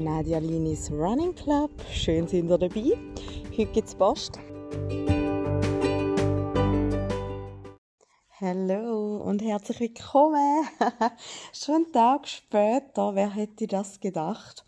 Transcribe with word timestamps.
Nadia 0.00 0.38
Linis 0.38 0.90
Running 0.90 1.34
Club. 1.34 1.70
Schön 1.92 2.26
sind 2.26 2.48
ihr 2.48 2.56
dabei. 2.56 2.98
Heute 3.50 3.72
gibt 3.72 3.88
es 3.88 3.94
Post. 3.94 4.38
Hallo 8.40 9.18
und 9.18 9.42
herzlich 9.42 9.80
willkommen. 9.80 10.66
Schon 11.52 11.74
einen 11.74 11.92
Tag 11.92 12.26
später, 12.28 13.14
wer 13.14 13.28
hätte 13.28 13.66
das 13.66 14.00
gedacht? 14.00 14.64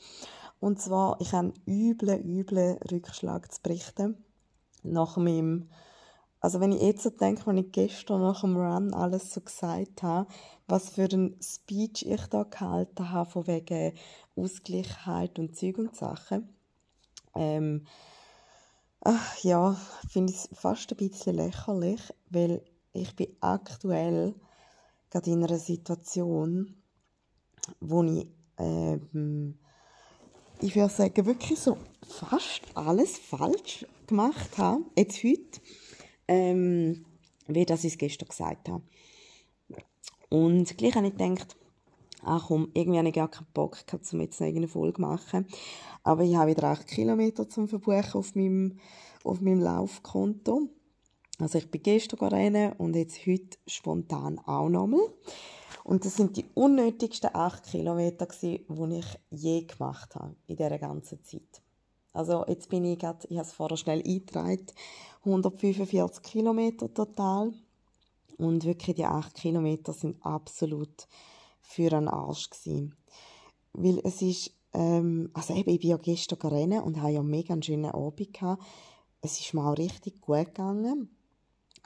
Und 0.60 0.82
zwar, 0.82 1.18
ich 1.20 1.32
habe 1.32 1.54
einen 1.54 1.54
üblen, 1.66 2.22
üblen 2.22 2.76
Rückschlag 2.90 3.50
zu 3.50 3.62
berichten. 3.62 4.22
Nach 4.82 5.16
meinem 5.16 5.70
also 6.42 6.58
wenn 6.58 6.72
ich 6.72 6.82
jetzt 6.82 7.04
so 7.04 7.10
denke, 7.10 7.46
wenn 7.46 7.56
ich 7.56 7.70
gestern 7.70 8.20
nach 8.20 8.40
dem 8.40 8.56
Run 8.56 8.92
alles 8.94 9.32
so 9.32 9.40
gesagt 9.40 10.02
habe, 10.02 10.26
was 10.66 10.88
für 10.88 11.04
ein 11.04 11.36
Speech 11.40 12.04
ich 12.04 12.26
da 12.26 12.42
gehalten 12.42 13.12
habe, 13.12 13.30
von 13.30 13.46
wegen 13.46 13.92
Ausgleichheit 14.36 15.38
und 15.38 15.56
Zeug 15.56 15.78
und 15.78 15.96
Sachen, 15.96 16.48
ähm, 17.34 17.86
ach, 19.00 19.38
ja, 19.42 19.76
finde 20.08 20.32
ich 20.32 20.38
es 20.38 20.48
fast 20.52 20.90
ein 20.90 20.96
bisschen 20.96 21.36
lächerlich, 21.36 22.00
weil 22.30 22.62
ich 22.92 23.14
bin 23.16 23.28
aktuell 23.40 24.34
gerade 25.10 25.30
in 25.30 25.44
einer 25.44 25.58
Situation, 25.58 26.74
wo 27.80 28.02
ich, 28.04 28.26
ähm, 28.58 29.58
ich 30.60 30.76
würde 30.76 30.92
sagen, 30.92 31.26
wirklich 31.26 31.58
so 31.58 31.76
fast 32.06 32.62
alles 32.74 33.18
falsch 33.18 33.86
gemacht 34.06 34.58
habe, 34.58 34.84
jetzt 34.96 35.22
heute 35.24 35.60
ähm, 36.28 37.04
wie 37.46 37.66
das 37.66 37.84
ich 37.84 37.92
es 37.92 37.98
gestern 37.98 38.28
gesagt 38.28 38.68
habe. 38.68 38.82
Und 40.28 40.76
gleich 40.78 40.94
habe 40.94 41.08
ich 41.08 41.16
gedacht, 41.16 41.56
ach 42.22 42.46
komm, 42.48 42.68
irgendwie 42.74 42.98
habe 42.98 43.08
ich 43.08 43.14
gar 43.14 43.28
keinen 43.28 43.46
Bock 43.52 43.86
gehabt, 43.86 44.12
um 44.12 44.20
jetzt 44.20 44.40
eine 44.40 44.68
Folge 44.68 44.96
zu 44.96 45.00
machen. 45.00 45.46
Aber 46.02 46.22
ich 46.22 46.36
habe 46.36 46.50
wieder 46.50 46.64
8 46.64 46.86
Kilometer 46.86 47.48
zum 47.48 47.68
Verbuchen 47.68 48.14
auf 48.14 48.34
meinem, 48.34 48.78
auf 49.24 49.40
meinem 49.40 49.60
Laufkonto. 49.60 50.68
Also 51.38 51.58
ich 51.58 51.70
bin 51.70 51.82
gestern 51.82 52.28
rennen 52.28 52.72
und 52.74 52.94
jetzt 52.94 53.26
heute 53.26 53.58
spontan 53.66 54.38
auch 54.40 54.68
nochmal. 54.68 55.08
Und 55.84 56.04
das 56.04 56.16
sind 56.16 56.36
die 56.36 56.44
unnötigsten 56.54 57.30
8 57.32 57.64
Kilometer, 57.64 58.28
die 58.40 58.64
ich 58.98 59.06
je 59.30 59.62
gemacht 59.62 60.14
habe 60.14 60.36
in 60.46 60.56
dieser 60.56 60.78
ganzen 60.78 61.24
Zeit. 61.24 61.62
Also 62.12 62.44
jetzt 62.46 62.68
bin 62.68 62.84
ich 62.84 62.98
gerade, 62.98 63.26
ich 63.28 63.38
habe 63.38 63.46
es 63.46 63.52
vorher 63.52 63.76
schnell 63.76 64.02
eingetragen, 64.06 64.66
145 65.24 66.22
Kilometer 66.22 66.92
total. 66.92 67.52
Und 68.38 68.64
wirklich 68.64 68.96
die 68.96 69.04
8 69.04 69.34
Kilometer 69.34 69.92
sind 69.92 70.24
absolut 70.24 71.06
für 71.72 71.92
einen 71.92 72.08
Arsch 72.08 72.50
gewesen. 72.50 72.94
Weil 73.72 74.00
es 74.04 74.22
ist, 74.22 74.52
ähm, 74.74 75.30
also 75.32 75.54
eben, 75.54 75.70
ich 75.70 75.80
bin 75.80 75.90
ja 75.90 75.96
gestern 75.96 76.38
rennen 76.50 76.82
und 76.82 77.00
habe 77.00 77.12
ja 77.12 77.22
mega 77.22 77.52
einen 77.52 77.62
schönen 77.62 77.90
Abend 77.90 78.32
gehabt. 78.32 78.62
Es 79.20 79.40
ist 79.40 79.54
mir 79.54 79.64
auch 79.64 79.78
richtig 79.78 80.20
gut 80.20 80.46
gegangen. 80.46 81.08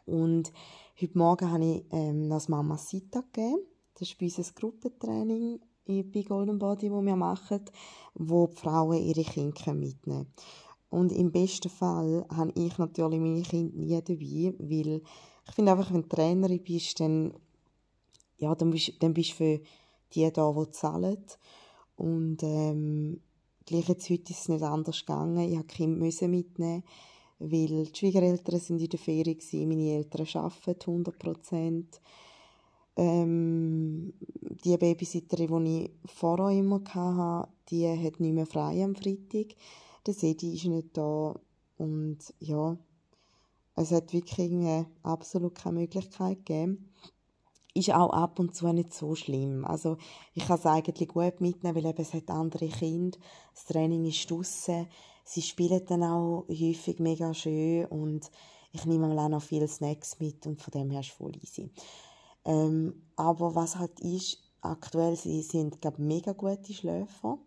Und 0.04 0.52
heute 1.00 1.18
Morgen 1.18 1.50
habe 1.50 1.64
ich 1.64 1.84
ähm, 1.90 2.28
das 2.30 2.48
Mama 2.48 2.76
Sita 2.78 3.20
gegeben. 3.20 3.58
Das 3.94 4.08
ist 4.08 4.18
bei 4.18 4.26
unser 4.26 4.52
Gruppentraining 4.52 5.60
bei 5.86 6.22
Golden 6.22 6.58
Body, 6.58 6.90
wo 6.90 7.00
wir 7.02 7.16
machen, 7.16 7.60
wo 8.14 8.48
die 8.48 8.56
Frauen 8.56 9.02
ihre 9.02 9.22
Kinder 9.22 9.72
mitnehmen 9.72 10.26
Und 10.90 11.12
im 11.12 11.30
besten 11.30 11.68
Fall 11.68 12.26
habe 12.28 12.52
ich 12.56 12.76
natürlich 12.78 13.20
meine 13.20 13.42
Kinder 13.42 13.76
nie 13.76 14.02
dabei, 14.02 14.54
weil 14.58 15.02
ich 15.48 15.54
finde 15.54 15.72
einfach, 15.72 15.92
wenn 15.92 16.02
du 16.02 16.08
Trainerin 16.08 16.62
bist, 16.62 16.98
dann, 16.98 17.32
ja, 18.38 18.54
dann 18.54 18.70
bist, 18.70 18.92
dann 19.00 19.14
bist 19.14 19.30
du 19.30 19.34
für 19.34 19.60
die 20.12 20.30
da, 20.32 20.52
die 20.52 20.70
zahlen. 20.70 21.24
Und 21.96 22.42
ähm, 22.42 23.20
gleich 23.64 23.88
jetzt 23.88 24.10
heute 24.10 24.32
ist 24.32 24.40
es 24.40 24.48
nicht 24.48 24.62
anders 24.62 25.00
gegangen. 25.00 25.38
Ich 25.38 25.56
musste 25.56 25.76
Kinder 25.76 26.28
mitnehmen, 26.28 26.84
weil 27.38 27.84
die 27.84 27.90
Schwiegereltern 27.94 28.60
sind 28.60 28.80
in 28.80 28.88
der 28.88 28.98
Ferien 28.98 29.38
waren, 29.38 29.68
meine 29.68 29.90
Eltern 29.92 30.26
arbeiten 30.34 30.90
100 30.90 31.18
Prozent 31.18 32.00
ähm, 32.96 34.14
die 34.64 34.76
Babysitterin, 34.76 35.64
die 35.64 35.84
ich 35.84 36.10
vorher 36.10 36.58
immer 36.58 36.82
hatte, 36.94 37.50
die 37.68 37.86
hat 37.86 38.20
nicht 38.20 38.32
mehr 38.32 38.46
frei 38.46 38.82
am 38.82 38.94
Freitag. 38.94 39.54
Der 40.06 40.14
Sedi 40.14 40.54
ist 40.54 40.64
nicht 40.64 40.96
da 40.96 41.34
und 41.76 42.18
ja, 42.38 42.76
es 43.74 43.90
hat 43.90 44.12
wirklich 44.14 44.86
absolut 45.02 45.54
keine 45.54 45.80
Möglichkeit 45.80 46.46
gegeben. 46.46 46.88
Ist 47.76 47.92
auch 47.92 48.10
ab 48.10 48.38
und 48.38 48.54
zu 48.54 48.72
nicht 48.72 48.94
so 48.94 49.14
schlimm. 49.14 49.66
Also 49.66 49.98
ich 50.32 50.46
kann 50.46 50.58
es 50.58 50.64
eigentlich 50.64 51.08
gut 51.08 51.42
mitnehmen, 51.42 51.76
weil 51.76 51.84
eben 51.84 52.00
es 52.00 52.14
hat 52.14 52.30
andere 52.30 52.68
Kinder. 52.68 53.18
Das 53.54 53.66
Training 53.66 54.06
ist 54.06 54.30
draussen. 54.30 54.86
Sie 55.24 55.42
spielen 55.42 55.84
dann 55.86 56.02
auch 56.02 56.46
häufig 56.48 57.00
mega 57.00 57.34
schön 57.34 57.84
und 57.86 58.30
ich 58.72 58.86
nehme 58.86 59.08
auch 59.20 59.28
noch 59.28 59.42
viele 59.42 59.68
Snacks 59.68 60.18
mit 60.20 60.46
und 60.46 60.62
von 60.62 60.70
dem 60.70 60.90
her 60.90 61.00
ist 61.00 61.08
es 61.10 61.12
voll 61.12 61.32
easy. 61.42 61.70
Ähm, 62.46 62.94
aber 63.16 63.54
was 63.54 63.76
halt 63.76 64.00
ist, 64.00 64.38
aktuell 64.62 65.16
sie 65.16 65.42
sind 65.42 65.82
glaube 65.82 66.00
mega 66.00 66.32
gute 66.32 66.72
Schläfer 66.72 67.38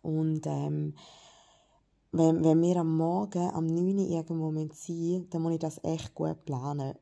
und 0.00 0.46
ähm, 0.46 0.94
wenn, 2.12 2.42
wenn 2.42 2.62
wir 2.62 2.76
am 2.76 2.96
Morgen 2.96 3.50
am 3.50 3.66
9 3.66 3.98
Uhr 3.98 4.08
irgendwo 4.08 4.50
sein 4.72 5.26
dann 5.28 5.42
muss 5.42 5.52
ich 5.52 5.58
das 5.58 5.82
echt 5.84 6.14
gut 6.14 6.42
planen. 6.46 6.94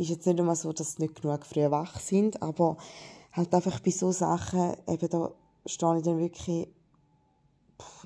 Ist 0.00 0.08
jetzt 0.08 0.26
nicht 0.26 0.38
immer 0.38 0.56
so, 0.56 0.72
dass 0.72 0.94
sie 0.94 1.02
nicht 1.02 1.20
genug 1.20 1.44
früh 1.44 1.70
wach 1.70 2.00
sind, 2.00 2.40
aber 2.40 2.78
halt 3.32 3.54
einfach 3.54 3.80
bei 3.80 3.90
so 3.90 4.12
Sachen, 4.12 4.74
eben 4.88 5.08
da 5.10 5.30
stehe 5.66 5.98
ich 5.98 6.04
dann 6.04 6.18
wirklich, 6.18 6.68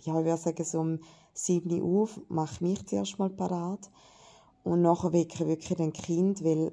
ja, 0.02 0.18
ich 0.18 0.24
würde 0.24 0.36
sagen, 0.36 0.64
so 0.64 0.80
um 0.80 0.98
7 1.34 1.80
Uhr 1.80 2.02
auf, 2.02 2.20
mache 2.28 2.64
mich 2.64 2.84
zuerst 2.84 3.20
mal 3.20 3.30
parat 3.30 3.92
und 4.64 4.82
nachher 4.82 5.12
wecke 5.12 5.44
ich 5.44 5.48
wirklich 5.48 5.76
den 5.76 5.92
Kind, 5.92 6.42
weil 6.42 6.72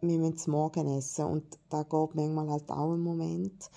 wir 0.00 0.18
müssen 0.18 0.50
Morgen 0.50 0.88
essen 0.98 1.26
und 1.26 1.44
da 1.68 1.84
geht 1.84 2.16
manchmal 2.16 2.50
halt 2.50 2.68
auch 2.68 2.92
ein 2.92 3.00
Moment. 3.00 3.70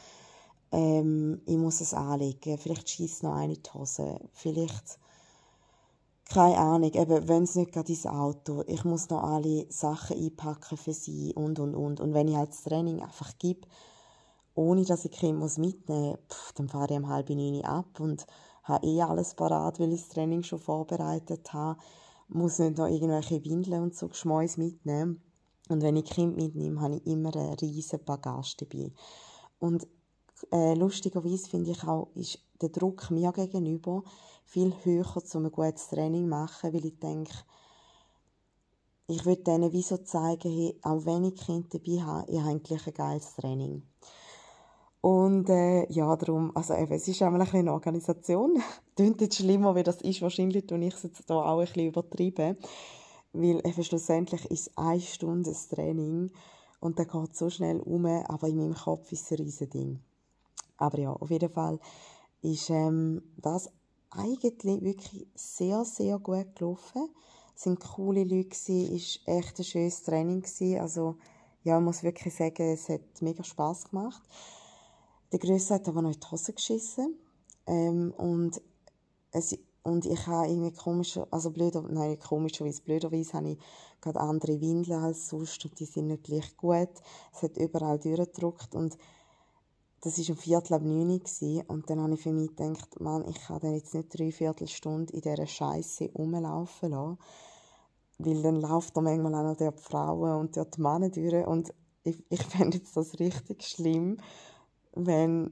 Ähm, 0.72 1.40
ich 1.46 1.58
muss 1.58 1.82
es 1.82 1.94
anlegen, 1.94 2.58
vielleicht 2.58 2.90
schießt 2.90 3.22
noch 3.22 3.36
eine 3.36 3.60
Hose, 3.76 4.20
vielleicht 4.34 4.98
keine 6.30 6.58
Ahnung, 6.58 6.92
eben, 6.94 7.28
wenn 7.28 7.44
es 7.44 7.56
nicht 7.56 7.72
gerade 7.72 7.92
ins 7.92 8.06
Auto, 8.06 8.64
ich 8.68 8.84
muss 8.86 9.10
noch 9.10 9.24
alle 9.24 9.66
Sachen 9.70 10.16
einpacken 10.16 10.78
für 10.78 10.94
sie 10.94 11.34
und 11.34 11.60
und 11.60 11.76
und. 11.76 12.00
Und 12.00 12.14
wenn 12.14 12.28
ich 12.28 12.36
halt 12.36 12.52
das 12.52 12.64
Training 12.64 13.02
einfach 13.02 13.38
gebe, 13.40 13.68
ohne 14.54 14.86
dass 14.86 15.06
ich 15.06 15.12
Kind 15.12 15.40
muss 15.40 15.58
mitnehmen 15.58 16.18
muss, 16.28 16.54
dann 16.56 16.70
fahre 16.70 16.94
ich 16.94 17.00
um 17.00 17.10
halb 17.10 17.30
neun 17.30 17.66
ab 17.66 18.00
und 18.00 18.28
habe 18.64 18.86
eh 18.86 19.02
alles 19.02 19.34
parat, 19.34 19.80
weil 19.80 19.92
ich 19.92 20.02
das 20.02 20.10
Training 20.10 20.44
schon 20.44 20.60
vorbereitet 20.60 21.52
habe, 21.52 21.80
muss 22.28 22.60
nicht 22.60 22.78
noch 22.78 22.88
irgendwelche 22.88 23.44
Windeln 23.44 23.82
und 23.82 23.96
so 23.96 24.08
Geschmäus 24.08 24.58
mitnehmen. 24.58 25.24
Und 25.70 25.82
wenn 25.82 25.96
ich 25.96 26.06
Kind 26.06 26.36
mitnehme, 26.36 26.80
habe 26.80 26.98
ich 26.98 27.08
immer 27.08 27.36
einen 27.36 27.54
riesen 27.56 28.04
Bagage 28.04 28.56
dabei. 28.60 28.92
Und 29.58 29.88
äh, 30.52 30.76
lustigerweise 30.76 31.50
finde 31.50 31.72
ich 31.72 31.84
auch, 31.84 32.10
ist 32.14 32.40
der 32.62 32.70
Druck 32.70 33.10
mir 33.10 33.32
gegenüber 33.32 34.04
viel 34.50 34.74
höher, 34.84 35.06
um 35.36 35.46
ein 35.46 35.52
gutes 35.52 35.90
Training 35.90 36.24
zu 36.24 36.30
machen, 36.30 36.74
weil 36.74 36.86
ich 36.86 36.98
denke, 37.00 37.34
ich 39.08 39.26
würde 39.26 39.44
denen 39.44 39.72
wie 39.72 39.82
so 39.82 39.98
zeigen, 39.98 40.52
hey, 40.52 40.76
auch 40.82 41.06
wenn 41.06 41.24
ich 41.24 41.36
Kind 41.36 41.74
dabei 41.74 42.02
habe, 42.02 42.32
ich 42.32 42.40
habe 42.40 42.50
eigentlich 42.50 42.88
ein 42.88 42.94
geiles 42.94 43.36
Training. 43.36 43.84
Und 45.02 45.50
äh, 45.50 45.90
ja, 45.92 46.16
darum, 46.16 46.52
also 46.56 46.74
eben, 46.74 46.92
es 46.92 47.08
ist 47.08 47.22
einmal 47.22 47.42
ein 47.42 47.54
eine 47.54 47.74
Organisation. 47.74 48.62
Klingt 48.96 49.22
jetzt 49.22 49.38
schlimmer, 49.38 49.76
wie 49.76 49.84
das 49.84 50.02
ist. 50.02 50.22
Wahrscheinlich 50.22 50.68
tue 50.68 50.80
ich 50.80 50.94
es 50.94 51.04
jetzt 51.04 51.24
hier 51.26 51.36
auch 51.36 51.58
ein 51.60 51.66
bisschen 51.66 51.88
übertrieben. 51.88 52.58
Weil 53.32 53.66
eben 53.66 53.84
schlussendlich 53.84 54.46
ist 54.46 54.68
es 54.68 54.78
eine 54.78 55.00
Stunde 55.00 55.52
das 55.52 55.70
Training 55.70 56.32
und 56.80 56.98
dann 56.98 57.08
geht 57.08 57.36
so 57.36 57.50
schnell 57.50 57.80
um, 57.80 58.06
aber 58.06 58.48
in 58.48 58.58
meinem 58.58 58.74
Kopf 58.74 59.12
ist 59.12 59.26
es 59.26 59.32
ein 59.32 59.46
riesiges 59.46 59.70
Ding. 59.70 60.00
Aber 60.78 60.98
ja, 60.98 61.14
auf 61.14 61.30
jeden 61.30 61.50
Fall 61.50 61.80
ist 62.42 62.70
ähm, 62.70 63.22
das 63.38 63.70
eigentlich 64.12 64.82
wirklich 64.82 65.28
sehr, 65.36 65.86
sehr 65.86 66.20
gut 66.20 66.56
gelaufen. 66.56 67.10
Es 67.56 67.64
sind 67.64 67.80
coole 67.80 68.24
Leute 68.24 68.50
gewesen, 68.50 68.96
ist 68.96 69.22
echt 69.26 69.60
ein 69.60 69.66
schönes 69.66 70.02
Training. 70.04 70.44
Also, 70.80 71.16
ja, 71.64 71.78
ich 71.78 71.84
muss 71.84 72.04
wirklich 72.04 72.34
sagen, 72.34 72.74
es 72.74 72.90
hat 72.90 73.22
mega 73.22 73.44
Spaß 73.44 73.90
gemacht. 73.90 74.22
Der 75.32 75.40
Größte 75.40 75.76
hat 75.76 75.88
aber 75.88 76.02
noch 76.02 76.14
in 76.14 76.20
die 76.20 76.32
Hose 76.32 76.54
geschissen. 76.54 77.16
Ähm, 77.68 78.14
und 78.18 78.62
es 79.32 79.58
und 79.84 80.06
ich 80.06 80.28
habe 80.28 80.48
irgendwie 80.48 80.74
komisch, 80.74 81.18
also 81.32 81.52
blöder, 81.52 81.82
nein, 81.82 82.20
komischerweise, 82.20 82.82
blöderweise 82.82 83.34
habe 83.34 83.52
ich 83.52 83.58
gerade 84.02 84.20
andere 84.20 84.60
Windeln 84.60 85.02
als 85.02 85.30
sonst 85.30 85.64
und 85.66 85.80
die 85.80 85.86
sind 85.86 86.08
nicht 86.08 86.24
gleich 86.24 86.56
gut. 86.58 86.90
Es 87.34 87.44
hat 87.44 87.58
überall 87.58 87.98
durchgedrückt 87.98 88.76
und 88.76 88.98
das 90.02 90.18
war 90.18 90.30
um 90.30 90.38
Viertel 90.38 90.74
ab 90.74 90.82
neun 90.84 91.22
und 91.68 91.90
dann 91.90 92.02
habe 92.02 92.14
ich 92.14 92.22
für 92.22 92.32
mich 92.32 92.56
gedacht, 92.56 93.00
Mann, 93.00 93.28
ich 93.28 93.40
kann 93.42 93.60
dann 93.60 93.74
jetzt 93.74 93.94
nicht 93.94 94.18
drei 94.18 94.32
Viertelstunde 94.32 95.14
in 95.14 95.22
dieser 95.22 95.48
Scheiße 95.48 96.12
rumlaufen 96.16 96.92
lassen, 96.92 97.18
weil 98.18 98.42
dann 98.42 98.62
läuft 98.62 98.96
da 98.96 99.02
manchmal 99.02 99.36
auch 99.36 99.44
noch 99.44 99.58
die 99.58 99.82
Frauen 99.82 100.40
und 100.40 100.56
die 100.56 100.82
Männer 100.82 101.10
durch 101.10 101.48
und 101.48 101.74
ich, 102.04 102.24
ich 102.30 102.44
fände 102.44 102.80
das 102.94 103.20
richtig 103.20 103.64
schlimm, 103.64 104.18
wenn 104.94 105.52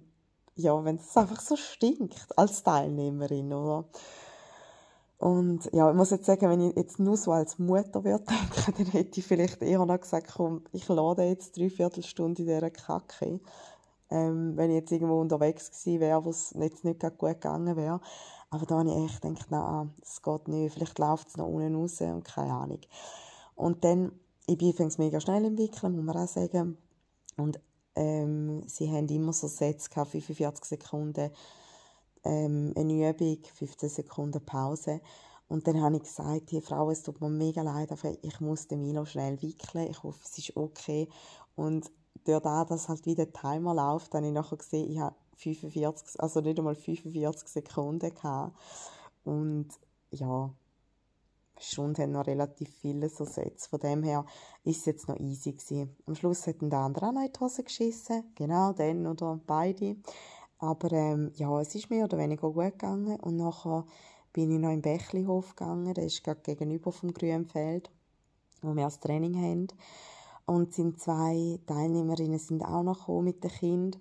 ja, 0.57 0.83
wenn 0.83 0.95
es 0.95 1.15
einfach 1.15 1.39
so 1.39 1.55
stinkt 1.55 2.37
als 2.37 2.63
Teilnehmerin, 2.63 3.53
oder? 3.53 3.85
Und 5.19 5.69
ja, 5.73 5.89
ich 5.89 5.95
muss 5.95 6.11
jetzt 6.11 6.25
sagen, 6.25 6.49
wenn 6.49 6.61
ich 6.61 6.75
jetzt 6.75 6.99
nur 6.99 7.17
so 7.17 7.31
als 7.31 7.57
Mutter 7.57 8.03
würde 8.03 8.25
denken, 8.65 8.73
dann 8.77 8.87
hätte 8.87 9.19
ich 9.19 9.25
vielleicht 9.25 9.61
eher 9.61 9.85
noch 9.85 9.99
gesagt, 9.99 10.33
komm, 10.35 10.63
ich 10.71 10.87
lade 10.87 11.23
jetzt 11.23 11.57
drei 11.57 11.69
Viertelstunde 11.69 12.41
in 12.41 12.47
dieser 12.47 12.69
Kacke. 12.69 13.39
Ähm, 14.09 14.55
wenn 14.55 14.69
ich 14.69 14.77
jetzt 14.77 14.91
irgendwo 14.91 15.19
unterwegs 15.19 15.69
gewesen 15.69 15.99
wäre, 15.99 16.23
wo 16.23 16.29
es 16.29 16.55
jetzt 16.57 16.83
nicht 16.85 17.01
gut 17.01 17.19
gegangen 17.19 17.75
wäre. 17.75 17.99
Aber 18.49 18.65
da 18.65 18.79
habe 18.79 18.89
ich 18.89 18.95
echt 18.95 19.21
gedacht, 19.21 19.51
nein, 19.51 19.93
das 19.99 20.21
geht 20.21 20.47
nicht. 20.47 20.73
Vielleicht 20.73 20.99
läuft 20.99 21.27
es 21.29 21.37
noch 21.37 21.47
unten 21.47 21.75
raus 21.75 21.99
und 22.01 22.23
keine 22.23 22.53
Ahnung. 22.53 22.79
Und 23.55 23.83
dann, 23.83 24.11
ich 24.45 24.57
bin 24.57 24.69
übrigens 24.69 24.97
mega 24.97 25.19
schnell 25.19 25.43
entwickeln, 25.43 25.95
muss 25.95 26.05
man 26.05 26.17
auch 26.17 26.27
sagen. 26.27 26.77
Und 27.35 27.59
ähm, 27.95 28.63
sie 28.67 28.89
haben 28.89 29.07
immer 29.09 29.33
so 29.33 29.47
Sätze 29.47 29.89
45 29.89 30.63
Sekunden 30.63 31.31
ähm, 32.23 32.73
eine 32.75 33.09
Übung, 33.09 33.39
15 33.55 33.89
Sekunden 33.89 34.45
Pause. 34.45 35.01
Und 35.49 35.67
dann 35.67 35.81
habe 35.81 35.95
ich 35.95 36.03
gesagt, 36.03 36.51
hey 36.51 36.61
Frau, 36.61 36.91
es 36.91 37.03
tut 37.03 37.21
mir 37.21 37.29
mega 37.29 37.61
leid, 37.61 37.91
aber 37.91 38.13
ich 38.21 38.39
muss 38.41 38.67
den 38.67 38.81
Milo 38.81 39.05
schnell 39.05 39.41
wickeln. 39.41 39.89
Ich 39.89 40.03
hoffe, 40.03 40.19
es 40.23 40.37
ist 40.37 40.55
okay. 40.57 41.07
Und 41.55 41.89
durch 42.27 42.41
das, 42.41 42.67
dass 42.67 42.89
halt 42.89 43.05
wieder 43.05 43.25
der 43.25 43.33
Timer 43.33 43.73
läuft, 43.73 44.13
habe 44.13 44.25
ich 44.25 44.33
nachher 44.33 44.57
gesehen, 44.57 44.91
ich 44.91 44.99
habe 44.99 45.15
45, 45.37 46.19
also 46.19 46.41
nicht 46.41 46.57
einmal 46.57 46.75
45 46.75 47.47
Sekunden 47.47 48.13
gehabt. 48.13 48.55
Und 49.23 49.67
ja, 50.11 50.51
Stunde 51.59 52.03
haben 52.03 52.11
noch 52.11 52.27
relativ 52.27 52.69
viele 52.81 53.09
so 53.09 53.25
Sätze. 53.25 53.69
Von 53.69 53.79
dem 53.79 54.03
her 54.03 54.25
ist 54.63 54.79
es 54.79 54.85
jetzt 54.85 55.07
noch 55.07 55.19
easy 55.19 55.53
gewesen. 55.53 55.95
Am 56.05 56.15
Schluss 56.15 56.47
hat 56.47 56.61
der 56.61 56.79
andere 56.79 57.07
auch 57.07 57.13
noch 57.13 57.23
in 57.23 57.31
die 57.31 57.39
Hose 57.39 57.63
geschissen. 57.63 58.23
Genau, 58.35 58.73
dann 58.73 59.07
oder 59.07 59.39
beide. 59.45 59.97
Aber 60.59 60.91
ähm, 60.91 61.31
ja, 61.35 61.59
es 61.59 61.75
ist 61.75 61.89
mehr 61.89 62.05
oder 62.05 62.17
weniger 62.17 62.51
gut 62.51 62.73
gegangen. 62.73 63.19
Und 63.19 63.37
nachher 63.37 63.85
bin 64.33 64.51
ich 64.51 64.59
noch 64.59 64.71
im 64.71 64.81
Bächlihof 64.81 65.55
gegangen. 65.55 65.93
Der 65.93 66.05
ist 66.05 66.23
gerade 66.23 66.41
gegenüber 66.41 66.91
vom 66.91 67.13
Grünfeld, 67.13 67.91
wo 68.61 68.75
wir 68.75 68.85
das 68.85 68.99
Training 68.99 69.35
haben. 69.35 69.67
Und 70.47 70.73
sind 70.73 70.99
zwei 70.99 71.59
Teilnehmerinnen 71.67 72.39
sind 72.39 72.63
auch 72.63 72.81
noch 72.81 72.99
gekommen 72.99 73.25
mit 73.25 73.43
dem 73.43 73.51
Kind. 73.51 73.99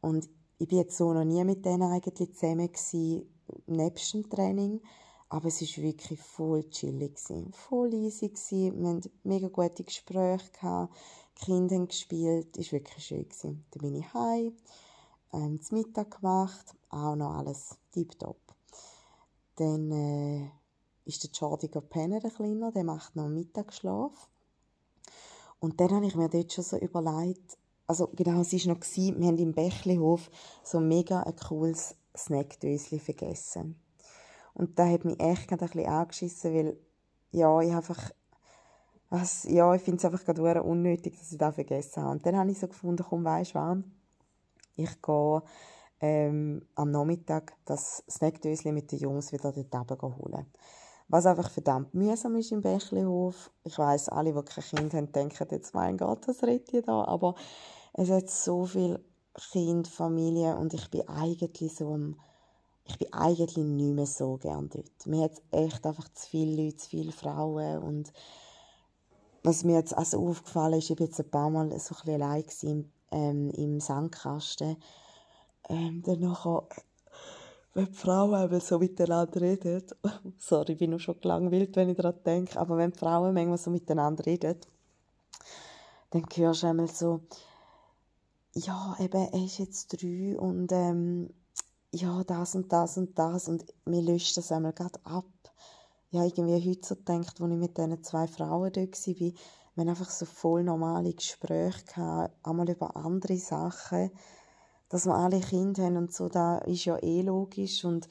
Und 0.00 0.30
ich 0.58 0.68
bin 0.68 0.78
jetzt 0.78 0.96
so 0.96 1.12
noch 1.12 1.24
nie 1.24 1.42
mit 1.44 1.66
denen 1.66 1.82
eigentlich 1.82 2.32
zusammen 2.34 2.68
gewesen, 2.68 3.26
nebst 3.66 4.14
dem 4.14 4.30
Training. 4.30 4.80
Aber 5.28 5.48
es 5.48 5.60
war 5.60 5.84
wirklich 5.84 6.20
voll 6.20 6.68
chillig. 6.70 7.16
Gewesen. 7.16 7.52
Voll 7.52 7.92
easy. 7.94 8.28
Gewesen. 8.28 8.80
Wir 8.80 8.88
hatten 8.88 9.10
mega 9.24 9.48
gute 9.48 9.82
Gespräche. 9.82 10.50
Gehabt. 10.52 10.94
Die 11.38 11.44
Kinder 11.44 11.74
haben 11.74 11.88
gespielt. 11.88 12.56
Es 12.56 12.72
war 12.72 12.78
wirklich 12.78 13.04
schön. 13.04 13.28
Gewesen. 13.28 13.64
Dann 13.72 13.80
bin 13.82 13.96
ich 13.96 14.14
heim, 14.14 14.56
ähm, 15.32 15.60
zum 15.60 15.78
Mittag 15.78 16.20
gemacht. 16.20 16.76
Auch 16.88 17.16
noch 17.16 17.34
alles 17.34 17.76
tiptop. 17.90 18.40
Dann 19.56 19.90
äh, 19.90 20.50
ist 21.04 21.24
der 21.24 21.30
Jordi 21.32 21.68
pennen, 21.68 22.20
der 22.20 22.30
Kleine. 22.30 22.70
Der 22.70 22.84
macht 22.84 23.16
noch 23.16 23.28
Mittagsschlaf. 23.28 24.29
Und 25.60 25.80
dann 25.80 25.90
habe 25.90 26.06
ich 26.06 26.16
mir 26.16 26.28
dort 26.28 26.52
schon 26.52 26.64
so 26.64 26.76
überlegt, 26.78 27.58
also 27.86 28.08
genau, 28.14 28.40
es 28.40 28.52
war 28.52 28.74
noch, 28.74 28.80
wir 28.80 29.26
haben 29.26 29.38
im 29.38 29.52
Bächlihof 29.52 30.30
so 30.62 30.80
mega 30.80 31.22
ein 31.22 31.36
cooles 31.36 31.94
Snackdöschen 32.16 33.00
vergessen. 33.00 33.80
Und 34.54 34.78
da 34.78 34.88
hat 34.88 35.04
mich 35.04 35.20
echt 35.20 35.52
ein 35.52 35.58
bisschen 35.58 35.86
angeschissen, 35.86 36.54
weil, 36.54 36.76
ja, 37.30 37.60
ich 37.60 37.72
einfach, 37.72 38.10
was, 39.08 39.44
ja, 39.44 39.74
ich 39.74 39.82
finde 39.82 39.98
es 39.98 40.04
einfach 40.04 40.24
gerade 40.24 40.62
unnötig, 40.62 41.18
dass 41.18 41.32
ich 41.32 41.38
das 41.38 41.54
vergessen 41.54 42.02
habe. 42.02 42.12
Und 42.12 42.26
dann 42.26 42.36
habe 42.36 42.50
ich 42.50 42.58
so 42.58 42.68
gefunden, 42.68 43.04
komm, 43.08 43.24
weisst 43.24 43.54
du 43.54 43.82
ich 44.76 45.02
gehe 45.02 45.42
ähm, 46.00 46.62
am 46.74 46.90
Nachmittag 46.90 47.52
das 47.64 48.02
Snackdöschen 48.08 48.74
mit 48.74 48.90
den 48.92 49.00
Jungs 49.00 49.32
wieder 49.32 49.52
dort 49.52 49.92
oben 49.92 50.16
holen. 50.16 50.46
Was 51.10 51.26
einfach 51.26 51.50
verdammt 51.50 51.92
mühsam 51.92 52.36
ist 52.36 52.52
im 52.52 52.62
Bächlihof. 52.62 53.50
Ich 53.64 53.76
weiß 53.76 54.10
alle, 54.10 54.32
die 54.32 54.42
kein 54.42 54.64
Kind 54.64 54.94
haben, 54.94 55.10
denken 55.10 55.46
jetzt, 55.50 55.74
mein 55.74 55.98
Gott, 55.98 56.28
was 56.28 56.44
redet 56.44 56.72
ihr 56.72 56.82
da? 56.82 57.04
Aber 57.04 57.34
es 57.94 58.10
hat 58.10 58.30
so 58.30 58.64
viele 58.64 59.00
Kinder, 59.34 59.90
Familien 59.90 60.56
und 60.56 60.72
ich 60.72 60.88
bin 60.88 61.08
eigentlich 61.08 61.74
so 61.74 61.92
am 61.92 62.16
ich 62.84 62.98
bin 62.98 63.12
eigentlich 63.12 63.56
nicht 63.56 63.94
mehr 63.94 64.06
so 64.06 64.36
gern 64.36 64.68
dort. 64.68 65.06
Mir 65.06 65.24
hat 65.24 65.42
echt 65.52 65.86
einfach 65.86 66.08
zu 66.08 66.28
viele 66.28 66.64
Leute, 66.64 66.76
zu 66.76 66.90
viele 66.90 67.12
Frauen 67.12 67.78
und 67.82 68.12
was 69.42 69.64
mir 69.64 69.76
jetzt 69.76 69.96
also 69.96 70.28
aufgefallen 70.28 70.78
ist, 70.78 70.90
ich 70.90 70.98
war 70.98 71.06
jetzt 71.06 71.20
ein 71.20 71.30
paar 71.30 71.50
Mal 71.50 71.68
so 71.78 71.94
ein 71.94 72.00
bisschen 72.00 72.22
allein 72.22 72.44
im, 72.62 72.92
ähm, 73.10 73.50
im 73.50 73.80
Sandkasten. 73.80 74.76
Ähm, 75.68 76.02
dann 76.04 76.20
wenn 77.74 77.86
die 77.86 77.92
Frauen 77.92 78.44
eben 78.44 78.60
so 78.60 78.78
miteinander 78.78 79.40
reden, 79.40 79.82
sorry, 80.38 80.72
ich 80.72 80.78
bin 80.78 80.90
noch 80.90 81.00
schon 81.00 81.20
gelangweilt, 81.20 81.76
wenn 81.76 81.90
ich 81.90 81.96
daran 81.96 82.22
denke, 82.24 82.58
aber 82.58 82.76
wenn 82.76 82.92
die 82.92 82.98
Frauen 82.98 83.34
manchmal 83.34 83.58
so 83.58 83.70
miteinander 83.70 84.26
reden, 84.26 84.56
dann 86.10 86.24
hörst 86.34 86.62
du 86.62 86.66
einmal 86.66 86.88
so, 86.88 87.20
ja, 88.54 88.96
eben, 88.98 89.28
er 89.32 89.44
ist 89.44 89.58
jetzt 89.58 89.92
drei 89.92 90.36
und 90.38 90.72
ähm, 90.72 91.30
ja, 91.92 92.22
das 92.24 92.54
und 92.54 92.72
das 92.72 92.96
und 92.96 93.18
das. 93.18 93.48
Und 93.48 93.64
mir 93.84 94.02
löscht 94.02 94.36
das 94.36 94.52
einmal 94.52 94.72
gerade 94.72 94.98
ab. 95.04 95.24
Ja, 96.10 96.24
irgendwie 96.24 96.68
heute 96.68 96.86
so 96.86 96.96
gedacht, 96.96 97.40
als 97.40 97.50
ich 97.50 97.56
mit 97.56 97.76
diesen 97.76 98.02
zwei 98.02 98.26
Frauen 98.26 98.72
dort 98.72 99.06
war, 99.06 99.14
wir 99.16 99.82
haben 99.82 99.88
einfach 99.88 100.10
so 100.10 100.26
voll 100.26 100.64
normale 100.64 101.12
Gespräche 101.12 101.84
gehabt, 101.84 102.34
einmal 102.42 102.68
über 102.68 102.96
andere 102.96 103.36
Sachen, 103.36 104.10
dass 104.90 105.06
wir 105.06 105.14
alle 105.14 105.40
Kinder 105.40 105.84
haben 105.84 105.96
und 105.96 106.12
so, 106.12 106.28
da 106.28 106.58
ist 106.58 106.84
ja 106.84 106.98
eh 106.98 107.22
logisch 107.22 107.84
und 107.84 108.08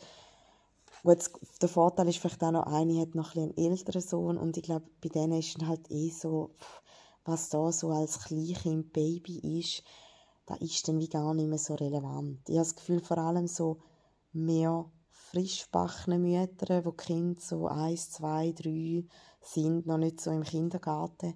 gut, 1.04 1.30
der 1.62 1.70
Vorteil 1.70 2.08
ist 2.08 2.18
vielleicht 2.18 2.44
auch 2.44 2.52
noch, 2.52 2.64
eine 2.64 3.00
hat 3.02 3.14
noch 3.14 3.36
ein 3.36 3.54
einen 3.56 3.58
älteren 3.58 4.02
Sohn 4.02 4.38
und 4.38 4.58
ich 4.58 4.64
glaube, 4.64 4.88
bei 5.02 5.10
denen 5.10 5.40
ist 5.40 5.58
halt 5.66 5.92
eh 5.92 6.10
so, 6.10 6.52
was 7.26 7.50
da 7.50 7.72
so 7.72 7.90
als 7.90 8.20
Kleinkind, 8.20 8.92
Baby 8.94 9.60
ist, 9.60 9.84
das 10.46 10.60
ist 10.62 10.88
dann 10.88 11.00
wie 11.00 11.10
gar 11.10 11.34
nicht 11.34 11.48
mehr 11.48 11.60
so 11.60 11.76
relevant. 11.76 12.40
Ich 12.48 12.56
habe 12.56 12.66
das 12.66 12.76
Gefühl, 12.76 13.02
vor 13.02 13.20
allem 13.20 13.48
so 13.48 13.78
mehr 14.34 14.90
frischbackene 15.10 16.18
Mütter, 16.18 16.86
wo 16.86 16.92
die 16.92 16.98
Kinder 16.98 17.40
so 17.40 17.68
eins, 17.68 18.10
zwei, 18.10 18.52
drei 18.54 19.04
sind, 19.42 19.86
noch 19.86 19.98
nicht 19.98 20.22
so 20.22 20.32
im 20.32 20.44
Kindergarten. 20.44 21.36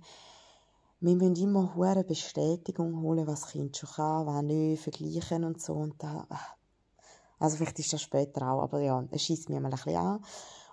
Wir 1.03 1.17
müssen 1.17 1.35
immer 1.35 1.75
hohe 1.75 2.01
Bestätigung 2.05 3.01
holen, 3.01 3.27
was 3.27 3.47
Kind 3.47 3.75
schon 3.75 3.89
kann, 3.89 4.25
was 4.25 4.41
nicht, 4.41 4.81
vergleichen 4.81 5.43
und 5.43 5.61
so. 5.61 5.73
Und 5.73 6.01
da, 6.01 6.25
also 7.39 7.57
vielleicht 7.57 7.79
ist 7.79 7.91
das 7.91 8.01
später 8.01 8.49
auch, 8.49 8.61
aber 8.61 8.79
ja, 8.79 9.03
es 9.11 9.23
schießt 9.23 9.49
mir 9.49 9.59
mal 9.59 9.67
ein 9.67 9.75
bisschen 9.75 9.97
an. 9.97 10.23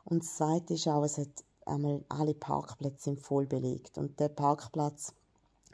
Und 0.05 0.23
das 0.23 0.37
Zweite 0.37 0.75
ist 0.75 0.87
auch, 0.87 1.03
es 1.03 1.19
hat 1.19 1.45
einmal 1.67 2.05
alle 2.09 2.35
Parkplätze 2.35 3.11
sind 3.11 3.21
voll 3.21 3.47
belegt. 3.47 3.99
Und 3.99 4.21
der 4.21 4.29
Parkplatz 4.29 5.15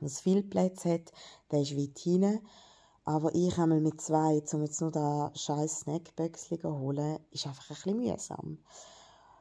was 0.00 0.20
viele 0.20 0.42
Plätze 0.42 0.94
hat, 0.94 1.12
der 1.50 1.60
ist 1.60 1.76
weit 1.76 1.98
hinten. 1.98 2.40
Aber 3.04 3.34
ich 3.34 3.58
einmal 3.58 3.82
mit 3.82 4.00
zwei, 4.00 4.42
um 4.54 4.62
jetzt 4.62 4.80
nur 4.80 4.90
da 4.90 5.32
scheiß 5.34 5.80
Snackböckchen 5.80 6.60
zu 6.60 6.78
holen, 6.78 7.18
ist 7.30 7.46
einfach 7.46 7.70
ein 7.70 7.74
bisschen 7.74 7.96
mühsam. 7.98 8.58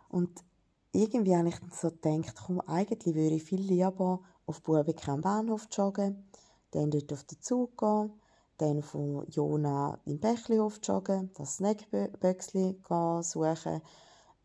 Und 0.09 0.43
irgendwie 0.91 1.37
habe 1.37 1.47
ich 1.47 1.55
so 1.71 1.89
gedacht, 1.89 2.35
komm, 2.35 2.59
eigentlich 2.61 3.15
würde 3.15 3.35
ich 3.35 3.43
viel 3.43 3.61
lieber 3.61 4.19
auf 4.45 4.61
Bubeck 4.61 5.07
am 5.07 5.21
Bahnhof 5.21 5.67
joggen, 5.71 6.29
dann 6.71 6.91
dort 6.91 7.11
auf 7.13 7.23
den 7.23 7.41
Zug 7.41 7.77
gehen, 7.77 8.13
dann 8.57 8.81
von 8.81 9.25
Jona 9.29 9.99
im 10.05 10.19
Bächlihof 10.19 10.79
joggen, 10.83 11.31
das 11.35 11.57
Snackböckchen 11.57 12.77
suchen 13.23 13.81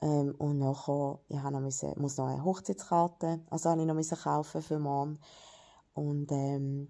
ähm, 0.01 0.35
und 0.39 0.59
nachher, 0.59 1.19
ich 1.29 1.43
noch 1.43 1.61
müssen, 1.61 1.93
muss 2.01 2.17
noch 2.17 2.27
eine 2.27 2.45
Hochzeitskarte, 2.45 3.41
also 3.51 3.71
habe 3.71 3.81
ich 3.81 3.87
noch 3.87 4.23
kaufen 4.23 4.63
für 4.63 4.79
morgen 4.79 5.19
und 5.95 6.31
ähm, 6.33 6.89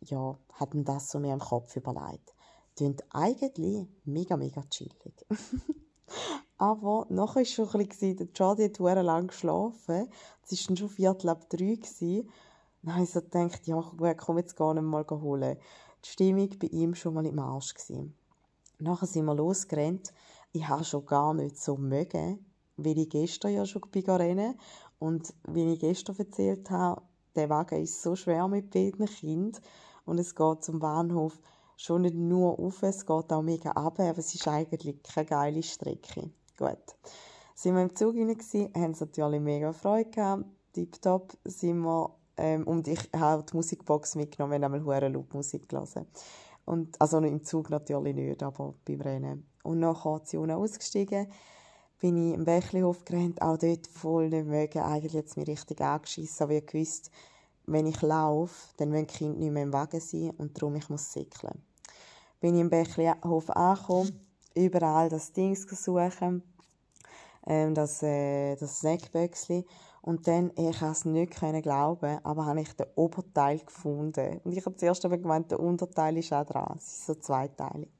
ja, 0.00 0.36
hat 0.54 0.74
mir 0.74 0.84
das 0.84 1.10
so 1.10 1.18
mir 1.18 1.32
im 1.32 1.40
Kopf 1.40 1.76
überlegt. 1.76 2.34
Klingt 2.76 3.04
eigentlich 3.10 3.86
mega, 4.04 4.36
mega 4.36 4.62
chillig. 4.70 5.26
Aber 6.58 7.06
nachher 7.08 7.36
war 7.36 7.42
es 7.42 7.50
schon 7.52 7.68
ein 7.68 7.88
bisschen, 7.88 8.16
der 8.16 8.28
Jordi 8.34 8.70
hat 8.70 8.78
lange 9.04 9.28
geschlafen. 9.28 10.08
Es 10.42 10.52
war 10.52 10.66
dann 10.66 10.76
schon 10.76 10.88
Viertel 10.88 11.28
ab 11.30 11.48
drei. 11.48 11.76
Gewesen. 11.76 12.28
Dann 12.82 12.94
habe 12.94 13.04
ich 13.04 13.10
so 13.10 13.20
gedacht, 13.20 13.66
ja 13.66 14.14
komm 14.14 14.38
jetzt 14.38 14.56
gar 14.56 14.74
nicht 14.74 14.82
mal 14.82 15.04
holen. 15.08 15.56
Die 16.04 16.08
Stimmung 16.08 16.48
bei 16.58 16.68
ihm 16.68 16.94
schon 16.94 17.14
mal 17.14 17.26
im 17.26 17.38
Arsch. 17.38 17.74
Gewesen. 17.74 18.14
Nachher 18.78 19.06
sind 19.06 19.26
wir 19.26 19.34
losgerannt. 19.34 20.12
Ich 20.52 20.66
habe 20.66 20.84
schon 20.84 21.04
gar 21.04 21.34
nicht 21.34 21.58
so 21.58 21.76
mögen, 21.76 22.44
weil 22.76 22.98
ich 22.98 23.10
gestern 23.10 23.52
ja 23.52 23.66
schon 23.66 23.82
rennen 23.94 24.58
Und 24.98 25.34
wie 25.46 25.72
ich 25.72 25.80
gestern 25.80 26.16
erzählt 26.18 26.70
habe, 26.70 27.02
der 27.36 27.50
Wagen 27.50 27.82
ist 27.82 28.02
so 28.02 28.16
schwer 28.16 28.48
mit 28.48 28.70
beiden 28.70 29.06
Kindern 29.06 29.62
und 30.04 30.18
es 30.18 30.34
geht 30.34 30.64
zum 30.64 30.80
Bahnhof 30.80 31.38
schon 31.76 32.02
nicht 32.02 32.16
nur 32.16 32.58
auf, 32.58 32.82
es 32.82 33.06
geht 33.06 33.32
auch 33.32 33.42
mega 33.42 33.70
ab, 33.70 34.00
aber 34.00 34.18
es 34.18 34.34
ist 34.34 34.48
eigentlich 34.48 35.02
keine 35.02 35.26
geile 35.26 35.62
Strecke. 35.62 36.30
Gut. 36.58 36.76
Sind 37.54 37.74
wir 37.74 37.82
im 37.82 37.94
Zug 37.94 38.16
rein 38.16 38.28
gewesen, 38.28 38.72
haben 38.74 38.94
sie 38.94 39.04
natürlich 39.04 39.40
mega 39.40 39.72
Freude 39.72 40.10
gehabt. 40.10 40.44
Tipptopp 40.72 41.36
sind 41.44 41.78
wir, 41.80 42.14
ähm, 42.40 42.66
und 42.66 42.88
ich 42.88 43.10
habe 43.14 43.44
die 43.44 43.54
Musikbox 43.54 44.14
mitgenommen, 44.16 44.52
wir 44.52 44.64
haben 44.64 44.74
einmal 44.74 45.00
hure 45.00 45.24
Musik 45.32 45.68
gelesen. 45.68 46.06
Und, 46.64 47.00
also 47.00 47.18
im 47.18 47.44
Zug 47.44 47.70
natürlich 47.70 48.14
nicht, 48.14 48.42
aber 48.42 48.74
beim 48.84 49.00
Rennen. 49.00 49.46
Und 49.62 49.80
nachher 49.80 50.20
sie 50.24 50.38
unten 50.38 50.52
ausgestiegen, 50.52 51.26
bin 52.00 52.16
ich 52.16 52.34
im 52.34 52.44
Bächlihof 52.44 53.04
gerannt, 53.04 53.42
auch 53.42 53.58
dort 53.58 53.86
voll 53.86 54.30
nicht 54.30 54.46
mögen, 54.46 54.80
eigentlich 54.80 55.12
jetzt 55.12 55.36
mich 55.36 55.48
richtig 55.48 55.82
angeschissen, 55.82 56.44
aber 56.44 56.54
ich 56.54 56.66
gewusst, 56.66 57.10
wenn 57.66 57.86
ich 57.86 58.00
laufe, 58.00 58.72
dann 58.78 58.92
wollen 58.92 59.06
die 59.06 59.14
Kinder 59.14 59.38
nicht 59.38 59.52
mehr 59.52 59.64
im 59.64 59.72
Wagen 59.72 60.00
sein 60.00 60.30
und 60.38 60.56
darum 60.56 60.76
ich 60.76 60.88
muss 60.88 61.12
säckeln. 61.12 61.62
Bin 62.40 62.54
ich 62.54 62.60
im 62.62 62.70
Bächlihof 62.70 63.50
angekommen, 63.50 64.18
überall 64.54 65.10
das 65.10 65.32
Dings 65.32 65.62
suchen, 65.62 66.42
ähm, 67.46 67.74
das, 67.74 68.02
äh, 68.02 68.56
das 68.56 68.80
Snackböckchen 68.80 69.64
und 70.02 70.26
dann, 70.26 70.50
ich 70.56 70.78
konnte 70.78 70.92
es 70.92 71.04
nicht 71.04 71.32
glauben, 71.62 72.18
aber 72.24 72.46
habe 72.46 72.60
ich 72.60 72.72
den 72.74 72.86
Oberteil 72.94 73.58
gefunden. 73.58 74.40
Und 74.44 74.56
ich 74.56 74.64
habe 74.64 74.76
zuerst 74.76 75.04
aber 75.04 75.18
gemeint, 75.18 75.50
der 75.50 75.60
Unterteil 75.60 76.16
ist 76.16 76.32
auch 76.32 76.46
dran. 76.46 76.76
Es 76.78 76.86
ist 76.86 77.06
so 77.06 77.14
zweiteilig. 77.14 77.90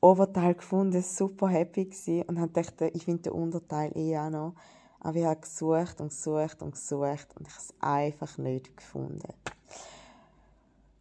Oberteil 0.00 0.54
gefunden, 0.54 1.02
super 1.02 1.48
happy 1.48 1.86
gewesen 1.86 2.22
und 2.24 2.38
habe 2.38 2.52
gedacht, 2.52 2.74
ich 2.94 3.04
finde 3.04 3.22
den 3.22 3.32
Unterteil 3.32 3.96
eh 3.96 4.18
auch 4.18 4.28
noch. 4.28 4.54
Aber 5.00 5.16
ich 5.16 5.24
habe 5.24 5.40
gesucht 5.40 6.00
und 6.00 6.10
gesucht 6.10 6.62
und 6.62 6.72
gesucht 6.72 7.28
und 7.38 7.46
ich 7.46 7.54
habe 7.54 7.62
es 7.62 7.74
einfach 7.80 8.38
nicht 8.38 8.76
gefunden. 8.76 9.32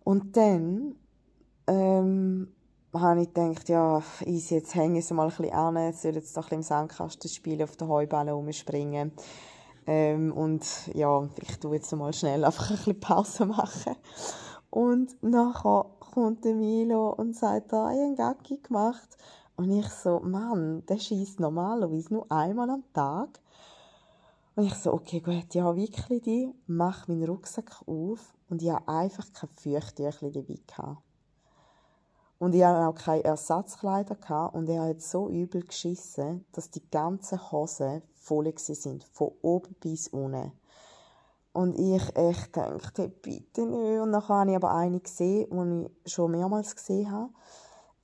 Und 0.05 0.36
dann 0.38 0.96
ähm, 1.67 2.53
habe 2.93 3.21
ich 3.21 3.33
gedacht, 3.33 3.69
ja, 3.69 4.01
easy, 4.25 4.55
jetzt 4.55 4.75
hänge 4.75 5.00
ich 5.00 5.05
es 5.05 5.12
mal 5.12 5.23
ein 5.23 5.29
bisschen 5.29 5.53
an, 5.53 5.77
jetzt 5.77 6.03
soll 6.03 6.15
jetzt 6.15 6.38
doch 6.38 6.43
ein 6.43 6.59
bisschen 6.59 6.59
im 6.59 6.63
Sandkasten 6.63 7.29
spielen, 7.29 7.63
auf 7.63 7.75
der 7.75 7.88
Heuballen 7.88 8.33
rumspringen. 8.33 9.12
Ähm, 9.85 10.31
und 10.31 10.65
ja, 10.93 11.27
ich 11.41 11.59
tue 11.59 11.75
jetzt 11.75 11.91
mal 11.93 12.13
schnell 12.13 12.45
einfach 12.45 12.69
ein 12.69 12.77
bisschen 12.77 13.00
Pause 13.00 13.45
machen. 13.45 13.95
Und 14.69 15.21
nachher 15.21 15.85
kommt 16.00 16.45
der 16.45 16.55
Milo 16.55 17.09
und 17.09 17.35
sagt, 17.35 17.73
da, 17.73 17.91
ich 17.91 17.97
habe 17.97 18.05
einen 18.05 18.15
Gaggi 18.15 18.57
gemacht. 18.57 19.17
Und 19.55 19.71
ich 19.71 19.88
so, 19.89 20.19
Mann, 20.19 20.83
der 20.88 20.97
schießt 20.97 21.39
normalerweise 21.39 22.13
nur 22.13 22.31
einmal 22.31 22.69
am 22.69 22.83
Tag. 22.93 23.39
Und 24.55 24.65
ich 24.65 24.75
so, 24.75 24.93
okay, 24.93 25.19
gut, 25.19 25.53
ja, 25.53 25.75
wickle 25.75 26.19
die, 26.19 26.53
mach 26.67 27.07
meinen 27.07 27.23
Rucksack 27.23 27.81
auf 27.88 28.33
und 28.50 28.62
ich 28.62 28.69
habe 28.69 28.88
einfach 28.88 29.25
kein 29.33 29.50
Feuchttüchli 29.50 30.31
dabei 30.31 30.59
gehabt. 30.67 31.12
Und 32.43 32.53
ich 32.53 32.63
hatte 32.65 32.85
auch 32.85 32.93
keine 32.93 33.23
Ersatzkleider 33.23 34.15
gehabt 34.15 34.53
und 34.53 34.67
er 34.67 34.81
hat 34.83 35.01
so 35.01 35.29
übel 35.29 35.63
geschissen, 35.63 36.43
dass 36.51 36.69
die 36.69 36.85
ganzen 36.91 37.39
Hosen 37.53 38.01
voll 38.15 38.53
sind, 38.57 39.05
von 39.05 39.31
oben 39.41 39.73
bis 39.79 40.09
unten. 40.09 40.51
Und 41.53 41.79
ich 41.79 42.03
echt 42.17 42.57
dachte, 42.57 43.07
bitte 43.07 43.65
nicht. 43.65 44.01
Und 44.01 44.12
dann 44.12 44.27
habe 44.27 44.50
ich 44.50 44.57
aber 44.57 44.75
eine 44.75 45.00
gesehen, 45.00 45.47
die 45.51 45.89
ich 46.03 46.12
schon 46.12 46.31
mehrmals 46.31 46.75
gesehen 46.75 47.09
habe. 47.09 47.31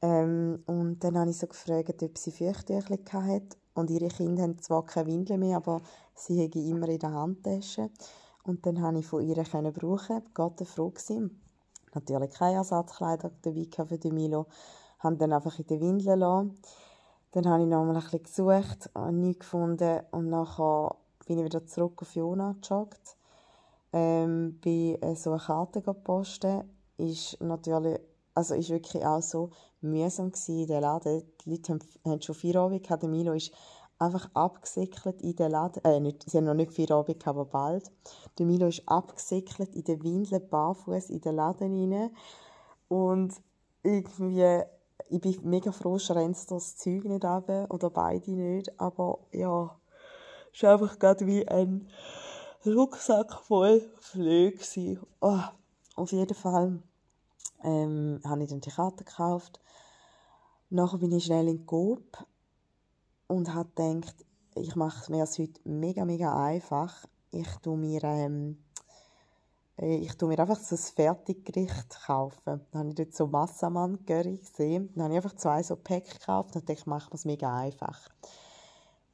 Ähm, 0.01 0.63
und 0.67 1.03
dann 1.03 1.17
habe 1.17 1.31
ich 1.31 1.37
so 1.37 1.47
gefragt, 1.47 2.01
ob 2.01 2.17
sie 2.17 2.31
Feuchttücher 2.31 3.25
hat. 3.25 3.57
Und 3.73 3.89
ihre 3.89 4.07
Kinder 4.07 4.43
haben 4.43 4.61
zwar 4.61 4.85
keine 4.85 5.07
Windeln 5.07 5.41
mehr, 5.41 5.57
aber 5.57 5.81
sie 6.15 6.41
haben 6.41 6.65
immer 6.65 6.87
in 6.87 6.99
der 6.99 7.11
Handtasche. 7.11 7.89
Und 8.43 8.65
dann 8.65 8.81
konnte 8.81 9.01
ich 9.01 9.05
von 9.05 9.21
ihr 9.21 9.35
brauchen. 9.35 10.23
Gott 10.33 10.65
froh 10.65 10.91
gewesen 10.91 11.41
natürlich 11.95 12.31
keine 12.31 12.57
Ersatzkleider 12.57 13.31
dabei 13.41 13.67
für 13.85 13.97
den 13.97 14.15
Milo. 14.15 14.45
Haben 14.99 15.17
dann 15.17 15.33
einfach 15.33 15.57
in 15.59 15.67
den 15.67 15.81
Windeln 15.81 16.19
lassen. 16.19 16.59
Dann 17.31 17.47
habe 17.47 17.63
ich 17.63 17.69
nochmal 17.69 17.95
ein 17.95 18.01
bisschen 18.01 18.23
gesucht, 18.23 18.89
nichts 19.11 19.39
gefunden 19.39 20.01
und 20.11 20.29
nachher 20.29 20.95
bin 21.27 21.37
ich 21.37 21.45
wieder 21.45 21.65
zurück 21.65 22.01
auf 22.01 22.15
Jona 22.15 22.55
gejoggt. 22.59 23.15
Ähm, 23.93 24.59
bei 24.63 24.97
äh, 25.01 25.15
so 25.15 25.31
einer 25.31 25.39
Karte 25.39 25.81
posten 25.81 26.63
ist 26.97 27.39
natürlich, 27.39 27.99
also 28.33 28.55
ist 28.55 28.69
wirklich 28.69 29.05
auch 29.05 29.21
so 29.21 29.51
mühsam 29.81 30.31
gewesen 30.31 30.67
der 30.67 30.81
Laden. 30.81 31.23
Die 31.45 31.51
Leute 31.51 31.73
haben, 31.73 31.79
haben 32.05 32.21
schon 32.21 32.35
vier 32.35 32.55
Abend 32.55 32.83
gehabt, 32.83 33.03
der 33.03 33.09
Milo 33.09 33.33
ist 33.33 33.51
einfach 33.99 34.29
abgesickelt 34.33 35.21
in 35.21 35.35
den 35.35 35.51
Laden, 35.51 35.83
äh, 35.83 35.99
nicht, 35.99 36.29
sie 36.29 36.37
haben 36.37 36.45
noch 36.45 36.53
nicht 36.53 36.73
vier 36.73 36.89
Abend 36.91 37.27
aber 37.27 37.45
bald. 37.45 37.91
Der 38.37 38.45
Milo 38.45 38.67
ist 38.67 38.87
abgesickelt 38.87 39.75
in 39.75 39.83
den 39.83 40.01
Windeln, 40.03 40.47
barfuß 40.49 41.09
in 41.09 41.21
den 41.21 41.35
Laden 41.35 41.93
rein. 41.93 42.11
Und 42.87 43.33
irgendwie, 43.83 44.63
ich 45.09 45.21
bin 45.21 45.37
mega 45.43 45.71
froh, 45.71 45.99
schrenzt 45.99 46.49
das 46.51 46.77
Zeug 46.77 47.03
nicht 47.05 47.25
ab, 47.25 47.49
oder 47.69 47.89
beide 47.89 48.31
nicht, 48.31 48.79
aber 48.79 49.19
ja, 49.31 49.77
es 50.53 50.63
war 50.63 50.73
einfach 50.73 50.97
gerade 50.97 51.27
wie 51.27 51.47
ein 51.47 51.87
Rucksack 52.65 53.33
voll 53.41 53.81
Flöhe 53.99 54.53
oh, 55.21 55.39
auf 55.95 56.11
jeden 56.11 56.35
Fall 56.35 56.81
ähm, 57.63 58.21
habe 58.25 58.43
ich 58.43 58.49
dann 58.49 58.61
die 58.61 58.69
Karte 58.69 59.03
gekauft. 59.03 59.59
Nachher 60.69 60.97
bin 60.97 61.11
ich 61.11 61.25
schnell 61.25 61.47
in 61.47 61.65
Coop 61.65 62.25
und 63.29 63.53
habe 63.53 63.69
gedacht, 63.75 64.25
ich 64.55 64.75
mache 64.75 65.11
mir 65.11 65.23
es 65.23 65.37
heute 65.37 65.61
mega, 65.63 66.03
mega 66.03 66.43
einfach. 66.43 67.05
Ich 67.31 67.47
tue 67.57 67.77
mir, 67.77 68.03
ähm, 68.03 68.57
äh, 69.77 69.97
ich 69.97 70.17
tue 70.17 70.27
mir 70.27 70.39
einfach 70.39 70.59
so 70.59 70.75
ein 70.75 70.79
Fertiggericht 70.79 72.01
kaufen. 72.05 72.61
Dann 72.71 72.79
habe 72.79 72.89
ich 72.89 72.95
dort 72.95 73.15
so 73.15 73.27
Massamann 73.27 74.03
Curry 74.05 74.37
gesehen. 74.37 74.89
Dann 74.95 75.05
habe 75.05 75.13
ich 75.13 75.23
einfach 75.23 75.35
zwei 75.35 75.61
so 75.61 75.75
Päckchen 75.75 76.17
gekauft 76.19 76.55
und 76.55 76.63
dachte, 76.63 76.73
ich 76.73 76.85
mache 76.87 77.11
es 77.13 77.25
mega 77.25 77.55
einfach. 77.55 78.09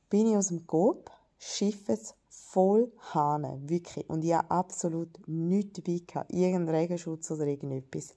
Bin 0.10 0.27
ich 0.27 0.38
aus 0.38 0.48
dem 0.48 0.65
Coop, 0.65 1.12
schiffe 1.38 1.91
es 1.91 2.15
voll 2.29 2.93
Hahn, 3.13 3.69
wirklich. 3.69 4.10
Und 4.10 4.24
ich 4.24 4.34
habe 4.34 4.50
absolut 4.50 5.10
nichts 5.27 5.81
dabei 5.81 6.01
gehabt. 6.07 6.31
Irgendeinen 6.31 6.69
Regenschutz 6.69 7.29
oder 7.31 7.45
irgendetwas. 7.48 8.15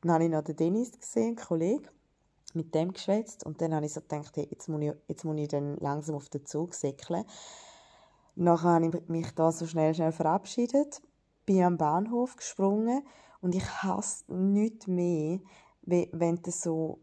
Dann 0.00 0.12
habe 0.12 0.24
ich 0.24 0.30
noch 0.30 0.42
den 0.42 0.56
Dennis 0.56 0.98
gesehen, 0.98 1.36
einen 1.50 1.82
mit 2.54 2.74
dem 2.74 2.92
geschwätzt 2.92 3.44
und 3.44 3.60
dann 3.60 3.74
habe 3.74 3.86
ich 3.86 3.92
so 3.92 4.00
gedacht, 4.00 4.36
hey, 4.36 4.46
jetzt 4.50 4.68
muss 4.68 4.82
ich, 4.82 4.92
jetzt 5.08 5.24
muss 5.24 5.36
ich 5.36 5.48
dann 5.48 5.76
langsam 5.76 6.16
auf 6.16 6.28
den 6.28 6.46
Zug 6.46 6.74
säckeln. 6.74 7.24
Nachher 8.36 8.74
habe 8.74 8.86
ich 8.86 9.08
mich 9.08 9.30
da 9.34 9.52
so 9.52 9.66
schnell, 9.66 9.94
schnell 9.94 10.12
verabschiedet, 10.12 11.00
bin 11.46 11.62
am 11.62 11.76
Bahnhof 11.76 12.36
gesprungen 12.36 13.02
und 13.40 13.54
ich 13.54 13.64
hasse 13.82 14.24
nichts 14.32 14.86
mehr, 14.86 15.40
wenn 15.82 16.36
du 16.42 16.50
so, 16.50 16.98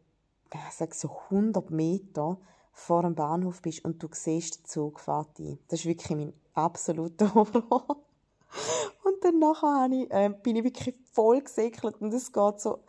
ich 0.53 0.73
sag 0.73 0.93
so 0.93 1.09
100 1.29 1.69
Meter 1.69 2.37
vor 2.73 3.03
dem 3.03 3.15
Bahnhof 3.15 3.61
bist 3.61 3.85
und 3.85 4.01
du 4.01 4.07
siehst 4.11 4.59
den 4.59 4.65
Zug 4.65 4.99
fährt 4.99 5.39
ein. 5.39 5.59
Das 5.67 5.81
ist 5.81 5.85
wirklich 5.85 6.17
mein 6.17 6.33
absoluter 6.53 7.33
Horror. 7.35 7.97
Und 9.03 9.23
dann 9.23 9.39
nachher 9.39 9.87
ich, 9.91 10.11
äh, 10.11 10.29
bin 10.41 10.57
ich 10.57 10.63
wirklich 10.63 10.95
voll 11.11 11.41
gesäckelt 11.41 12.01
und 12.01 12.13
es 12.13 12.31
geht 12.31 12.59
so 12.59 12.79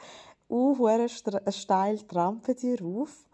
uh, 0.52 1.08
steil 1.50 1.98
Trampe 2.00 2.54
die 2.54 2.74
rauf. 2.74 3.26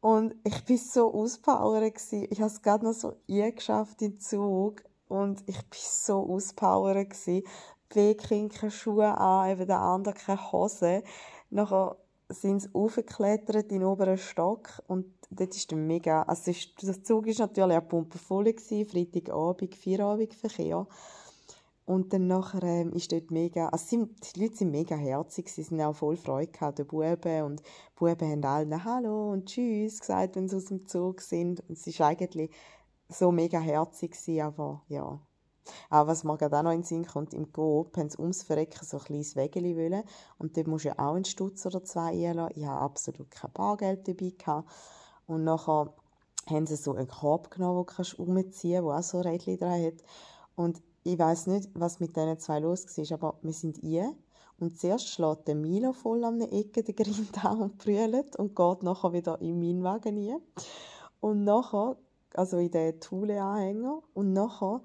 Und 0.00 0.34
ich 0.44 0.68
war 0.68 0.76
so 0.76 1.14
auspowert. 1.14 1.94
Ich 2.12 2.40
habe 2.40 2.50
es 2.50 2.62
gerade 2.62 2.84
noch 2.84 2.92
so 2.92 3.14
eingeschafft 3.28 4.02
in 4.02 4.12
den 4.12 4.20
Zug. 4.20 4.82
Und 5.08 5.42
ich 5.46 5.56
war 5.56 5.64
so 5.72 6.30
auspowert. 6.30 7.14
B 7.94 8.14
keine 8.14 8.70
Schuhe 8.70 9.16
an, 9.16 9.50
eben 9.50 9.66
der 9.66 9.80
andere 9.80 10.14
keine 10.14 10.52
Hose. 10.52 11.02
Nachher 11.50 11.96
sind 12.28 12.60
sie 12.60 12.68
aufgeklettert 12.72 13.70
in 13.70 13.80
den 13.80 13.84
oberen 13.84 14.18
Stock 14.18 14.82
und 14.86 15.06
dort 15.30 15.54
ist 15.54 15.70
dann 15.70 15.86
mega, 15.86 16.22
also 16.22 16.52
das 16.80 17.02
Zug 17.02 17.26
war 17.26 17.34
natürlich 17.46 17.76
auch 17.76 17.88
pumpenvoll 17.88 18.44
gewesen, 18.44 18.86
Freitagabend, 18.86 19.74
Feierabendverkehr. 19.74 20.86
Und 21.86 22.14
dann 22.14 22.26
nachher 22.26 22.62
ähm, 22.62 22.92
ist 22.94 23.12
dort 23.12 23.30
mega, 23.30 23.68
also 23.68 23.84
sind, 23.84 24.34
die 24.34 24.40
Leute 24.40 24.56
sind 24.56 24.70
mega 24.70 24.96
herzig, 24.96 25.50
sie 25.50 25.62
sind 25.62 25.82
auch 25.82 25.94
voll 25.94 26.16
Freude 26.16 26.50
gehabt, 26.50 26.78
die 26.78 26.84
Buben. 26.84 27.42
Und 27.42 27.60
die 27.60 27.64
Buben 27.96 28.30
haben 28.30 28.44
allen 28.44 28.84
Hallo 28.84 29.32
und 29.32 29.46
Tschüss 29.46 30.00
gesagt, 30.00 30.36
wenn 30.36 30.48
sie 30.48 30.56
aus 30.56 30.64
dem 30.66 30.86
Zug 30.86 31.20
sind. 31.20 31.60
Und 31.68 31.76
es 31.76 31.98
war 31.98 32.08
eigentlich 32.08 32.50
so 33.08 33.30
mega 33.30 33.58
herzig 33.58 34.12
gewesen, 34.12 34.40
aber 34.40 34.82
ja. 34.88 35.20
Aber 35.90 36.10
was 36.10 36.24
mir 36.24 36.36
gerade 36.36 36.58
auch 36.58 36.62
noch 36.62 36.72
in 36.72 36.80
den 36.80 36.84
Sinn 36.84 37.06
kommt, 37.06 37.34
im 37.34 37.50
Coop 37.52 37.96
haben 37.96 38.10
sie 38.10 38.18
ums 38.18 38.42
Verrecken 38.42 38.84
so 38.84 38.98
ein 38.98 39.04
kleines 39.04 39.36
Wägeli 39.36 39.76
wollen. 39.76 40.04
Und 40.38 40.56
dort 40.56 40.66
musst 40.66 40.84
du 40.84 40.88
ja 40.88 40.98
auch 40.98 41.14
einen 41.14 41.24
Stutz 41.24 41.64
oder 41.66 41.84
zwei 41.84 42.28
einlassen. 42.28 42.56
Ich 42.56 42.66
habe 42.66 42.80
absolut 42.80 43.30
kein 43.30 43.52
Bargeld 43.52 44.08
dabei 44.08 44.32
gehabt. 44.36 44.70
Und 45.26 45.44
nachher 45.44 45.94
haben 46.46 46.66
sie 46.66 46.76
so 46.76 46.92
einen 46.92 47.08
Korb 47.08 47.50
genommen, 47.50 47.86
den 47.86 48.04
du 48.04 48.22
umziehen 48.22 48.84
kannst, 48.84 48.84
der 48.84 48.84
auch 48.84 49.02
so 49.02 49.18
ein 49.18 49.26
Rädchen 49.26 49.58
dran 49.58 49.82
hat. 49.82 50.04
Und 50.56 50.82
ich 51.04 51.18
weiß 51.18 51.46
nicht, 51.48 51.68
was 51.74 52.00
mit 52.00 52.16
diesen 52.16 52.38
zwei 52.38 52.60
los 52.60 52.86
war, 52.86 53.12
aber 53.12 53.38
wir 53.42 53.52
sind 53.52 53.76
hier 53.78 54.14
und 54.58 54.78
zuerst 54.78 55.08
schlägt 55.08 55.48
der 55.48 55.54
Milo 55.54 55.92
voll 55.92 56.24
an 56.24 56.38
der 56.38 56.52
Ecke 56.52 56.82
den 56.82 56.96
Grind 56.96 57.44
an 57.44 57.60
und 57.60 57.78
brüllt 57.78 58.36
und 58.36 58.56
geht 58.56 58.82
nachher 58.82 59.12
wieder 59.12 59.40
in 59.40 59.58
meinen 59.58 59.82
Wagen 59.82 60.16
rein. 60.16 60.40
Und 61.20 61.44
nachher, 61.44 61.96
also 62.34 62.58
in 62.58 62.70
den 62.70 63.00
Thule-Anhänger, 63.00 64.02
und 64.14 64.32
nachher 64.32 64.82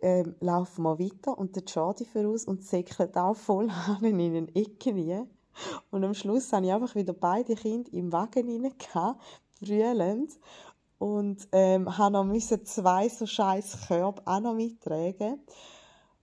äh, 0.00 0.24
laufen 0.40 0.82
wir 0.82 0.98
weiter 0.98 1.36
und 1.36 1.56
der 1.56 1.64
Charlie 1.64 2.04
voraus 2.04 2.44
und 2.44 2.62
säckelt 2.62 3.16
auch 3.16 3.34
voll 3.34 3.68
an 3.70 4.04
in 4.04 4.18
den 4.18 4.54
Ecken 4.54 5.10
rein. 5.10 5.30
Und 5.90 6.04
am 6.04 6.14
Schluss 6.14 6.52
habe 6.52 6.66
ich 6.66 6.72
einfach 6.72 6.94
wieder 6.94 7.12
beide 7.12 7.56
Kinder 7.56 7.92
im 7.92 8.12
Wagen 8.12 8.48
rein, 8.48 9.14
brüllend 9.60 10.38
und 10.98 11.48
ähm, 11.52 11.96
habe 11.96 12.12
noch 12.12 12.24
müssen 12.24 12.64
zwei 12.64 13.08
so 13.08 13.26
scheiß 13.26 13.86
Körbe 13.86 14.22
auch 14.24 14.40
noch 14.40 14.54
mittragen. 14.54 15.40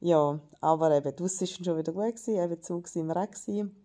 Ja, 0.02 0.40
aber 0.62 0.92
eben, 0.96 1.16
das 1.16 1.42
war 1.42 1.48
schon 1.48 1.78
wieder 1.78 1.94
gut, 1.94 2.16
gewesen, 2.16 2.36
eben 2.36 2.62
Zug 2.62 2.88
sind 2.88 3.08
wir 3.08 3.18
auch 3.18 3.32
gewesen. 3.32 3.76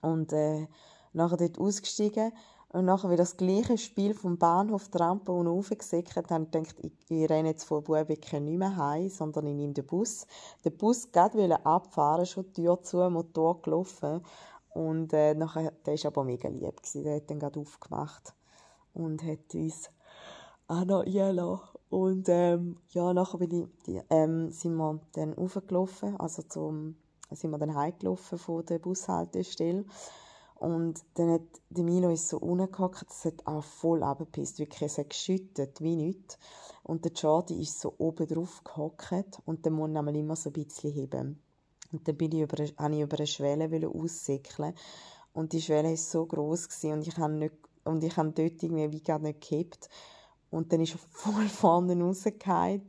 Und 0.00 0.32
äh, 0.32 0.66
nachher 1.12 1.36
dort 1.36 1.58
ausgestiegen 1.58 2.32
und 2.68 2.86
nachher 2.86 3.10
wieder 3.10 3.18
das 3.18 3.36
gleiche 3.36 3.76
Spiel 3.76 4.14
vom 4.14 4.38
Bahnhof 4.38 4.88
die 4.88 4.98
Rampe 4.98 5.32
und 5.32 5.46
raufgesickert, 5.46 6.30
habe 6.30 6.44
ich 6.44 6.50
gedacht, 6.50 6.76
ich, 6.80 6.92
ich 7.10 7.28
renne 7.28 7.50
jetzt 7.50 7.64
vor 7.64 7.82
Bubenbecken 7.82 8.44
nicht 8.44 8.58
mehr 8.58 8.76
heim, 8.76 9.08
sondern 9.10 9.46
ich 9.46 9.54
nehme 9.54 9.74
den 9.74 9.84
Bus. 9.84 10.26
Der 10.64 10.70
Bus 10.70 11.10
gerade 11.12 11.66
abfahren, 11.66 12.24
schon 12.24 12.44
die 12.52 12.62
Tür 12.62 12.82
zu, 12.82 13.10
Motor 13.10 13.60
gelaufen. 13.60 14.24
Und 14.70 15.12
äh, 15.12 15.34
nachher, 15.34 15.72
der 15.84 15.94
war 15.94 16.06
aber 16.06 16.24
mega 16.24 16.48
lieb. 16.48 16.76
Gewesen. 16.76 17.04
Der 17.04 17.16
hat 17.16 17.28
dann 17.28 17.40
gerade 17.40 17.60
aufgemacht 17.60 18.32
und 18.94 19.22
hat 19.22 19.54
uns 19.54 19.90
auch 20.68 20.84
noch 20.84 21.04
eingelassen. 21.04 21.78
Und 21.90 22.28
ähm, 22.28 22.78
ja, 22.90 23.12
nachher 23.12 23.38
bin 23.38 23.50
ich, 23.50 23.66
die, 23.86 24.00
ähm, 24.08 24.50
sind 24.50 24.76
wir 24.76 25.00
dann 25.12 25.34
raufgelaufen, 25.34 26.18
also 26.18 26.42
zum, 26.42 26.96
sind 27.30 27.50
wir 27.50 27.58
dann 27.58 27.74
heimgelaufen 27.74 28.38
von 28.38 28.64
der 28.64 28.78
Bushaltestelle. 28.78 29.84
Und 30.54 31.02
dann 31.14 31.32
hat 31.32 31.42
der 31.70 31.84
Milo 31.84 32.08
ist 32.10 32.28
so 32.28 32.36
runtergehockt, 32.38 33.10
es 33.10 33.24
hat 33.24 33.46
auch 33.46 33.64
voll 33.64 34.02
abgepisst, 34.02 34.58
wirklich, 34.58 34.82
es 34.82 34.98
hat 34.98 35.10
geschüttet, 35.10 35.80
wie 35.80 35.96
nichts. 35.96 36.38
Und 36.84 37.04
der 37.04 37.12
Jordi 37.12 37.60
ist 37.60 37.80
so 37.80 37.94
oben 37.98 38.26
drauf 38.26 38.62
gehockt 38.64 39.40
und 39.44 39.64
der 39.64 39.72
Mund 39.72 39.96
einmal 39.96 40.14
immer 40.14 40.36
so 40.36 40.50
ein 40.50 40.52
bisschen 40.52 40.92
heben. 40.92 41.42
Und 41.92 42.08
dann 42.08 42.16
bin 42.16 42.32
ich 42.32 42.42
über, 42.42 42.64
habe 42.78 42.94
ich 42.94 43.00
über 43.00 43.18
eine 43.18 43.26
Schwelle 43.26 43.88
aussäckeln 43.88 44.74
und 45.32 45.52
die 45.52 45.60
Schwelle 45.60 45.90
war 45.90 45.96
so 45.96 46.26
groß 46.26 46.68
und 46.84 47.06
ich 47.06 47.16
habe 47.18 47.32
nicht, 47.34 47.54
und 47.84 48.04
ich 48.04 48.16
habe 48.16 48.30
dort 48.30 48.62
irgendwie 48.62 48.92
wie 48.92 49.02
gar 49.02 49.18
nicht 49.18 49.40
gehabt. 49.40 49.88
Und 50.52 50.72
dann 50.72 50.80
ist 50.82 50.94
er 50.94 50.98
voll 51.10 51.48
vorne 51.48 51.98
rausgefallen, 52.00 52.86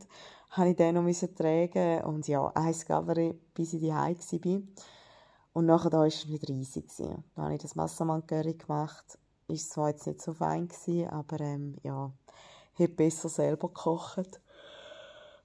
habe 0.51 0.69
ich 0.69 0.75
den 0.75 0.95
noch 0.95 1.11
tragen 1.35 2.03
und 2.03 2.27
ja, 2.27 2.45
eins 2.53 2.85
Gabere, 2.85 3.33
bis 3.55 3.73
ich 3.73 3.79
die 3.79 3.89
war. 3.89 4.61
Und 5.53 5.65
nachher 5.65 5.89
da 5.89 5.99
war 5.99 6.05
es 6.05 6.27
wieder 6.27 6.49
riesig. 6.49 6.89
Gewesen. 6.89 7.23
Da 7.35 7.43
habe 7.43 7.55
ich 7.55 7.61
das 7.61 7.75
Massaman-Curry 7.75 8.55
gemacht. 8.55 9.17
Ist 9.47 9.71
zwar 9.71 9.89
jetzt 9.89 10.05
nicht 10.05 10.21
so 10.21 10.33
fein, 10.33 10.67
gewesen, 10.67 11.09
aber 11.09 11.39
ähm, 11.39 11.77
ja, 11.83 12.11
hätte 12.73 12.93
besser 12.93 13.29
selber 13.29 13.67
gekocht. 13.69 14.41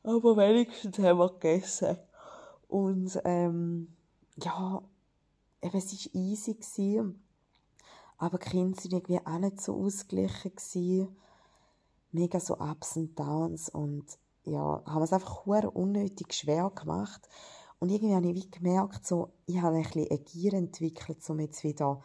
Aber 0.02 0.37
wenigstens 0.37 0.98
haben 0.98 1.18
wir 1.18 1.30
gegessen. 1.30 1.98
Und 2.66 3.18
ähm, 3.25 3.94
ja, 4.37 4.82
eben, 5.62 5.78
es 5.78 5.92
war 5.92 6.20
easy. 6.20 6.54
Gewesen, 6.54 7.22
aber 8.16 8.38
die 8.38 8.48
Kinder 8.48 8.76
waren 8.76 8.90
irgendwie 8.90 9.20
auch 9.25 9.38
nicht 9.38 9.60
so 9.60 9.76
ausgeglichen. 9.76 10.52
Gewesen. 10.54 11.16
Mega 12.18 12.40
so 12.40 12.58
Ups 12.58 12.96
und 12.96 13.18
Downs. 13.18 13.68
Und 13.68 14.06
ja, 14.44 14.82
haben 14.84 15.02
es 15.02 15.12
einfach 15.12 15.46
unnötig 15.46 16.34
schwer 16.34 16.70
gemacht. 16.70 17.28
Und 17.78 17.90
irgendwie 17.90 18.14
habe 18.14 18.28
ich 18.28 18.34
wie 18.34 18.50
gemerkt, 18.50 19.06
so, 19.06 19.30
ich 19.46 19.60
habe 19.60 19.76
ein 19.76 19.84
bisschen 19.84 20.10
eine 20.10 20.18
Gier 20.18 20.54
entwickelt, 20.54 21.18
um 21.30 21.38
jetzt 21.38 21.62
wieder 21.62 22.02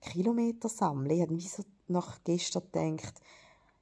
Kilometer 0.00 0.68
zu 0.68 0.76
sammeln. 0.76 1.10
Ich 1.10 1.22
habe 1.22 1.36
wie 1.36 1.46
so 1.46 1.62
nach 1.86 2.18
gestern 2.24 2.64
gedacht, 2.72 3.20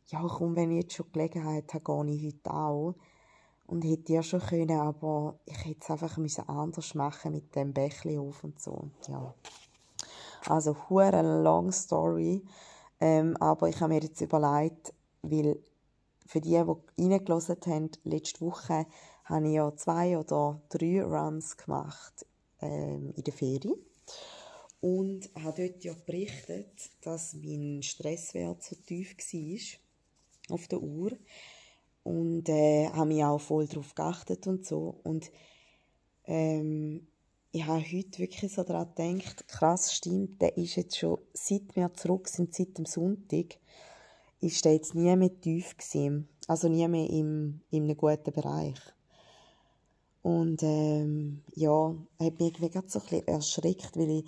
ja 0.09 0.23
komm, 0.29 0.55
wenn 0.55 0.71
ich 0.71 0.83
jetzt 0.83 0.95
schon 0.95 1.11
Gelegenheit 1.13 1.73
habe, 1.73 2.05
gehe 2.05 2.15
ich 2.15 2.35
heute 2.35 2.55
auch. 2.55 2.95
Und 3.67 3.85
hätte 3.85 4.13
ja 4.13 4.23
schon 4.23 4.41
können, 4.41 4.81
aber 4.81 5.39
ich 5.47 5.65
hätte 5.65 5.81
es 5.81 5.91
einfach 5.91 6.19
müssen 6.19 6.47
anders 6.49 6.95
machen 6.95 7.33
mit 7.33 7.55
dem 7.55 7.73
Bächli 7.73 8.19
auf 8.19 8.45
und 8.45 8.61
so. 8.61 8.91
Ja. 9.09 9.33
Also, 10.47 10.77
hure 10.89 11.43
long 11.43 11.71
story. 11.71 12.43
Ähm, 12.99 13.37
aber 13.39 13.69
ich 13.69 13.81
habe 13.81 13.95
mir 13.95 14.01
jetzt 14.01 14.21
überlegt, 14.21 14.93
weil 15.23 15.57
für 16.31 16.41
die, 16.41 16.63
die 16.97 17.03
reingelassen 17.03 17.57
haben, 17.67 17.91
letzte 18.05 18.41
Woche 18.43 18.87
habe 19.25 19.49
ich 19.49 19.55
ja 19.55 19.75
zwei 19.75 20.17
oder 20.17 20.63
drei 20.69 21.03
Runs 21.03 21.57
gemacht 21.57 22.25
ähm, 22.61 23.13
in 23.17 23.25
der 23.25 23.33
Ferien. 23.33 23.75
Und 24.81 25.29
habe 25.35 25.69
dort 25.69 25.83
ja 25.83 25.93
berichtet, 26.07 26.91
dass 27.03 27.35
mein 27.35 27.83
Stresswert 27.83 28.63
so 28.63 28.77
tief 28.77 29.17
war 29.19 30.55
auf 30.55 30.69
der 30.69 30.81
Uhr. 30.81 31.19
Und 32.05 32.49
äh, 32.49 32.89
habe 32.91 33.07
mich 33.07 33.25
auch 33.25 33.41
voll 33.41 33.67
darauf 33.67 33.93
geachtet 33.97 34.47
und 34.47 34.65
so. 34.65 35.01
Und 35.03 35.33
ähm, 36.27 37.09
ich 37.51 37.67
habe 37.67 37.83
heute 37.83 38.19
wirklich 38.21 38.53
so 38.53 38.63
daran 38.63 38.95
gedacht, 38.95 39.49
krass 39.49 39.93
stimmt, 39.93 40.41
der 40.41 40.57
ist 40.57 40.77
jetzt 40.77 40.97
schon, 40.97 41.19
seit 41.35 41.75
wir 41.75 41.93
zurück 41.93 42.29
sind, 42.29 42.55
seit 42.55 42.79
dem 42.79 42.87
Sonntag, 42.87 43.59
ist 44.41 44.65
der 44.65 44.75
jetzt 44.75 44.95
nie 44.95 45.15
mehr 45.17 45.41
tief 45.41 45.77
gewesen. 45.77 46.29
Also 46.47 46.69
nie 46.69 46.87
mehr 46.89 47.09
im, 47.09 47.61
in 47.71 47.85
einem 47.85 47.97
guten 47.97 48.33
Bereich. 48.33 48.81
Und 50.23 50.63
ähm, 50.63 51.43
ja, 51.55 51.95
hat 52.19 52.39
mich 52.39 52.49
irgendwie 52.49 52.71
gerade 52.71 52.89
so 52.89 52.99
ein 52.99 53.07
bisschen 53.07 53.29
erschreckt, 53.29 53.97
weil 53.97 54.11
ich, 54.11 54.25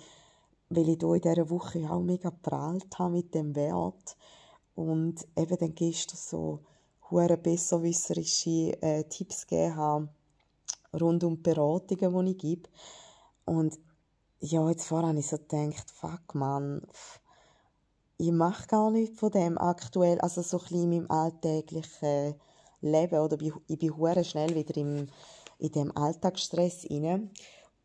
weil 0.69 0.89
ich 0.89 0.97
hier 0.99 1.13
in 1.13 1.21
dieser 1.21 1.49
Woche 1.49 1.89
auch 1.89 2.01
mega 2.01 2.31
prahlt 2.31 2.97
habe 2.97 3.13
mit 3.13 3.33
dem 3.35 3.55
Wert. 3.55 4.17
Und 4.75 5.27
eben 5.35 5.57
dann 5.57 5.75
gestern 5.75 6.17
so 6.17 6.59
hure 7.11 7.37
besserwisserische 7.37 8.81
äh, 8.81 9.03
Tipps 9.03 9.45
gegeben 9.45 9.75
habe, 9.75 10.09
rund 10.99 11.23
um 11.23 11.35
die 11.35 11.41
Beratungen, 11.41 12.25
die 12.25 12.31
ich 12.31 12.37
gebe. 12.37 12.69
Und 13.45 13.77
ja, 14.39 14.67
jetzt 14.69 14.87
vorher 14.87 15.09
habe 15.09 15.19
ich 15.19 15.27
so 15.27 15.37
gedacht, 15.37 15.91
fuck 15.91 16.33
man, 16.33 16.81
ich 18.17 18.31
mache 18.31 18.67
gar 18.67 18.91
nichts 18.91 19.19
von 19.19 19.31
dem 19.31 19.57
aktuell, 19.57 20.19
also 20.21 20.41
so 20.41 20.57
ein 20.57 20.63
bisschen 20.63 20.83
in 20.83 20.89
meinem 20.89 21.11
alltäglichen 21.11 22.35
Leben, 22.81 23.19
oder 23.19 23.37
ich 23.67 23.79
bin 23.79 23.97
hure 23.97 24.23
schnell 24.23 24.55
wieder 24.55 24.77
im 24.77 25.07
in 25.63 25.71
dem 25.71 25.95
Alltagsstress 25.95 26.87
rein. 26.89 27.31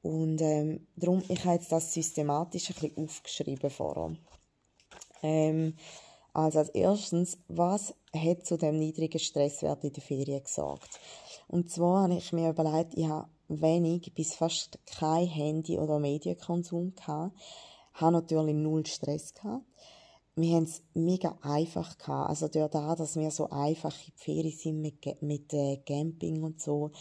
Und 0.02 0.40
ähm, 0.40 0.86
darum, 0.96 1.22
ich 1.28 1.44
habe 1.44 1.54
jetzt 1.54 1.72
das 1.72 1.92
systematisch 1.92 2.70
ein 2.70 2.74
bisschen 2.74 3.04
aufgeschrieben 3.04 3.70
vorher. 3.70 4.16
Ähm, 5.22 5.74
also 6.32 6.58
als 6.60 6.68
erstens, 6.70 7.38
was 7.48 7.94
hat 8.14 8.46
zu 8.46 8.56
dem 8.56 8.78
niedrigen 8.78 9.18
Stresswert 9.18 9.84
in 9.84 9.92
der 9.92 10.02
Ferien 10.02 10.42
gesagt? 10.42 11.00
Und 11.48 11.70
zwar 11.70 12.04
habe 12.04 12.14
ich 12.14 12.32
mir 12.32 12.50
überlegt, 12.50 12.94
ich 12.96 13.08
habe 13.08 13.28
wenig 13.48 14.12
bis 14.14 14.34
fast 14.34 14.78
kein 14.86 15.26
Handy- 15.26 15.78
oder 15.78 15.98
Medienkonsum 15.98 16.94
gehabt, 16.94 17.36
habe 17.94 18.12
natürlich 18.12 18.54
null 18.54 18.86
Stress 18.86 19.34
gehabt. 19.34 19.64
Wir 20.40 20.55
haben 20.55 20.64
es 20.64 20.83
mega 20.94 21.37
einfach 21.42 21.98
gehabt. 21.98 22.31
Also 22.31 22.46
durch 22.48 22.70
das, 22.70 22.98
dass 22.98 23.16
wir 23.16 23.31
so 23.31 23.51
einfach 23.51 23.94
in 24.07 24.12
die 24.16 24.22
Ferien 24.22 24.57
sind 24.57 24.81
mit, 24.81 25.22
mit 25.22 25.53
äh, 25.53 25.79
Camping 25.79 26.44
und 26.44 26.61
so, 26.61 26.92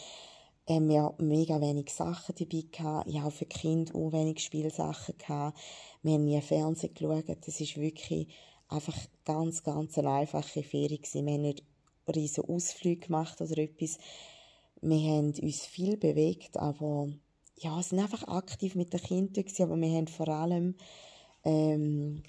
haben 0.68 0.88
wir 0.88 1.14
mega 1.18 1.60
wenig 1.60 1.94
Sachen 1.94 2.34
dabei 2.36 2.64
gehabt. 2.70 3.08
Ich 3.08 3.20
habe 3.20 3.30
für 3.30 3.46
die 3.46 3.56
Kinder 3.56 3.94
auch 3.94 4.12
wenig 4.12 4.40
Spielsachen 4.40 5.16
gehabt. 5.16 5.58
Wir 6.02 6.14
haben 6.14 6.24
nie 6.24 6.40
Fernsehen 6.40 6.92
geschaut. 6.94 7.46
Das 7.46 7.60
ist 7.60 7.76
wirklich 7.76 8.28
einfach 8.68 8.96
ganz, 9.24 9.62
ganz 9.62 9.96
eine 9.98 10.10
einfache 10.10 10.64
Ferien 10.64 11.00
gewesen. 11.00 11.26
Wir 11.26 11.34
haben 11.34 11.42
nicht 11.42 11.62
riesige 12.14 12.48
Ausflüge 12.48 13.06
gemacht 13.06 13.40
oder 13.40 13.56
etwas. 13.58 13.98
Wir 14.80 15.10
haben 15.10 15.32
uns 15.40 15.64
viel 15.64 15.96
bewegt, 15.96 16.56
aber 16.56 17.08
ja, 17.56 17.80
sind 17.82 18.00
einfach 18.00 18.26
aktiv 18.28 18.74
mit 18.74 18.92
den 18.92 19.00
Kindern 19.00 19.44
gewesen, 19.44 19.62
aber 19.62 19.80
wir 19.80 19.96
haben 19.96 20.08
vor 20.08 20.28
allem 20.28 20.74
ähm, 21.44 22.22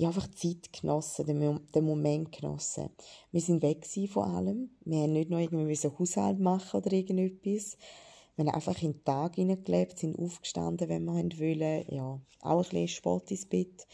ja, 0.00 0.08
einfach 0.08 0.30
Zeit 0.30 0.72
genossen, 0.72 1.26
den, 1.26 1.60
den 1.74 1.84
Moment 1.84 2.32
genossen. 2.32 2.88
Wir 3.32 3.42
sind 3.42 3.62
weg 3.62 3.86
von 4.08 4.34
allem. 4.34 4.70
Wir 4.86 5.02
haben 5.02 5.12
nicht 5.12 5.28
noch 5.28 5.38
irgendwie 5.38 5.76
Haushalt 5.76 6.40
machen 6.40 6.80
oder 6.80 6.90
irgendetwas. 6.90 7.76
Wir 8.34 8.46
haben 8.46 8.54
einfach 8.54 8.80
in 8.80 8.92
den 8.92 9.04
Tag 9.04 9.34
hineingelebt, 9.34 9.98
sind 9.98 10.18
aufgestanden, 10.18 10.88
wenn 10.88 11.04
wir 11.04 11.12
wollen. 11.12 11.84
Ja, 11.88 12.18
auch 12.40 12.56
ein 12.56 12.62
bisschen 12.62 12.88
Sport 12.88 13.30
ins 13.30 13.44
Bett. 13.44 13.86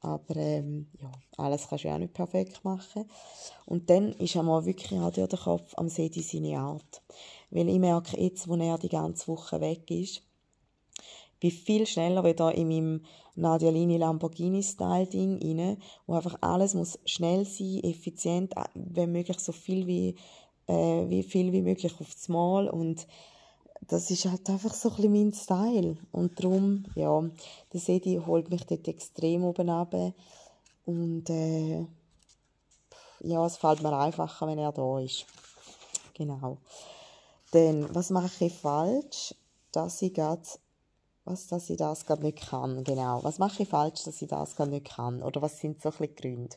Aber 0.00 0.36
ähm, 0.36 0.88
ja, 1.00 1.10
alles 1.38 1.66
kannst 1.66 1.84
du 1.84 1.88
ja 1.88 1.94
auch 1.94 1.98
nicht 1.98 2.12
perfekt 2.12 2.62
machen. 2.62 3.06
Und 3.64 3.88
dann 3.88 4.12
ist 4.12 4.36
einmal 4.36 4.66
wirklich 4.66 5.00
auch 5.00 5.12
der 5.12 5.28
Kopf 5.28 5.72
am 5.78 5.88
Sedi 5.88 6.20
seine 6.20 6.58
Art. 6.58 7.02
Weil 7.48 7.70
ich 7.70 7.78
merke 7.78 8.20
jetzt, 8.20 8.48
wo 8.48 8.56
er 8.56 8.76
die 8.76 8.90
ganze 8.90 9.28
Woche 9.28 9.62
weg 9.62 9.90
ist, 9.90 10.23
bin 11.44 11.50
viel 11.50 11.86
schneller 11.86 12.24
wieder 12.24 12.54
in 12.54 12.68
meinem 12.68 13.04
Nadia 13.34 13.68
Lini 13.68 13.98
Lamborghini 13.98 14.62
Style 14.62 15.06
Ding 15.06 15.38
rein, 15.42 15.76
wo 16.06 16.14
einfach 16.14 16.38
alles 16.40 16.72
muss 16.72 16.98
schnell 17.04 17.44
sein, 17.44 17.80
effizient, 17.84 18.56
äh, 18.56 18.64
wenn 18.74 19.12
möglich 19.12 19.38
so 19.40 19.52
viel 19.52 19.86
wie, 19.86 20.16
äh, 20.68 21.06
wie 21.10 21.22
viel 21.22 21.52
wie 21.52 21.60
möglich 21.60 21.94
aufs 22.00 22.30
Mal 22.30 22.70
und 22.70 23.06
das 23.88 24.10
ist 24.10 24.24
halt 24.24 24.48
einfach 24.48 24.72
so 24.72 24.90
ein 24.96 25.12
mein 25.12 25.34
Style 25.34 25.98
und 26.12 26.42
darum, 26.42 26.86
ja, 26.94 27.22
der 27.74 27.80
Sedi 27.80 28.22
holt 28.24 28.48
mich 28.48 28.64
dort 28.64 28.88
extrem 28.88 29.44
oben 29.44 29.68
ab 29.68 29.94
und 30.86 31.28
äh, 31.28 31.84
ja, 33.20 33.44
es 33.44 33.58
fällt 33.58 33.82
mir 33.82 33.94
einfacher, 33.98 34.46
wenn 34.46 34.58
er 34.58 34.72
da 34.72 34.98
ist. 34.98 35.26
Genau. 36.14 36.56
Dann, 37.50 37.94
was 37.94 38.08
mache 38.08 38.46
ich 38.46 38.54
falsch? 38.54 39.34
Dass 39.72 40.00
ich 40.00 40.14
gerade 40.14 40.42
was, 41.24 41.46
dass 41.46 41.70
ich 41.70 41.76
das 41.76 42.06
gerade 42.06 42.22
nicht 42.22 42.48
kann, 42.48 42.84
genau. 42.84 43.22
Was 43.22 43.38
mache 43.38 43.62
ich 43.62 43.68
falsch, 43.68 44.04
dass 44.04 44.22
ich 44.22 44.28
das 44.28 44.56
gerade 44.56 44.70
nicht 44.70 44.88
kann? 44.88 45.22
Oder 45.22 45.42
was 45.42 45.58
sind 45.58 45.80
so 45.80 45.90
ein 45.90 45.96
bisschen 45.96 46.16
Gründe? 46.16 46.56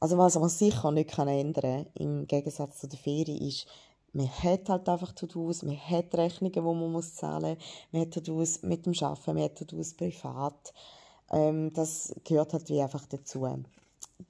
Also 0.00 0.16
was 0.16 0.38
man 0.38 0.48
sicher 0.48 0.90
nicht 0.90 1.10
kann 1.10 1.28
ändern 1.28 1.86
im 1.94 2.26
Gegensatz 2.26 2.80
zu 2.80 2.88
der 2.88 2.98
Ferie, 2.98 3.48
ist, 3.48 3.66
man 4.12 4.28
hat 4.28 4.68
halt 4.68 4.88
einfach 4.88 5.12
To-Dos, 5.12 5.62
man 5.62 5.78
hat 5.78 6.14
Rechnungen, 6.14 6.52
die 6.52 6.60
man 6.60 6.92
muss 6.92 7.14
zahlen 7.14 7.56
muss, 7.56 7.64
man 7.92 8.02
hat 8.02 8.10
To-Dos 8.12 8.62
mit 8.62 8.86
dem 8.86 8.94
Arbeiten, 9.00 9.34
man 9.34 9.44
hat 9.44 9.56
To-Dos 9.56 9.94
privat. 9.94 10.72
Ähm, 11.30 11.72
das 11.74 12.14
gehört 12.24 12.52
halt 12.52 12.68
wie 12.68 12.80
einfach 12.80 13.06
dazu. 13.06 13.46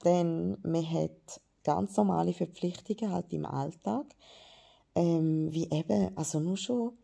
Dann, 0.03 0.57
man 0.61 0.93
hat 0.93 1.41
ganz 1.63 1.97
normale 1.97 2.33
Verpflichtungen 2.33 3.11
halt 3.11 3.31
im 3.33 3.45
Alltag. 3.45 4.05
Ähm, 4.93 5.51
wie 5.51 5.69
eben, 5.71 6.15
also 6.17 6.39
nur 6.39 6.57
schon, 6.57 6.97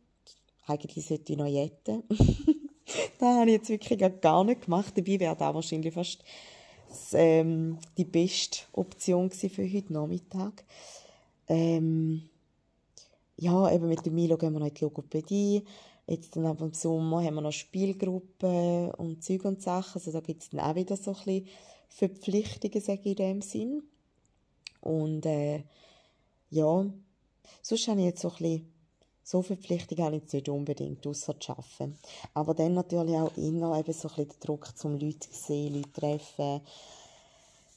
eigentlich 0.68 1.06
sollte 1.06 1.34
ich 1.34 1.38
noch 1.38 1.48
jetten. 1.48 2.04
das 3.20 3.28
habe 3.28 3.50
ich 3.50 3.58
jetzt 3.58 3.70
wirklich 3.70 4.22
gar 4.22 4.44
nicht 4.44 4.66
gemacht. 4.66 4.98
Dabei 4.98 5.20
wäre 5.20 5.36
das 5.36 5.54
wahrscheinlich 5.54 5.94
fast 5.94 6.24
das, 6.90 7.14
ähm, 7.14 7.80
die 7.98 8.06
beste 8.06 8.60
Option 8.74 9.30
für 9.32 9.50
heute 9.64 9.94
Nachmittag. 9.94 10.64
Ähm, 11.48 12.30
ja, 13.38 13.72
eben 13.72 13.88
mit 13.88 14.06
dem 14.06 14.16
Milo 14.16 14.38
gehen 14.38 14.54
wir 14.54 14.60
noch 14.60 14.68
in 14.68 14.74
die 14.74 14.84
Logopädie. 14.84 15.64
Jetzt 16.08 16.36
dann 16.36 16.46
aber 16.46 16.66
im 16.66 16.74
Sommer 16.74 17.24
haben 17.24 17.36
wir 17.36 17.42
noch 17.42 17.52
Spielgruppen 17.52 18.92
und 18.92 19.24
Zeug 19.24 19.46
und 19.46 19.62
Sachen. 19.62 20.00
Also 20.00 20.12
da 20.12 20.22
gibt 20.22 20.42
es 20.42 20.50
dann 20.50 20.62
auch 20.62 20.76
wieder 20.76 20.96
so 20.96 21.12
ein 21.12 21.18
bisschen 21.18 21.48
Verpflichtungen, 21.90 22.82
sage 22.82 23.02
ich 23.04 23.08
in 23.08 23.16
dem 23.16 23.42
Sinn. 23.42 23.84
Und 24.82 25.26
äh, 25.26 25.64
ja, 26.50 26.86
sonst 27.62 27.88
habe 27.88 28.00
ich 28.00 28.06
jetzt 28.06 28.22
so 28.22 28.30
ein 28.30 28.38
bisschen 28.38 28.74
so 29.30 29.42
Verpflichtungen 29.42 30.06
habe 30.06 30.16
ich 30.16 30.22
jetzt 30.22 30.34
nicht 30.34 30.48
unbedingt, 30.48 31.06
außer 31.06 31.38
zu 31.38 31.52
arbeiten. 31.52 31.98
Aber 32.34 32.54
dann 32.54 32.76
natürlich 32.76 33.18
auch 33.18 33.36
immer 33.36 33.78
eben 33.78 33.92
so 33.92 34.08
ein 34.08 34.14
bisschen 34.14 34.26
der 34.30 34.38
Druck, 34.40 34.78
zum 34.78 34.98
Leute 34.98 35.20
zu 35.20 35.34
sehen, 35.34 35.74
Leute 35.74 35.92
zu 35.92 36.00
treffen. 36.00 36.62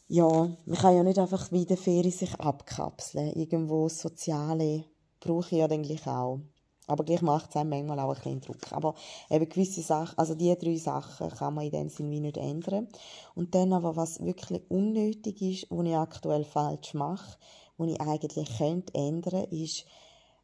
Ja, 0.06 0.28
man 0.64 0.78
kann 0.78 0.94
ja 0.94 1.02
nicht 1.02 1.18
einfach 1.18 1.50
wie 1.50 1.62
in 1.62 1.66
der 1.66 1.76
Ferien 1.76 2.12
sich 2.12 2.32
abkapseln. 2.36 3.32
Irgendwo 3.32 3.88
Soziale 3.88 4.84
brauche 5.18 5.56
ich 5.56 5.58
ja 5.58 5.64
eigentlich 5.64 6.06
auch. 6.06 6.38
Aber 6.86 7.02
gleich 7.02 7.20
macht 7.20 7.50
es 7.50 7.56
einem 7.56 7.70
manchmal 7.70 7.98
auch 7.98 8.10
ein 8.10 8.14
bisschen 8.14 8.40
Druck. 8.42 8.70
Aber 8.70 8.94
eben 9.28 9.48
gewisse 9.48 9.82
Sachen, 9.82 10.16
also 10.18 10.36
diese 10.36 10.54
drei 10.54 10.76
Sachen 10.76 11.30
kann 11.30 11.54
man 11.54 11.64
in 11.64 11.72
dem 11.72 11.88
Sinne 11.88 12.12
wie 12.12 12.20
nicht 12.20 12.36
ändern. 12.36 12.86
Und 13.34 13.56
dann 13.56 13.72
aber, 13.72 13.96
was 13.96 14.24
wirklich 14.24 14.62
unnötig 14.68 15.42
ist, 15.42 15.66
was 15.68 15.84
ich 15.84 15.96
aktuell 15.96 16.44
falsch 16.44 16.94
mache, 16.94 17.38
was 17.76 17.88
ich 17.88 18.00
eigentlich 18.00 18.56
könnte 18.56 18.94
ändern, 18.94 19.46
ist, 19.50 19.84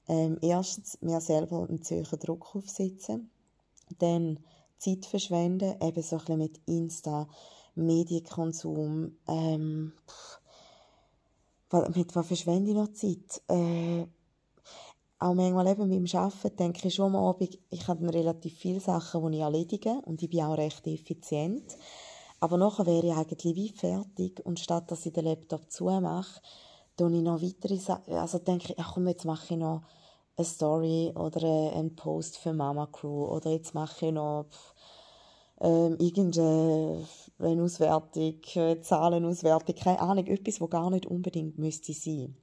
ähm, 0.09 0.38
erstens 0.40 0.99
mir 1.01 1.21
selber 1.21 1.66
einen 1.69 1.83
zu 1.83 2.03
Druck 2.03 2.55
aufsetzen, 2.55 3.31
dann 3.99 4.38
Zeit 4.79 5.07
verschwenden, 5.07 5.75
eben 5.81 6.03
so 6.03 6.16
ein 6.16 6.21
bisschen 6.21 6.38
mit 6.38 6.61
Insta, 6.66 7.29
Medienkonsum, 7.75 9.16
ähm, 9.29 9.92
mit 11.95 12.14
was 12.14 12.27
verschwende 12.27 12.71
ich 12.71 12.77
noch 12.77 12.92
Zeit? 12.92 13.42
Äh, 13.49 14.07
auch 15.19 15.35
manchmal 15.35 15.66
eben 15.69 15.88
beim 15.88 16.21
Arbeiten 16.21 16.57
denke 16.57 16.88
ich 16.88 16.95
schon 16.95 17.07
am 17.07 17.16
Abend, 17.16 17.59
ich 17.71 17.88
habe 17.88 18.12
relativ 18.12 18.59
viele 18.59 18.81
Sachen, 18.81 19.31
die 19.31 19.38
ich 19.38 19.42
erledige 19.42 20.03
und 20.05 20.23
ich 20.23 20.29
bin 20.29 20.42
auch 20.42 20.59
recht 20.59 20.87
effizient. 20.87 21.77
Aber 22.38 22.59
nachher 22.59 22.87
wäre 22.87 23.07
ich 23.07 23.14
eigentlich 23.14 23.57
wie 23.57 23.71
fertig 23.71 24.45
und 24.45 24.61
statt 24.61 24.90
dass 24.90 25.07
ich 25.07 25.14
den 25.14 25.25
Laptop 25.25 25.71
zumache, 25.71 26.40
tue 26.97 27.15
ich 27.17 27.23
noch 27.23 27.43
weitere 27.43 27.77
Sachen, 27.77 28.15
also 28.15 28.39
denke 28.39 28.75
ich, 28.77 28.85
komm, 28.85 29.09
jetzt 29.09 29.25
mache 29.25 29.55
ich 29.55 29.61
noch 29.61 29.83
eine 30.37 30.45
Story 30.45 31.13
oder 31.15 31.73
einen 31.75 31.95
Post 31.95 32.39
für 32.39 32.53
Mama 32.53 32.87
Crew 32.87 33.27
oder 33.27 33.51
jetzt 33.51 33.75
mache 33.75 34.07
ich 34.07 34.13
noch 34.13 34.47
ähm, 35.61 35.97
irgendeine 35.99 37.05
Auswertung, 37.39 38.41
äh, 38.55 38.81
Zahlenauswertung, 38.81 39.75
keine 39.75 40.01
Ahnung, 40.01 40.27
etwas, 40.27 40.61
was 40.61 40.71
gar 40.71 40.91
nicht 40.91 41.07
unbedingt 41.07 41.59
müsste 41.59 41.93
sein. 41.93 42.37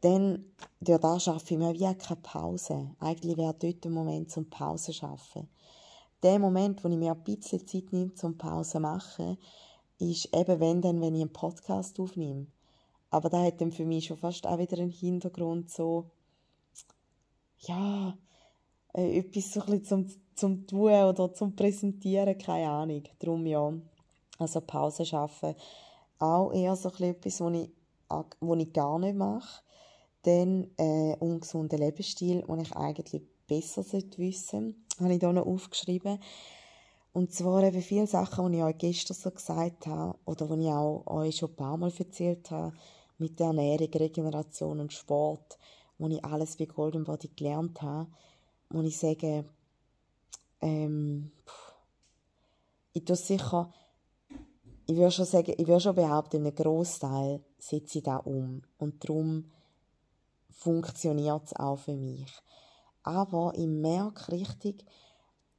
Dann, 0.00 0.44
durch 0.80 1.00
das 1.00 1.24
schaffe 1.24 1.54
ich 1.54 1.58
mir 1.58 1.74
wie 1.74 1.94
keine 1.94 2.20
Pause. 2.22 2.90
Eigentlich 3.00 3.36
wäre 3.36 3.54
dort 3.58 3.84
der 3.84 3.90
Moment 3.90 4.30
zum 4.30 4.48
Pause 4.48 4.92
schaffen. 4.92 5.48
Der 6.22 6.38
Moment, 6.38 6.82
wo 6.82 6.88
ich 6.88 6.96
mir 6.96 7.12
ein 7.12 7.24
bisschen 7.24 7.66
Zeit 7.66 7.92
nehme 7.92 8.14
zum 8.14 8.36
Pause 8.38 8.80
machen, 8.80 9.38
ist 9.98 10.34
eben 10.34 10.60
wenn 10.60 10.82
dann, 10.82 11.00
wenn 11.00 11.14
ich 11.14 11.22
einen 11.22 11.32
Podcast 11.32 11.98
aufnehme. 11.98 12.46
Aber 13.10 13.28
da 13.28 13.42
hat 13.42 13.60
dann 13.60 13.72
für 13.72 13.84
mich 13.84 14.06
schon 14.06 14.16
fast 14.16 14.46
auch 14.46 14.58
wieder 14.58 14.78
einen 14.78 14.90
Hintergrund 14.90 15.70
so, 15.70 16.10
ja, 17.60 18.16
äh, 18.94 19.18
etwas 19.18 19.52
so 19.52 19.62
ein 19.62 19.84
zum, 19.84 20.06
zum 20.34 20.66
Tun 20.66 20.92
oder 20.92 21.32
zum 21.32 21.54
Präsentieren, 21.54 22.36
keine 22.38 22.70
Ahnung. 22.70 23.04
Darum 23.18 23.46
ja, 23.46 23.72
also 24.38 24.60
Pause 24.60 25.04
schaffen, 25.04 25.54
auch 26.18 26.52
eher 26.52 26.76
so 26.76 26.88
etwas, 26.88 27.40
was 27.40 27.54
ich, 27.54 27.70
was 28.08 28.58
ich 28.58 28.72
gar 28.72 28.98
nicht 28.98 29.16
mache. 29.16 29.62
Dann 30.22 30.70
äh, 30.76 31.16
ungesunder 31.20 31.78
Lebensstil, 31.78 32.42
den 32.42 32.60
ich 32.60 32.74
eigentlich 32.74 33.22
besser 33.46 33.84
wissen 34.16 34.74
sollte, 34.98 35.04
habe 35.04 35.14
ich 35.14 35.20
hier 35.20 35.32
noch 35.32 35.46
aufgeschrieben. 35.46 36.18
Und 37.16 37.32
zwar 37.32 37.62
eben 37.62 37.80
viele 37.80 38.06
Sachen, 38.06 38.52
die 38.52 38.58
ich 38.58 38.64
euch 38.64 38.76
gestern 38.76 39.16
so 39.16 39.30
gesagt 39.30 39.86
habe 39.86 40.18
oder 40.26 40.54
die 40.54 40.64
ich 40.64 40.68
auch 40.68 41.02
euch 41.06 41.36
schon 41.36 41.48
ein 41.48 41.56
paar 41.56 41.78
Mal 41.78 41.90
erzählt 41.98 42.50
habe, 42.50 42.74
mit 43.16 43.40
der 43.40 43.46
Ernährung, 43.46 43.88
Regeneration 43.88 44.80
und 44.80 44.92
Sport 44.92 45.56
wo 45.98 46.08
ich 46.08 46.22
alles 46.22 46.56
bei 46.56 46.66
Golden 46.66 47.04
Body 47.04 47.30
gelernt 47.34 47.80
habe, 47.80 48.10
wo 48.68 48.82
ich 48.82 48.98
sage, 48.98 49.46
ähm, 50.60 51.30
ich 52.92 53.02
tue 53.06 53.16
sicher, 53.16 53.72
ich 54.86 54.96
würde 54.96 55.10
schon 55.10 55.24
sagen, 55.24 55.54
ich 55.56 55.66
würde 55.66 55.80
schon 55.80 55.96
behaupten, 55.96 56.36
in 56.36 56.46
einem 56.46 56.54
Großteil 56.54 57.40
setze 57.58 57.96
ich 57.96 58.04
da 58.04 58.18
um 58.18 58.60
und 58.76 59.02
darum 59.02 59.50
funktioniert 60.50 61.46
es 61.46 61.56
auch 61.56 61.78
für 61.78 61.96
mich. 61.96 62.30
Aber 63.02 63.54
ich 63.56 63.66
merke 63.66 64.32
richtig, 64.32 64.84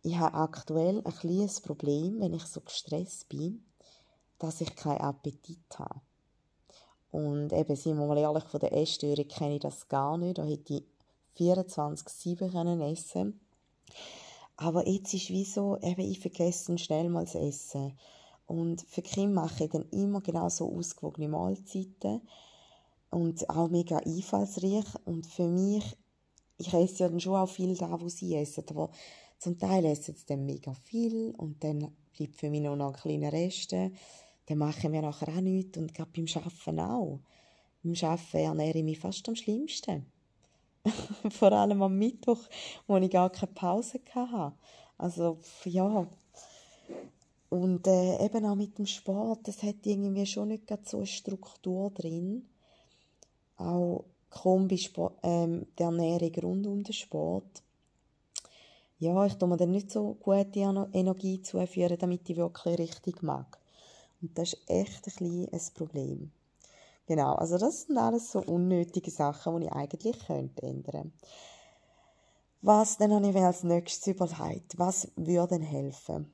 ich 0.03 0.17
habe 0.17 0.35
aktuell 0.35 1.01
ein 1.03 1.15
kleines 1.15 1.61
Problem, 1.61 2.19
wenn 2.19 2.33
ich 2.33 2.45
so 2.45 2.61
gestresst 2.61 3.29
bin, 3.29 3.65
dass 4.39 4.61
ich 4.61 4.75
keinen 4.75 5.01
Appetit 5.01 5.59
habe. 5.77 6.01
Und 7.11 7.53
eben, 7.53 7.75
sind 7.75 7.97
wir 7.97 8.05
mal 8.05 8.17
ehrlich, 8.17 8.43
von 8.45 8.59
der 8.59 8.73
Essstörung 8.73 9.27
kenne 9.27 9.55
ich 9.55 9.61
das 9.61 9.87
gar 9.87 10.17
nicht. 10.17 10.37
Da 10.37 10.43
hätte 10.43 10.75
ich 10.75 10.83
24-7 11.37 12.51
können 12.51 12.81
essen 12.81 13.39
Aber 14.55 14.87
jetzt 14.87 15.13
ist 15.13 15.29
wie 15.29 15.45
so, 15.45 15.77
eben, 15.81 16.01
ich 16.01 16.19
vergesse 16.19 16.77
schnell 16.77 17.09
mal 17.09 17.25
das 17.25 17.35
Essen. 17.35 17.97
Und 18.45 18.81
für 18.81 19.01
Kim 19.01 19.33
mache 19.33 19.65
ich 19.65 19.71
dann 19.71 19.89
immer 19.89 20.21
genau 20.21 20.49
so 20.49 20.71
ausgewogene 20.71 21.29
Mahlzeiten. 21.29 22.21
Und 23.09 23.49
auch 23.49 23.69
mega 23.69 23.97
einfallsreich. 23.97 24.85
Und 25.05 25.25
für 25.25 25.47
mich, 25.47 25.83
ich 26.57 26.73
esse 26.73 27.03
ja 27.03 27.09
dann 27.09 27.19
schon 27.19 27.35
auch 27.35 27.49
viel 27.49 27.75
da, 27.75 27.99
wo 27.99 28.09
sie 28.09 28.35
essen. 28.35 28.65
Aber 28.69 28.89
zum 29.39 29.57
Teil 29.57 29.85
essen 29.85 30.15
sie 30.15 30.25
dann 30.25 30.45
mega 30.45 30.73
viel. 30.73 31.33
Und 31.37 31.63
dann 31.63 31.91
bleibt 32.15 32.35
für 32.35 32.49
mich 32.49 32.61
noch 32.61 32.79
ein 32.79 32.93
kleiner 32.93 33.31
Reste 33.31 33.91
dann 34.47 34.57
machen 34.59 34.93
wir 34.93 35.01
nachher 35.01 35.27
auch 35.27 35.41
nichts 35.41 35.77
und 35.77 35.93
gerade 35.93 36.09
beim 36.15 36.25
Arbeiten 36.35 36.79
auch. 36.79 37.19
Beim 37.83 37.95
Arbeiten 38.01 38.37
ernähre 38.37 38.77
ich 38.79 38.83
mich 38.83 38.99
fast 38.99 39.27
am 39.27 39.35
schlimmsten. 39.35 40.05
Vor 41.29 41.51
allem 41.51 41.81
am 41.81 41.97
Mittwoch, 41.97 42.39
wo 42.87 42.97
ich 42.97 43.11
gar 43.11 43.29
keine 43.29 43.51
Pause 43.51 43.99
hatte. 44.15 44.55
Also, 44.97 45.37
ja. 45.65 46.07
Und 47.49 47.87
äh, 47.87 48.25
eben 48.25 48.45
auch 48.45 48.55
mit 48.55 48.77
dem 48.77 48.85
Sport, 48.85 49.47
das 49.47 49.63
hat 49.63 49.85
irgendwie 49.85 50.25
schon 50.25 50.47
nicht 50.47 50.71
so 50.85 50.97
eine 50.97 51.05
Struktur 51.05 51.91
drin. 51.91 52.47
Auch 53.57 54.05
Kombi 54.29 54.79
ähm, 55.23 55.67
der 55.77 55.87
Ernährung 55.87 56.35
rund 56.35 56.67
um 56.67 56.83
den 56.83 56.93
Sport. 56.93 57.63
Ja, 58.99 59.25
ich 59.25 59.35
tue 59.35 59.47
mir 59.47 59.57
dann 59.57 59.69
nicht 59.71 59.91
so 59.91 60.15
gute 60.15 60.59
Energie 60.93 61.41
zuführen, 61.43 61.97
damit 61.99 62.27
ich 62.29 62.37
wirklich 62.37 62.79
richtig 62.79 63.21
mag. 63.21 63.59
Und 64.21 64.35
das 64.37 64.53
ist 64.53 64.69
echt 64.69 65.07
ein 65.21 65.47
ein 65.51 65.61
Problem. 65.75 66.31
Genau, 67.05 67.35
also 67.35 67.59
das 67.59 67.83
sind 67.83 67.97
alles 67.97 68.31
so 68.31 68.39
unnötige 68.41 69.11
Sachen, 69.11 69.59
die 69.59 69.67
ich 69.67 69.71
eigentlich 69.71 70.19
könnte 70.25 70.63
ändern 70.63 71.13
Was 72.61 72.97
dann 72.97 73.13
habe 73.13 73.27
ich 73.27 73.33
mir 73.35 73.45
als 73.45 73.63
nächstes 73.63 74.07
überlegt? 74.07 74.79
Was 74.79 75.11
würde 75.15 75.59
helfen? 75.59 76.33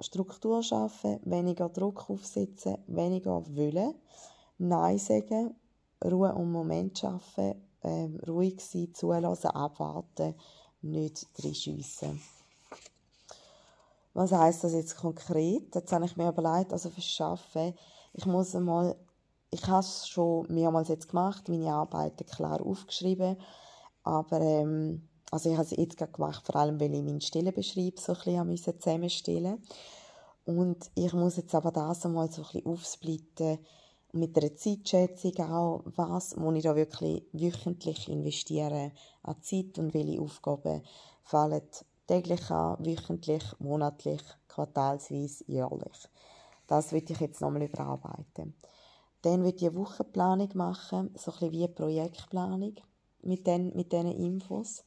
Struktur 0.00 0.62
schaffen, 0.62 1.18
weniger 1.24 1.68
Druck 1.68 2.08
aufsetzen, 2.08 2.78
weniger 2.86 3.44
wollen, 3.56 3.94
Nein 4.58 4.98
sagen, 4.98 5.56
Ruhe 6.04 6.32
und 6.32 6.52
Moment 6.52 6.96
schaffen, 6.96 7.56
ähm, 7.82 8.20
ruhig 8.26 8.60
sein, 8.60 8.94
zulassen, 8.94 9.50
abwarten, 9.50 10.34
nicht 10.82 11.26
reinschiessen. 11.42 12.20
Was 14.14 14.32
heißt 14.32 14.64
das 14.64 14.72
jetzt 14.72 14.96
konkret? 14.96 15.74
Jetzt 15.74 15.92
habe 15.92 16.04
ich 16.04 16.16
mir 16.16 16.28
überlegt, 16.28 16.72
also 16.72 16.90
fürs 16.90 17.20
Arbeiten, 17.20 17.78
ich 18.14 18.26
muss 18.26 18.54
einmal, 18.54 18.96
ich 19.50 19.64
habe 19.66 19.80
es 19.80 20.08
schon 20.08 20.46
mehrmals 20.52 20.88
jetzt 20.88 21.08
gemacht, 21.08 21.48
meine 21.48 21.72
Arbeiten 21.72 22.26
klar 22.26 22.60
aufgeschrieben, 22.60 23.36
aber 24.02 24.40
ähm, 24.40 25.08
also 25.30 25.50
ich 25.50 25.56
habe 25.56 25.66
es 25.66 25.76
jetzt 25.76 25.98
gerade 25.98 26.12
gemacht, 26.12 26.44
vor 26.44 26.56
allem, 26.56 26.80
weil 26.80 26.94
ich 26.94 27.02
meinen 27.02 27.20
Stellenbeschreib 27.20 27.98
so 27.98 28.14
ein 28.24 28.48
bisschen 28.48 28.80
zusammenstellen 28.80 29.62
und 30.46 30.90
ich 30.94 31.12
muss 31.12 31.36
jetzt 31.36 31.54
aber 31.54 31.70
das 31.70 32.06
einmal 32.06 32.30
so 32.30 32.42
ein 32.42 32.48
bisschen 32.48 32.66
aufsplitten 32.66 33.58
mit 34.18 34.36
einer 34.36 34.54
Zeitschätzung 34.54 35.38
auch, 35.40 35.82
was 35.96 36.36
muss 36.36 36.56
ich 36.56 36.62
da 36.62 36.76
wirklich 36.76 37.24
wöchentlich 37.32 38.08
investieren 38.08 38.92
an 39.22 39.42
Zeit 39.42 39.78
und 39.78 39.94
welche 39.94 40.20
Aufgaben 40.20 40.82
fallen 41.22 41.62
Täglich 42.08 42.50
an, 42.50 42.78
wöchentlich, 42.86 43.44
monatlich, 43.58 44.22
quartalsweise, 44.48 45.44
jährlich. 45.46 46.08
Das 46.66 46.90
würde 46.92 47.12
ich 47.12 47.20
jetzt 47.20 47.42
nochmal 47.42 47.64
überarbeiten. 47.64 48.54
Dann 49.20 49.42
würde 49.44 49.56
ich 49.58 49.66
eine 49.66 49.76
Wochenplanung 49.76 50.48
machen, 50.54 51.10
so 51.18 51.32
ein 51.32 51.38
bisschen 51.38 51.52
wie 51.52 51.64
eine 51.64 51.74
Projektplanung 51.74 52.76
mit 53.20 53.46
den, 53.46 53.76
mit 53.76 53.92
diesen 53.92 54.12
Infos. 54.12 54.84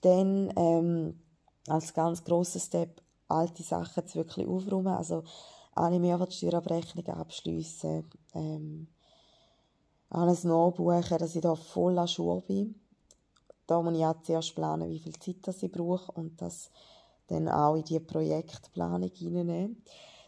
Dann 0.00 0.52
ähm, 0.56 1.22
als 1.68 1.94
ganz 1.94 2.24
grosser 2.24 2.58
Step 2.58 3.00
alte 3.28 3.62
Sachen 3.62 4.04
zu 4.08 4.18
wirklich 4.18 4.48
aufräumen, 4.48 4.88
also 4.88 5.22
alle 5.74 6.00
Mehrwertsteuerabrechnungen 6.00 7.14
abschliessen, 7.14 8.10
ähm, 8.34 8.88
alles 10.10 10.44
nachbuchen, 10.44 11.18
dass 11.18 11.34
ich 11.34 11.42
da 11.42 11.54
voll 11.54 11.98
an 11.98 12.08
Schuhe 12.08 12.40
bin. 12.42 12.74
Da 13.66 13.80
muss 13.80 13.96
ich 13.96 14.04
auch 14.04 14.20
zuerst 14.22 14.54
planen, 14.54 14.90
wie 14.90 14.98
viel 14.98 15.18
Zeit 15.18 15.36
das 15.42 15.62
ich 15.62 15.72
brauche 15.72 16.12
und 16.12 16.40
das 16.40 16.70
dann 17.28 17.48
auch 17.48 17.74
in 17.74 17.84
die 17.84 18.00
Projektplanung 18.00 19.10
hineinnehmen. 19.14 19.82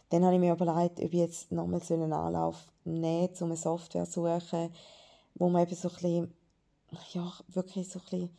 Dann 0.09 0.23
habe 0.23 0.35
ich 0.35 0.39
mir 0.39 0.53
überlegt, 0.53 0.99
ob 0.99 1.13
ich 1.13 1.19
jetzt 1.19 1.51
nochmal 1.51 1.81
so 1.81 1.93
einen 1.93 2.13
Anlauf 2.13 2.71
nehmen 2.85 3.29
um 3.39 3.47
eine 3.47 3.57
Software 3.57 4.05
zu 4.05 4.23
suchen, 4.23 4.71
wo 5.35 5.49
man 5.49 5.63
eben 5.63 5.75
so 5.75 5.89
ein 5.89 5.93
bisschen, 5.93 6.33
ja, 7.13 7.33
wirklich 7.49 7.89
so 7.89 7.99
ein 7.99 8.05
bisschen, 8.05 8.29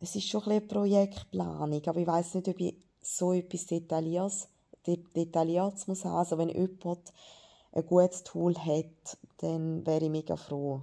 es 0.00 0.16
ist 0.16 0.28
schon 0.28 0.42
ein 0.42 0.48
bisschen 0.48 0.68
Projektplanung, 0.68 1.82
aber 1.86 2.00
ich 2.00 2.06
weiß 2.06 2.34
nicht, 2.34 2.48
ob 2.48 2.60
ich 2.60 2.76
so 3.00 3.32
etwas 3.32 3.66
Detailliertes, 3.66 4.48
Detailliertes 4.86 5.86
muss 5.86 6.04
haben. 6.04 6.16
Also 6.16 6.36
wenn 6.36 6.48
jemand 6.48 7.12
ein 7.74 7.86
gutes 7.86 8.22
Tool 8.22 8.54
hat, 8.54 9.18
dann 9.38 9.84
wäre 9.84 10.04
ich 10.04 10.10
mega 10.10 10.36
froh. 10.36 10.82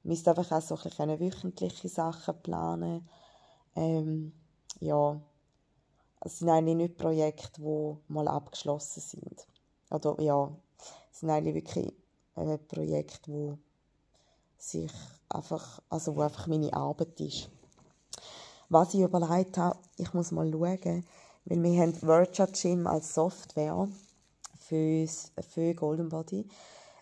Ich 0.00 0.04
müsste 0.04 0.30
einfach 0.30 0.50
auch 0.50 0.62
so 0.62 0.74
ein 0.76 0.82
bisschen 0.82 1.20
wöchentliche 1.20 1.88
Sachen 1.88 2.42
planen. 2.42 3.08
Ähm, 3.76 4.32
ja, 4.80 5.20
es 6.20 6.40
sind 6.40 6.48
eigentlich 6.48 6.76
nicht 6.76 6.98
Projekte, 6.98 7.60
die 7.60 7.96
mal 8.12 8.26
abgeschlossen 8.26 9.00
sind. 9.00 9.46
Oder 9.90 10.20
ja, 10.20 10.50
es 11.12 11.20
sind 11.20 11.30
eigentlich 11.30 11.54
wirklich 11.54 11.92
äh, 12.34 12.58
Projekte, 12.58 13.30
die 13.30 13.54
sich 14.58 14.92
einfach, 15.28 15.80
also 15.88 16.16
wo 16.16 16.22
einfach 16.22 16.48
meine 16.48 16.72
Arbeit 16.72 17.20
ist. 17.20 17.48
Was 18.68 18.94
ich 18.94 19.00
überlegt 19.00 19.58
habe, 19.58 19.78
ich 19.96 20.12
muss 20.12 20.32
mal 20.32 20.50
schauen, 20.50 21.04
weil 21.44 21.62
wir 21.62 21.82
haben 21.82 22.02
Virtual 22.02 22.50
Gym 22.50 22.86
als 22.86 23.14
Software 23.14 23.88
für, 24.72 25.06
für 25.42 25.74
Golden 25.74 26.08
Body. 26.08 26.48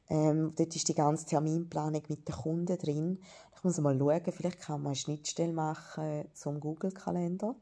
Ähm, 0.09 0.53
dort 0.57 0.75
ist 0.75 0.89
die 0.89 0.95
ganze 0.95 1.27
Terminplanung 1.27 2.03
mit 2.09 2.27
den 2.27 2.35
Kunden 2.35 2.77
drin. 2.79 3.21
Ich 3.57 3.63
muss 3.63 3.79
mal 3.79 3.97
schauen, 3.97 4.33
vielleicht 4.33 4.61
kann 4.61 4.83
man 4.83 4.89
eine 4.89 4.97
Schnittstelle 4.97 5.53
machen 5.53 6.25
zum 6.35 6.59
Google-Kalender. 6.59 7.55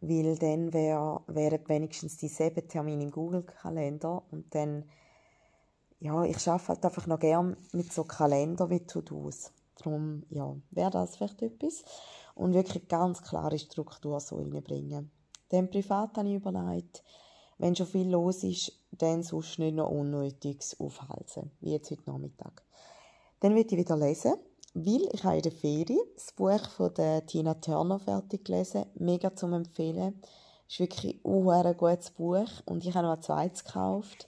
Weil 0.00 0.36
dann 0.38 0.72
wär, 0.72 1.20
wären 1.26 1.68
wenigstens 1.68 2.16
die 2.16 2.28
sieben 2.28 2.66
Termine 2.66 3.04
im 3.04 3.10
Google-Kalender 3.10 4.22
und 4.30 4.52
dann, 4.54 4.84
ja, 6.00 6.24
ich 6.24 6.48
arbeite 6.48 6.68
halt 6.68 6.84
einfach 6.86 7.06
noch 7.06 7.20
gern 7.20 7.56
mit 7.72 7.92
so 7.92 8.04
Kalender 8.04 8.70
wie 8.70 8.80
To-Dos. 8.80 9.52
Darum, 9.76 10.24
ja, 10.30 10.56
wäre 10.70 10.90
das 10.90 11.16
vielleicht 11.16 11.42
etwas. 11.42 11.84
Und 12.34 12.54
wirklich 12.54 12.88
ganz 12.88 13.22
klare 13.22 13.58
Struktur 13.58 14.18
so 14.20 14.36
reinbringen. 14.36 15.10
Dann 15.50 15.68
privat 15.68 16.16
habe 16.16 16.28
ich 16.28 16.36
überlegt, 16.36 17.04
wenn 17.62 17.76
schon 17.76 17.86
viel 17.86 18.10
los 18.10 18.42
ist, 18.42 18.72
dann 18.90 19.22
sonst 19.22 19.60
nicht 19.60 19.76
noch 19.76 19.88
Unnötiges 19.88 20.80
aufhalten, 20.80 21.52
wie 21.60 21.70
jetzt 21.70 21.92
heute 21.92 22.10
Nachmittag. 22.10 22.64
Dann 23.38 23.54
wird 23.54 23.70
ich 23.70 23.78
wieder 23.78 23.96
lesen, 23.96 24.34
weil 24.74 25.08
ich 25.12 25.22
habe 25.22 25.36
in 25.36 25.42
der 25.42 25.52
Ferien 25.52 26.00
das 26.16 26.32
Buch 26.32 26.68
von 26.70 26.92
der 26.94 27.24
Tina 27.24 27.54
Turner 27.54 28.00
fertig 28.00 28.46
gelesen, 28.46 28.86
mega 28.96 29.36
zum 29.36 29.52
empfehlen. 29.52 30.20
Ist 30.68 30.80
wirklich 30.80 31.20
ein 31.24 31.76
gutes 31.76 32.10
Buch 32.10 32.50
und 32.66 32.84
ich 32.84 32.96
habe 32.96 33.06
noch 33.06 33.14
ein 33.14 33.22
zweites 33.22 33.62
gekauft, 33.62 34.26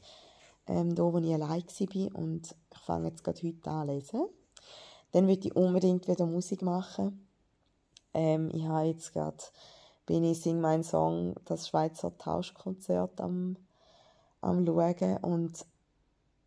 ähm, 0.69 0.95
da 0.95 1.03
wo 1.03 1.19
ich 1.19 1.35
allein 1.35 1.65
war 1.65 2.21
und 2.21 2.55
ich 2.73 2.79
fange 2.79 3.09
jetzt 3.09 3.25
gerade 3.25 3.43
heute 3.43 3.69
an 3.69 3.89
lesen. 3.89 4.29
Dann 5.11 5.27
würde 5.27 5.49
ich 5.49 5.57
unbedingt 5.57 6.07
wieder 6.07 6.27
Musik 6.27 6.63
machen. 6.63 7.27
Ähm, 8.13 8.53
ich 8.55 8.63
habe 8.63 8.87
jetzt 8.87 9.13
gerade 9.13 9.43
bin 10.07 10.25
ich 10.25 10.41
Sing 10.41 10.61
mein 10.61 10.83
Song, 10.83 11.35
das 11.45 11.69
Schweizer 11.69 12.17
Tauschkonzert 12.17 13.21
am, 13.21 13.57
am 14.41 14.67
schauen. 14.67 15.17
Und 15.19 15.67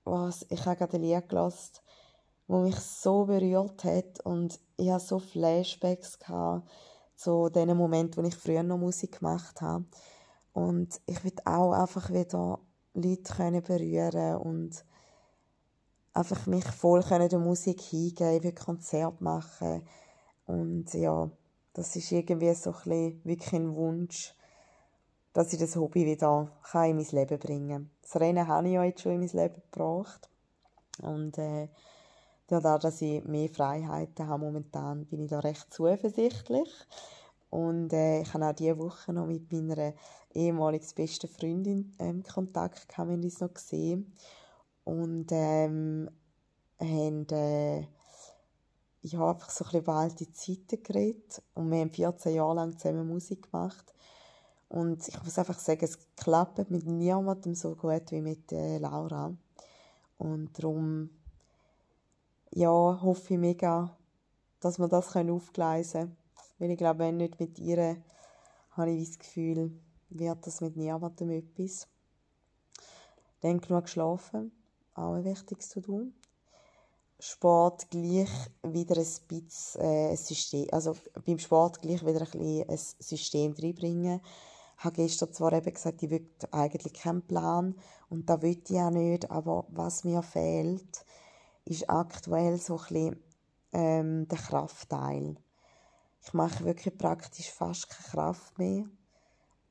was, 0.04 0.46
ich 0.50 0.66
habe 0.66 0.78
gerade 0.78 0.98
ein 0.98 1.02
Lied 1.02 1.30
gelassen, 1.30 1.74
wo 2.48 2.60
mich 2.60 2.80
so 2.80 3.26
berührt 3.26 3.84
hat. 3.84 4.20
Und 4.24 4.60
ich 4.78 4.90
hatte 4.90 5.06
so 5.06 5.20
Flashbacks 5.20 6.20
gehabt, 6.20 6.68
zu 7.16 7.50
den 7.50 7.76
Momenten, 7.76 8.24
wo 8.24 8.28
ich 8.28 8.36
früher 8.36 8.64
noch 8.64 8.78
Musik 8.78 9.20
gemacht 9.20 9.62
habe. 9.62 9.86
Und 10.54 11.02
ich 11.06 11.24
will 11.24 11.34
auch 11.46 11.74
einfach 11.74 12.12
wieder 12.12 12.60
Leute 12.94 13.34
können 13.34 13.62
berühren 13.62 14.38
und 14.38 14.84
einfach 16.14 16.48
mich 16.48 16.66
voll 16.66 17.02
der 17.04 17.40
Musik 17.40 17.82
hingeben, 17.82 18.38
ich 18.38 18.44
will 18.44 18.54
Konzert 18.54 19.22
machen. 19.22 19.84
Und 20.48 20.94
ja, 20.94 21.30
das 21.78 21.96
ist 21.96 22.12
irgendwie 22.12 22.52
so 22.56 22.74
ein 22.86 23.22
wirklich 23.24 23.54
ein 23.54 23.76
Wunsch, 23.76 24.34
dass 25.32 25.54
ich 25.54 25.60
das 25.60 25.76
Hobby 25.76 26.08
wieder 26.08 26.50
in 26.74 26.96
mein 26.96 27.06
Leben 27.12 27.38
bringen 27.38 27.70
kann. 27.70 27.90
Das 28.02 28.20
Rennen 28.20 28.48
habe 28.48 28.68
ich 28.68 28.74
ja 28.74 28.84
jetzt 28.84 29.02
schon 29.02 29.12
in 29.12 29.20
mein 29.20 29.30
Leben 29.30 29.62
gebracht. 29.72 30.28
Und 31.04 31.38
äh, 31.38 31.70
dadurch, 32.48 32.82
dass 32.82 33.02
ich 33.04 33.24
mehr 33.26 33.50
Freiheiten 33.50 34.28
habe 34.28 34.44
momentan, 34.44 35.06
bin 35.06 35.22
ich 35.22 35.30
da 35.30 35.40
recht 35.40 35.72
zuversichtlich. 35.72 36.74
Und 37.52 37.94
äh, 37.94 38.22
ich 38.22 38.34
habe 38.34 38.48
auch 38.48 38.56
diese 38.56 38.80
Woche 38.80 39.14
noch 39.14 39.28
mit 39.28 39.52
meiner 39.52 39.94
ehemaligen 40.34 40.88
besten 40.96 41.28
Freundin 41.28 41.94
ähm, 42.00 42.24
Kontakt 42.24 42.90
gehabt, 42.90 43.08
wir 43.08 43.18
uns 43.18 43.40
noch 43.40 43.54
gesehen. 43.54 44.16
Und 44.84 45.28
ähm, 45.30 46.10
haben 46.80 47.28
äh, 47.30 47.86
ich 49.02 49.16
habe 49.16 49.32
einfach 49.32 49.50
so 49.50 49.64
ein 49.64 49.68
bisschen 49.68 49.82
über 49.82 49.94
alte 49.94 50.32
Zeiten 50.32 50.84
geredet 50.84 51.42
und 51.54 51.72
wir 51.72 51.80
haben 51.80 51.92
14 51.92 52.36
Jahre 52.36 52.56
lang 52.56 52.78
zusammen 52.78 53.08
Musik 53.08 53.52
gemacht. 53.52 53.94
Und 54.70 55.08
ich 55.08 55.24
muss 55.24 55.40
einfach 55.40 55.60
sagen, 55.60 55.86
es 55.86 55.98
klappt 56.18 56.70
mit 56.70 56.86
niemandem 56.86 57.56
so 57.56 57.76
gut 57.76 58.12
wie 58.12 58.22
mit 58.22 58.52
äh, 58.52 58.80
Laura. 58.80 59.34
Und 60.18 60.58
darum 60.58 61.10
ja, 62.52 62.70
hoffe 62.70 63.36
ich 63.36 63.40
mega, 63.40 63.96
dass 64.60 64.80
wir 64.80 64.88
das 64.88 65.16
aufgleisen 65.16 66.02
können. 66.02 66.18
Weil 66.60 66.72
ich 66.72 66.78
glaube, 66.78 67.00
wenn 67.00 67.18
nicht 67.18 67.40
mit 67.40 67.60
ihr, 67.60 67.98
habe 68.72 68.92
ich 68.92 69.08
das 69.08 69.20
Gefühl, 69.20 69.72
wird 70.10 70.46
das 70.46 70.62
mit 70.62 70.76
niemandem 70.76 71.30
etwas. 71.30 71.88
Dann 73.42 73.62
genug 73.62 73.84
geschlafen, 73.84 74.52
auch 74.96 75.14
ein 75.14 75.24
wichtiges 75.24 75.70
zu 75.70 75.82
tun. 75.82 76.14
Sport 77.20 77.90
gleich 77.90 78.30
wieder 78.62 78.98
ein 78.98 79.06
bisschen 79.28 79.82
äh, 79.82 80.10
ein 80.12 80.18
System, 80.18 80.68
also 80.72 80.96
beim 81.26 81.40
Sport 81.40 81.82
gleich 81.82 82.06
wieder 82.06 82.22
ein 82.22 82.30
bisschen 82.30 82.70
ein 82.70 82.78
System 82.78 83.56
reinbringen. 83.60 84.22
Ich 84.78 84.84
habe 84.84 84.96
gestern 84.96 85.34
zwar 85.34 85.54
eben 85.54 85.74
gesagt, 85.74 86.04
ich 86.04 86.12
will 86.12 86.30
eigentlich 86.52 86.94
keinen 86.94 87.24
Plan 87.24 87.76
und 88.10 88.30
da 88.30 88.42
will 88.44 88.62
ich 88.64 88.76
auch 88.78 88.92
nicht, 88.92 89.32
aber 89.32 89.66
was 89.70 90.04
mir 90.04 90.22
fehlt, 90.22 91.06
ist 91.66 91.90
aktuell 91.90 92.58
so 92.60 92.78
ein 92.78 92.84
bisschen 92.88 93.24
ähm, 93.74 94.28
der 94.28 94.38
Kraftteil. 94.38 95.38
Ich 96.22 96.34
mache 96.34 96.66
wirklich 96.66 96.96
praktisch 96.96 97.50
fast 97.50 97.90
keine 97.90 98.10
Kraft 98.10 98.58
mehr. 98.60 98.86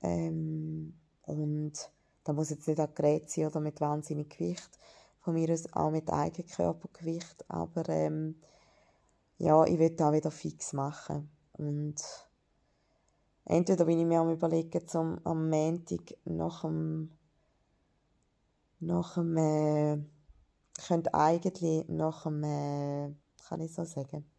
Ähm, 0.03 0.95
und 1.23 1.73
da 2.25 2.33
muss 2.33 2.51
jetzt 2.51 2.67
nicht 2.67 2.81
ein 2.81 2.95
Gerät 2.95 3.31
sein 3.31 3.47
oder 3.47 3.61
mit 3.61 3.81
wahnsinnig 3.81 4.31
Gewicht 4.31 4.71
von 5.27 5.35
mir 5.35 5.53
aus 5.53 5.73
auch 5.73 5.91
mit 5.91 6.09
Eigenkörpergewicht, 6.09 7.45
aber 7.49 7.89
ähm, 7.89 8.37
ja, 9.39 9.65
ich 9.65 9.77
will 9.77 9.91
da 9.91 10.13
wieder 10.13 10.31
fix 10.31 10.73
machen. 10.73 11.29
Und 11.55 11.97
entweder 13.45 13.87
bin 13.87 13.99
ich 13.99 14.07
mir 14.07 14.21
am 14.21 14.31
überlegen, 14.31 14.87
zum 14.87 15.19
am 15.25 15.51
Montag 15.51 16.17
nach 16.25 16.61
dem 16.61 17.11
nach 18.79 19.15
dem 19.15 19.37
äh, 19.37 19.99
könnte 20.87 21.13
eigentlich 21.13 21.89
nach 21.89 22.23
dem 22.23 22.45
äh, 22.45 23.13
kann 23.49 23.61
ich 23.61 23.75
so 23.75 23.83
sagen? 23.83 24.31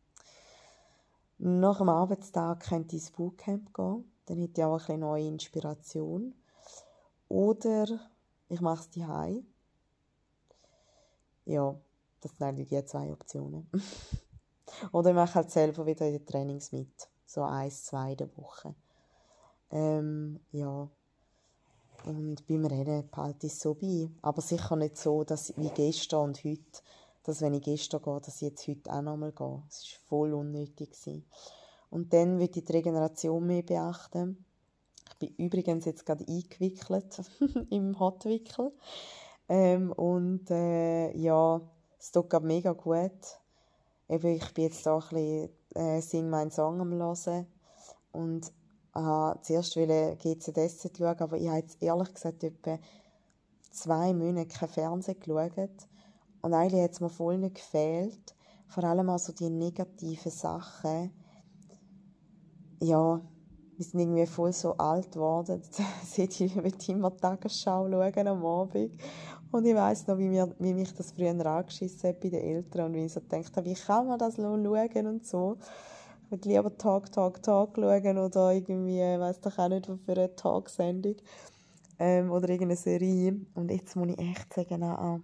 Nach 1.38 1.80
dem 1.80 1.90
Arbeitstag 1.90 2.62
könnte 2.62 2.96
ich 2.96 3.02
ins 3.02 3.12
Bootcamp 3.12 3.74
gehen. 3.74 4.10
Dann 4.28 4.38
hätte 4.38 4.62
ich 4.62 4.66
auch 4.66 4.88
ein 4.88 5.02
neue 5.02 5.28
Inspiration. 5.28 6.34
Oder 7.28 8.00
ich 8.48 8.62
mache 8.62 8.84
es 8.84 8.90
daheim 8.92 9.46
ja, 11.48 11.76
das 12.22 12.32
sind 12.38 12.58
die 12.58 12.86
zwei 12.86 13.12
Optionen. 13.12 13.70
Oder 14.92 15.12
ich 15.12 15.16
mache 15.16 15.36
halt 15.36 15.52
selber 15.52 15.86
wieder 15.86 16.06
in 16.06 16.14
den 16.14 16.26
Trainings 16.26 16.72
mit. 16.72 17.10
So 17.26 17.44
eins, 17.44 17.86
zwei 17.86 18.12
in 18.12 18.18
der 18.18 18.38
Woche. 18.38 18.76
Ähm, 19.72 20.40
ja. 20.52 20.90
Und 22.06 22.48
beim 22.48 22.66
Rennen 22.66 23.10
behalte 23.10 23.48
ich 23.48 23.54
es 23.54 23.60
so 23.60 23.74
bei. 23.74 24.10
Aber 24.22 24.42
sicher 24.42 24.76
nicht 24.76 24.98
so, 24.98 25.24
dass 25.24 25.56
wie 25.58 25.70
gestern 25.70 26.26
und 26.30 26.44
heute, 26.44 26.82
dass 27.24 27.42
wenn 27.42 27.54
ich 27.54 27.64
gestern 27.64 28.02
gehe, 28.02 28.22
dass 28.22 28.36
ich 28.36 28.50
jetzt 28.50 28.68
heute 28.68 28.92
auch 28.92 29.02
nochmal 29.02 29.32
gehe. 29.32 29.64
Es 29.70 29.84
war 29.84 30.08
voll 30.08 30.34
unnötig. 30.34 30.92
Gewesen. 30.92 31.26
Und 31.90 32.14
dann 32.14 32.40
würde 32.40 32.60
ich 32.60 32.66
die 32.66 32.72
Regeneration 32.72 33.46
mehr 33.46 33.64
beachten. 33.64 34.46
bin 35.20 35.34
übrigens 35.38 35.86
jetzt 35.86 36.06
gerade 36.06 36.26
eingewickelt 36.28 37.22
im 37.70 38.00
Hotwickel. 38.00 38.72
Ähm, 39.50 39.92
und 39.94 40.50
äh, 40.52 41.16
ja, 41.16 41.62
es 42.00 42.12
tut 42.12 42.30
gerade 42.30 42.46
mega 42.46 42.74
gut. 42.74 43.12
Ich 44.10 44.22
bin 44.22 44.40
jetzt 44.58 44.86
da 44.86 44.96
ein 44.96 45.00
bisschen 45.00 45.50
äh, 45.76 46.02
«Sing 46.02 46.30
meinen 46.30 46.52
Song» 46.52 46.80
am 46.82 46.92
hören 46.94 47.48
und 48.12 48.52
habe 48.94 49.42
zuerst 49.42 49.76
GCDS 49.76 50.90
schauen, 50.98 51.20
aber 51.20 51.38
ich 51.38 51.48
habe 51.48 51.60
jetzt 51.60 51.82
ehrlich 51.82 52.14
gesagt 52.14 52.44
etwa 52.44 52.80
zwei 53.72 54.14
Monate 54.14 54.48
kein 54.48 54.70
Fernsehen 54.70 55.20
geschaut. 55.20 55.88
Und 56.42 56.54
eigentlich 56.54 56.82
hat 56.82 56.92
es 56.92 57.00
mir 57.00 57.10
voll 57.10 57.38
nicht 57.38 57.56
gefehlt. 57.56 58.36
Vor 58.68 58.84
allem 58.84 59.10
auch 59.10 59.20
so 59.20 59.34
die 59.34 59.50
negativen 59.50 60.32
Sachen. 60.32 61.12
Ja, 62.82 63.22
wir 63.76 63.86
sind 63.86 64.00
irgendwie 64.00 64.26
voll 64.26 64.54
so 64.54 64.74
alt 64.78 65.12
geworden. 65.12 65.62
Seit 66.06 66.40
ich 66.40 66.56
mit 66.64 66.88
immer 66.90 67.16
Tagesschau 67.16 67.90
schauen 67.90 68.28
am 68.28 68.46
Abend. 68.46 69.00
Und 69.52 69.66
ich 69.66 69.76
weiss 69.76 70.08
noch, 70.08 70.18
wie, 70.18 70.28
mir, 70.28 70.54
wie 70.60 70.74
mich 70.74 70.94
das 70.94 71.12
früher 71.12 71.46
angeschissen 71.46 72.10
hat 72.10 72.20
bei 72.20 72.30
den 72.30 72.42
Eltern 72.42 72.88
und 72.88 72.94
wie 72.96 73.06
ich 73.06 73.14
so 73.14 73.22
gedacht 73.22 73.56
habe, 73.56 73.66
wie 73.70 73.74
kann 73.74 74.08
man 74.08 74.20
das 74.20 74.36
schauen 74.36 75.08
und 75.08 75.26
so. 75.26 75.58
Ich 76.26 76.32
würde 76.32 76.50
lieber 76.50 76.78
Tag, 76.78 77.12
Tag, 77.12 77.42
Tag 77.42 77.70
schauen 77.76 78.18
oder 78.18 78.52
irgendwie, 78.52 79.00
ich 79.00 79.20
weiss 79.20 79.40
doch 79.40 79.58
auch 79.58 79.70
nicht, 79.70 79.88
was 79.88 80.00
für 80.02 80.12
eine 80.12 80.36
Tagsendung 80.36 81.16
ähm, 82.00 82.32
oder 82.32 82.50
irgendeine 82.50 82.76
Serie. 82.76 83.40
Und 83.56 83.72
jetzt 83.72 83.96
muss 83.96 84.10
ich 84.10 84.20
echt 84.20 84.54
sagen, 84.54 84.84
ah, 84.84 85.22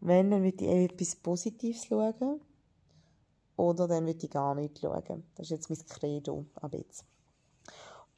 wenn, 0.00 0.30
dann 0.30 0.42
würde 0.42 0.64
ich 0.64 0.90
etwas 0.90 1.16
Positives 1.16 1.84
schauen 1.84 2.40
oder 3.56 3.86
dann 3.86 4.06
würde 4.06 4.24
ich 4.24 4.30
gar 4.30 4.54
nicht 4.54 4.78
schauen. 4.78 5.24
Das 5.34 5.46
ist 5.46 5.50
jetzt 5.50 5.68
mein 5.68 5.86
Credo 5.86 6.46
ab 6.54 6.72
jetzt. 6.74 7.04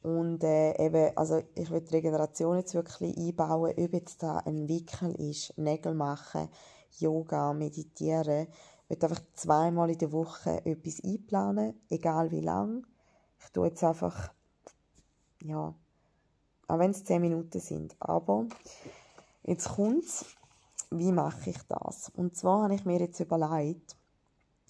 Und 0.01 0.43
äh, 0.43 0.85
eben, 0.85 1.17
also 1.17 1.41
ich 1.55 1.69
will 1.71 1.81
die 1.81 1.95
Regeneration 1.95 2.57
jetzt 2.57 2.75
wirklich 2.75 3.17
einbauen, 3.17 3.73
ob 3.77 3.93
jetzt 3.93 4.21
da 4.21 4.37
ein 4.37 4.67
Wickel 4.67 5.13
ist, 5.29 5.57
Nägel 5.57 5.95
machen, 5.95 6.49
Yoga, 6.99 7.53
meditieren. 7.53 8.47
Ich 8.89 9.01
will 9.01 9.09
einfach 9.09 9.23
zweimal 9.33 9.89
in 9.89 9.97
der 9.97 10.11
Woche 10.11 10.65
etwas 10.65 11.03
einplanen, 11.03 11.81
egal 11.89 12.31
wie 12.31 12.41
lang. 12.41 12.85
Ich 13.39 13.49
tue 13.51 13.67
jetzt 13.67 13.83
einfach, 13.83 14.31
ja, 15.41 15.73
auch 16.67 16.79
wenn 16.79 16.91
es 16.91 17.03
zehn 17.03 17.21
Minuten 17.21 17.59
sind. 17.59 17.95
Aber 17.99 18.45
jetzt 19.43 19.69
kommt's, 19.69 20.25
wie 20.91 21.11
mache 21.11 21.49
ich 21.49 21.61
das? 21.67 22.09
Und 22.15 22.35
zwar 22.37 22.63
habe 22.63 22.75
ich 22.75 22.85
mir 22.85 22.99
jetzt 22.99 23.19
überlegt, 23.19 23.97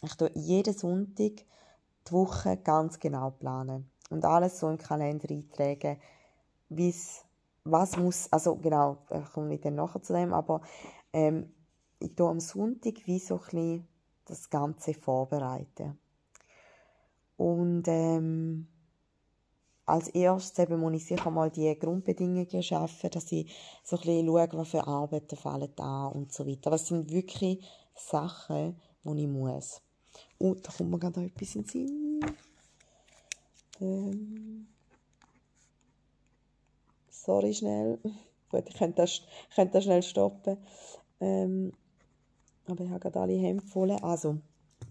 ich 0.01 0.15
tue 0.15 0.31
jeden 0.35 0.73
Sonntag 0.73 1.45
die 2.07 2.11
Woche 2.11 2.57
ganz 2.57 2.99
genau 2.99 3.31
planen 3.31 3.89
und 4.09 4.25
alles 4.25 4.59
so 4.59 4.69
im 4.69 4.77
Kalender 4.77 5.29
eintragen, 5.29 5.97
wie's, 6.69 7.25
was 7.63 7.97
muss, 7.97 8.31
also 8.31 8.55
genau, 8.55 8.97
ich 9.11 9.31
komme 9.31 9.57
dann 9.57 9.75
nachher 9.75 10.01
zu 10.01 10.13
dem, 10.13 10.33
aber 10.33 10.61
ähm, 11.13 11.53
ich 11.99 12.15
tue 12.15 12.29
am 12.29 12.39
Sonntag 12.39 13.05
wie 13.05 13.19
so 13.19 13.39
ein 13.51 13.87
das 14.25 14.49
Ganze 14.49 14.93
vorbereiten. 14.93 15.97
Und 17.37 17.83
ähm, 17.87 18.67
als 19.85 20.09
erstes 20.09 20.59
eben 20.59 20.79
muss 20.79 20.93
ich 20.93 21.05
sicher 21.05 21.31
mal 21.31 21.49
die 21.49 21.77
Grundbedingungen 21.79 22.63
schaffen, 22.63 23.09
dass 23.09 23.31
ich 23.31 23.49
so 23.83 23.97
ein 23.97 24.03
schaue, 24.03 24.49
was 24.51 24.67
für 24.69 24.85
Arbeiten 24.85 25.37
fallen 25.37 25.71
da 25.75 26.07
und 26.07 26.33
so 26.33 26.45
weiter. 26.45 26.71
Was 26.71 26.87
sind 26.87 27.09
wirklich 27.09 27.65
Sachen, 27.95 28.79
die 29.03 29.21
ich 29.21 29.27
muss. 29.27 29.81
Und 30.37 30.67
da 30.67 30.71
kommt 30.71 30.91
mir 30.91 30.99
gerade 30.99 31.25
etwas 31.25 31.55
in 31.55 31.63
den 31.63 31.69
Sinn. 31.69 32.06
Ähm. 33.79 34.67
Sorry, 37.09 37.53
schnell. 37.53 37.99
Gut, 38.49 38.63
ich 38.67 38.75
könnte 38.75 39.01
das, 39.01 39.21
könnte 39.53 39.73
das 39.73 39.83
schnell 39.83 40.03
stoppen. 40.03 40.57
Ähm. 41.19 41.73
Aber 42.67 42.83
ich 42.83 42.89
habe 42.89 42.99
gerade 42.99 43.19
alle 43.19 43.61
voll. 43.61 43.91
Also, 43.91 44.39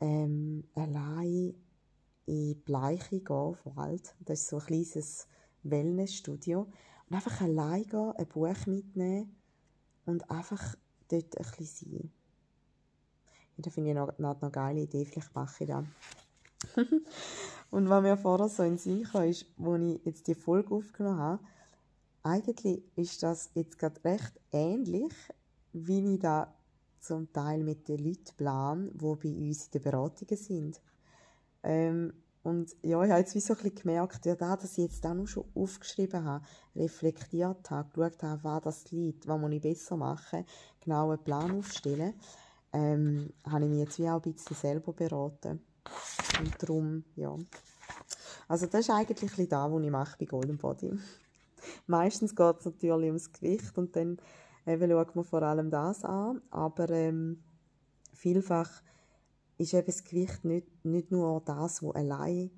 ähm, 0.00 0.64
allein 0.74 1.54
in 2.24 2.62
Bleiche 2.64 3.20
gehen, 3.20 3.56
Wald. 3.74 4.14
Das 4.20 4.40
ist 4.40 4.48
so 4.48 4.56
ein 4.58 4.64
kleines 4.64 5.28
Wellnessstudio. 5.62 6.66
Und 7.08 7.16
einfach 7.16 7.42
allein 7.42 7.84
gehen, 7.84 8.12
ein 8.16 8.26
Buch 8.26 8.66
mitnehmen 8.66 9.36
und 10.06 10.30
einfach 10.30 10.74
dort 11.08 11.36
ein 11.36 11.46
bisschen 11.58 11.90
sein. 11.90 12.12
Ja, 13.56 13.62
das 13.62 13.74
finde 13.74 13.90
ich 13.90 13.96
noch, 13.96 14.18
noch 14.18 14.40
eine 14.40 14.50
geile 14.50 14.80
Idee, 14.80 15.04
vielleicht 15.04 15.34
mache 15.34 15.64
ich 15.64 15.70
das. 15.70 15.84
und 17.70 17.88
was 17.88 18.02
mir 18.02 18.16
vorher 18.16 18.48
so 18.48 18.62
in 18.62 18.72
den 18.72 18.78
Sinn 18.78 19.04
kam, 19.04 19.24
ist, 19.24 19.46
als 19.58 19.82
ich 19.82 20.04
jetzt 20.04 20.26
die 20.28 20.34
Folge 20.34 20.74
aufgenommen 20.74 21.18
habe, 21.18 21.42
eigentlich 22.22 22.82
ist 22.96 23.22
das 23.22 23.50
jetzt 23.54 23.78
gerade 23.78 24.02
recht 24.04 24.40
ähnlich, 24.52 25.12
wie 25.72 26.14
ich 26.14 26.20
da 26.20 26.54
zum 27.00 27.32
Teil 27.32 27.62
mit 27.62 27.88
den 27.88 27.98
Leuten 27.98 28.36
plan, 28.36 28.90
die 28.92 28.98
bei 28.98 29.36
uns 29.36 29.66
in 29.66 29.70
den 29.72 29.82
Beratungen 29.82 30.36
sind. 30.36 30.80
Ähm, 31.62 32.12
und 32.42 32.76
ja, 32.82 33.02
ich 33.02 33.10
habe 33.10 33.20
jetzt 33.20 33.34
wie 33.34 33.40
so 33.40 33.54
ein 33.54 33.62
bisschen 33.62 33.74
gemerkt, 33.74 34.24
ja, 34.24 34.36
da, 34.36 34.56
dass 34.56 34.78
ich 34.78 34.84
jetzt 34.84 35.04
auch 35.04 35.14
noch 35.14 35.26
schon 35.26 35.46
aufgeschrieben 35.54 36.24
habe, 36.24 36.44
reflektiert 36.76 37.70
habe, 37.70 37.90
geschaut 37.92 38.22
habe, 38.22 38.44
was 38.44 38.62
das 38.62 38.90
liegt, 38.92 39.26
was 39.26 39.40
muss 39.40 39.52
ich 39.52 39.60
besser 39.60 39.96
machen, 39.96 40.44
genau 40.80 41.10
einen 41.10 41.24
Plan 41.24 41.58
aufstellen, 41.58 42.14
ähm, 42.72 43.32
habe 43.44 43.64
ich 43.64 43.70
mich 43.70 43.80
jetzt 43.80 43.98
wie 43.98 44.08
auch 44.08 44.22
ein 44.24 44.32
bisschen 44.32 44.56
selber 44.56 44.92
beraten. 44.92 45.60
Und 46.38 46.62
darum, 46.62 47.04
ja. 47.16 47.36
Also 48.48 48.66
das 48.66 48.80
ist 48.80 48.90
eigentlich 48.90 49.38
ein 49.38 49.48
das, 49.48 49.70
was 49.72 49.82
ich 49.82 49.90
mache 49.90 50.16
bei 50.18 50.24
Golden 50.26 50.58
Body. 50.58 50.92
Meistens 51.86 52.34
geht 52.34 52.58
es 52.60 52.64
natürlich 52.64 53.06
ums 53.08 53.32
Gewicht 53.32 53.76
und 53.76 53.96
dann 53.96 54.18
eben 54.66 54.90
schaut 54.90 55.16
man 55.16 55.24
vor 55.24 55.42
allem 55.42 55.70
das 55.70 56.04
an. 56.04 56.42
Aber 56.50 56.90
ähm, 56.90 57.42
vielfach 58.12 58.70
ist 59.58 59.74
eben 59.74 59.86
das 59.86 60.04
Gewicht 60.04 60.44
nicht, 60.44 60.84
nicht 60.84 61.10
nur 61.10 61.40
das, 61.44 61.82
wo 61.82 61.90
allein 61.92 62.50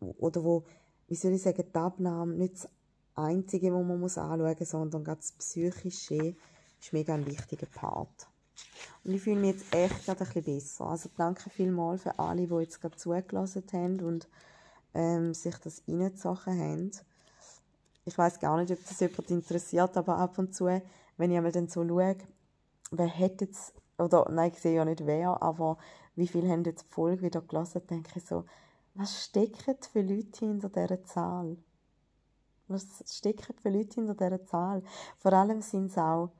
oder 0.00 0.44
wo, 0.44 0.64
wie 1.08 1.14
soll 1.14 1.32
ich 1.32 1.42
sagen, 1.42 1.64
die 1.74 1.78
Abnahme 1.78 2.34
nicht 2.34 2.54
das 2.54 2.68
Einzige, 3.14 3.72
was 3.72 3.84
man 3.84 4.00
muss 4.00 4.18
anschauen 4.18 4.56
muss, 4.58 4.70
sondern 4.70 5.04
gerade 5.04 5.20
das 5.20 5.32
Psychische 5.32 6.34
ist 6.80 6.92
mega 6.92 7.14
ein 7.14 7.26
wichtiger 7.26 7.66
Part. 7.66 8.28
Und 9.04 9.14
ich 9.14 9.22
fühle 9.22 9.40
mich 9.40 9.54
jetzt 9.56 9.74
echt 9.74 10.04
gerade 10.04 10.20
ein 10.20 10.26
bisschen 10.26 10.44
besser. 10.44 10.86
Also 10.86 11.08
danke 11.16 11.48
vielmals 11.50 12.02
für 12.02 12.18
alle, 12.18 12.46
die 12.46 12.54
jetzt 12.54 12.80
gerade 12.80 12.96
zugelassen 12.96 13.64
haben 13.72 14.00
und 14.00 14.28
ähm, 14.94 15.34
sich 15.34 15.56
das 15.58 15.82
reingezogen 15.88 16.58
haben. 16.58 16.90
Ich 18.04 18.16
weiß 18.16 18.40
gar 18.40 18.58
nicht, 18.58 18.72
ob 18.72 18.78
das 18.86 19.00
jemand 19.00 19.30
interessiert, 19.30 19.96
aber 19.96 20.18
ab 20.18 20.38
und 20.38 20.54
zu, 20.54 20.66
wenn 20.66 21.30
ich 21.30 21.36
einmal 21.36 21.52
dann 21.52 21.68
so 21.68 21.86
schaue, 21.86 22.16
wer 22.90 23.06
hätte 23.06 23.44
jetzt, 23.44 23.74
oder 23.98 24.28
nein, 24.30 24.52
ich 24.54 24.60
sehe 24.60 24.74
ja 24.74 24.84
nicht 24.84 25.06
wer, 25.06 25.42
aber 25.42 25.78
wie 26.16 26.26
viele 26.26 26.48
haben 26.50 26.64
jetzt 26.64 26.84
die 26.84 26.92
Folge 26.92 27.22
wieder 27.22 27.40
gelesen, 27.40 27.82
denke 27.88 28.10
ich 28.16 28.24
so, 28.24 28.44
was 28.94 29.24
stecken 29.24 29.76
für 29.92 30.02
Leute 30.02 30.46
hinter 30.46 30.68
dieser 30.68 31.04
Zahl? 31.04 31.56
Was 32.68 32.86
stecken 33.06 33.54
für 33.62 33.70
Leute 33.70 33.94
hinter 33.94 34.14
dieser 34.14 34.44
Zahl? 34.44 34.82
Vor 35.18 35.32
allem 35.32 35.62
sind 35.62 35.86
es 35.86 35.98
auch, 35.98 36.30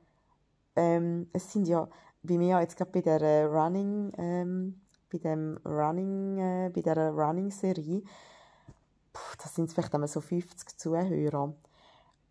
ähm, 0.77 1.29
es 1.33 1.53
sind 1.53 1.69
ja, 1.69 1.89
bei 2.23 2.37
mir 2.37 2.61
jetzt 2.61 2.77
gerade 2.77 2.91
bei 2.91 3.01
der 3.01 3.49
Running, 3.49 4.13
ähm, 4.19 4.81
bei 5.11 5.19
dem 5.19 5.59
Running, 5.65 6.39
äh, 6.39 6.71
bei 6.75 6.83
dieser 6.83 7.11
Running-Serie, 7.11 8.03
da 9.13 9.49
sind 9.49 9.73
vielleicht 9.73 9.95
einmal 9.95 10.09
so 10.09 10.21
50 10.21 10.79
Zuhörer. 10.79 11.55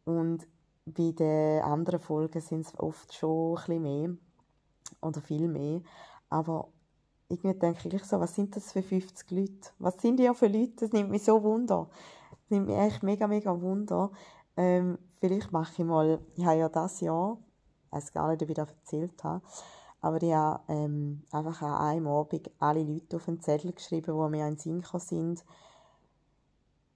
Und 0.05 0.47
bei 0.85 1.11
den 1.11 1.61
anderen 1.61 1.99
Folgen 1.99 2.41
sind 2.41 2.65
es 2.65 2.79
oft 2.79 3.13
schon 3.13 3.57
ein 3.57 3.65
bisschen 3.65 3.81
mehr. 3.81 4.09
Oder 5.01 5.21
viel 5.21 5.47
mehr. 5.47 5.81
Aber 6.29 6.69
irgendwie 7.27 7.57
denke 7.59 7.89
ich 7.89 8.03
so, 8.05 8.19
was 8.19 8.35
sind 8.35 8.55
das 8.55 8.71
für 8.71 8.81
50 8.81 9.29
Leute? 9.31 9.69
Was 9.77 10.01
sind 10.01 10.17
die 10.17 10.29
für 10.33 10.47
Leute? 10.47 10.73
Das 10.77 10.91
nimmt 10.91 11.11
mich 11.11 11.23
so 11.23 11.43
wunder. 11.43 11.89
Das 12.31 12.49
nimmt 12.49 12.67
mich 12.67 12.77
echt 12.77 13.03
mega, 13.03 13.27
mega 13.27 13.61
wunder. 13.61 14.11
Ähm, 14.57 14.97
vielleicht 15.19 15.51
mache 15.51 15.71
ich 15.77 15.85
mal, 15.85 16.19
ich 16.35 16.45
habe 16.45 16.57
ja 16.57 16.69
das 16.69 17.01
Jahr, 17.01 17.37
ich 17.85 17.91
weiß 17.91 18.13
gar 18.13 18.29
nicht, 18.29 18.41
ob 18.41 18.49
ich 18.49 18.55
das 18.55 18.69
erzählt 18.69 19.23
habe, 19.23 19.43
aber 20.01 20.21
ich 20.21 20.33
habe 20.33 20.61
ähm, 20.69 21.23
einfach 21.31 21.61
an 21.61 21.73
einem 21.73 22.07
Abend 22.07 22.49
alle 22.59 22.83
Leute 22.83 23.17
auf 23.17 23.27
einen 23.27 23.41
Zettel 23.41 23.73
geschrieben, 23.73 24.15
die 24.15 24.29
mir 24.31 24.47
in 24.47 24.57
Sinn 24.57 24.83
sind, 24.93 25.43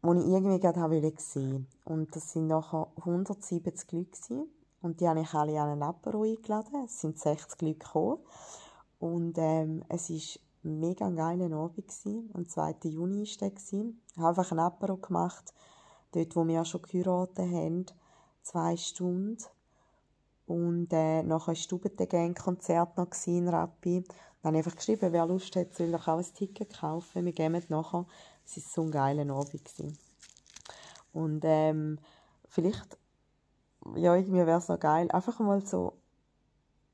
die 0.04 0.20
ich 0.20 0.28
irgendwie 0.28 0.60
gerade 0.60 1.14
sehen 1.18 1.68
Und 1.86 2.16
das 2.16 2.32
sind 2.32 2.48
nachher 2.48 2.88
170 2.98 3.92
Leute 3.92 4.12
gewesen. 4.12 4.50
Und 4.82 5.00
die 5.00 5.08
habe 5.08 5.22
ich 5.22 5.34
alle 5.34 5.62
an 5.62 5.70
einen 5.70 5.84
Apero 5.84 6.24
eingeladen. 6.24 6.84
Es 6.86 7.00
sind 7.00 7.18
60 7.18 7.62
Leute 7.62 7.80
gekommen. 7.80 8.20
Und 9.00 9.38
ähm, 9.38 9.84
es 9.88 10.10
war 10.10 10.42
mega 10.64 11.10
geiler 11.10 11.56
Abend. 11.56 11.88
Gewesen. 11.88 12.30
Am 12.34 12.48
2. 12.48 12.76
Juni 12.84 13.24
war 13.24 13.38
der. 13.40 13.52
Gewesen. 13.52 14.02
Ich 14.12 14.18
habe 14.18 14.30
einfach 14.30 14.52
ein 14.52 14.60
Apero 14.60 14.98
gemacht, 14.98 15.54
dort 16.12 16.36
wo 16.36 16.46
wir 16.46 16.66
schon 16.66 16.82
geheiratet 16.82 17.50
haben. 17.50 17.86
Zwei 18.42 18.76
Stunden. 18.76 19.44
Und 20.46 20.92
äh, 20.92 21.24
nachher 21.24 21.54
war 21.54 21.92
das 21.96 22.10
Gang-Konzert 22.10 22.98
noch 22.98 23.08
in 23.26 23.48
Rappi. 23.48 24.04
Dann 24.42 24.50
habe 24.50 24.60
ich 24.60 24.66
einfach 24.66 24.78
geschrieben, 24.78 25.14
wer 25.14 25.26
Lust 25.26 25.56
hat, 25.56 25.74
soll 25.74 25.92
doch 25.92 26.08
auch 26.08 26.18
ein 26.18 26.34
Ticket 26.34 26.78
kaufen. 26.78 27.26
Wir 27.26 27.32
gehen 27.32 27.54
nachher. 27.70 28.06
Es 28.46 28.58
war 28.58 28.64
so 28.64 28.82
ein 28.84 28.92
geiler 28.92 29.34
Abend. 29.34 29.72
Und 31.14 31.42
ähm, 31.46 32.00
vielleicht, 32.50 32.98
ja, 33.96 34.16
irgendwie 34.16 34.46
wäre 34.46 34.58
es 34.58 34.68
noch 34.68 34.80
geil, 34.80 35.10
einfach 35.12 35.40
mal 35.40 35.66
so 35.66 35.94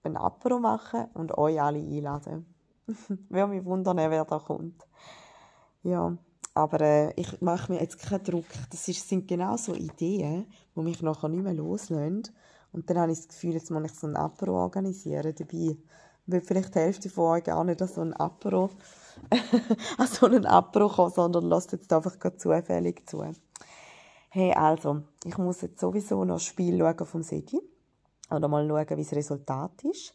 ein 0.03 0.17
Apero 0.17 0.59
machen 0.59 1.07
und 1.13 1.37
euch 1.37 1.59
alle 1.59 1.79
einladen. 1.79 2.45
Würde 3.29 3.47
mich 3.47 3.65
wundern, 3.65 3.97
wer 3.97 4.25
da 4.25 4.39
kommt. 4.39 4.85
Ja, 5.83 6.17
aber 6.53 6.81
äh, 6.81 7.13
ich 7.15 7.41
mache 7.41 7.71
mir 7.71 7.81
jetzt 7.81 7.99
keinen 7.99 8.23
Druck. 8.23 8.45
Das 8.69 8.87
ist, 8.87 9.07
sind 9.07 9.27
genau 9.27 9.57
so 9.57 9.73
Ideen, 9.73 10.45
die 10.75 10.81
mich 10.81 11.01
nachher 11.01 11.29
nicht 11.29 11.43
mehr 11.43 11.53
loslösen. 11.53 12.23
Und 12.71 12.89
dann 12.89 12.99
habe 12.99 13.11
ich 13.11 13.19
das 13.19 13.27
Gefühl, 13.27 13.53
jetzt 13.53 13.71
muss 13.71 13.83
ich 13.85 13.93
so 13.93 14.07
ein 14.07 14.15
Apero 14.15 14.61
organisieren 14.61 15.33
dabei. 15.37 15.77
Weil 16.27 16.41
vielleicht 16.41 16.75
die 16.75 16.79
Hälfte 16.79 17.09
von 17.09 17.37
euch 17.37 17.43
gar 17.43 17.63
nicht 17.63 17.81
an 17.81 17.87
so 17.87 18.01
ein 18.01 18.13
Apero, 18.13 18.69
an 19.97 20.07
so 20.07 20.27
einen 20.27 20.45
Apero 20.45 20.87
kommen, 20.87 21.11
sondern 21.11 21.45
lasst 21.45 21.71
jetzt 21.71 21.91
einfach 21.91 22.15
zufällig 22.37 23.09
zu. 23.09 23.23
Hey, 24.29 24.53
also, 24.53 25.01
ich 25.23 25.37
muss 25.39 25.61
jetzt 25.61 25.79
sowieso 25.79 26.23
noch 26.23 26.35
ein 26.35 26.39
Spiel 26.39 26.77
schauen 26.77 27.05
vom 27.07 27.23
Sedi 27.23 27.59
oder 28.29 28.47
mal 28.47 28.67
schauen, 28.67 28.97
wie 28.97 29.03
das 29.03 29.13
Resultat 29.13 29.83
ist. 29.83 30.13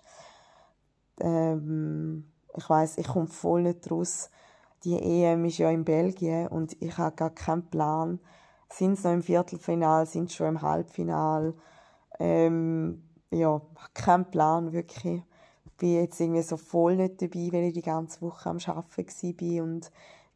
Ähm, 1.18 2.30
ich 2.56 2.70
weiß, 2.70 2.98
ich 2.98 3.08
komme 3.08 3.26
voll 3.26 3.62
nicht 3.62 3.90
raus. 3.90 4.30
Die 4.84 4.94
EM 4.94 5.44
ist 5.46 5.58
ja 5.58 5.70
in 5.70 5.84
Belgien 5.84 6.46
und 6.46 6.80
ich 6.80 6.96
habe 6.96 7.16
gar 7.16 7.30
keinen 7.30 7.68
Plan. 7.70 8.20
Sind 8.70 8.96
sie 8.96 9.08
noch 9.08 9.14
im 9.14 9.22
Viertelfinal, 9.22 10.06
sind 10.06 10.30
sie 10.30 10.36
schon 10.36 10.48
im 10.48 10.62
Halbfinal? 10.62 11.54
Ähm, 12.18 13.02
ja, 13.30 13.60
keinen 13.92 14.30
Plan 14.30 14.72
wirklich. 14.72 15.22
Ich 15.64 15.72
bin 15.72 15.94
jetzt 15.94 16.20
irgendwie 16.20 16.42
so 16.42 16.56
voll 16.56 16.96
nicht 16.96 17.20
dabei, 17.20 17.48
weil 17.50 17.64
ich 17.64 17.74
die 17.74 17.82
ganze 17.82 18.20
Woche 18.22 18.50
am 18.50 18.58
Arbeiten 18.58 19.40
war 19.40 19.64
und 19.64 19.90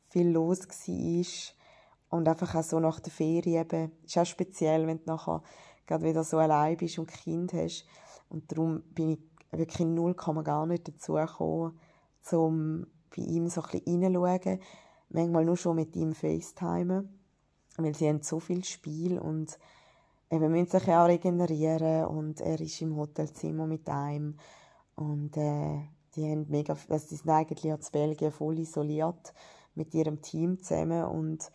viel 0.09 0.29
los 0.29 0.61
war. 0.67 1.55
Und 2.11 2.27
einfach 2.27 2.55
auch 2.55 2.63
so 2.63 2.81
nach 2.81 3.01
der 3.01 3.13
Ferien 3.13 3.67
eben. 3.67 3.93
Ist 4.05 4.19
auch 4.19 4.27
speziell, 4.27 4.87
wenn 4.87 4.99
du 4.99 5.05
nachher 5.07 5.43
gerade 5.87 6.05
wieder 6.05 6.25
so 6.25 6.39
allein 6.39 6.77
bist 6.77 6.99
und 6.99 7.09
Kind 7.09 7.53
hast. 7.53 7.85
Und 8.29 8.51
darum 8.51 8.83
bin 8.95 9.11
ich 9.11 9.19
wirklich 9.51 9.87
null 9.87 10.15
gar 10.15 10.67
nicht 10.67 10.89
dazu 10.89 11.15
gekommen, 11.15 11.79
um 12.33 12.87
bei 13.15 13.23
ihm 13.23 13.49
so 13.49 13.63
ein 13.63 13.83
bisschen 13.85 14.15
reinzuschauen. 14.15 14.61
Manchmal 15.11 15.45
nur 15.45 15.57
schon 15.57 15.77
mit 15.77 15.97
ihm 15.97 16.13
FaceTimen, 16.15 17.09
weil 17.79 17.95
sie 17.95 18.09
haben 18.09 18.23
so 18.23 18.41
viel 18.41 18.65
Spiel 18.65 19.19
und 19.19 19.59
eben 20.31 20.51
müssen 20.51 20.71
sich 20.71 20.89
auch 20.89 21.07
regenerieren 21.07 22.07
und 22.07 22.41
er 22.41 22.61
ist 22.61 22.81
im 22.83 22.97
Hotelzimmer 22.97 23.67
mit 23.67 23.89
einem 23.89 24.39
und 24.95 25.37
äh, 25.37 25.81
die 26.15 26.31
haben 26.31 26.47
mega, 26.49 26.77
also 26.89 27.07
die 27.09 27.17
sind 27.17 27.31
eigentlich 27.31 27.73
aus 27.73 27.91
Belgien 27.91 28.33
voll 28.33 28.59
isoliert 28.59 29.33
mit 29.75 29.95
ihrem 29.95 30.21
Team 30.21 30.59
zusammen 30.63 31.05
und 31.05 31.51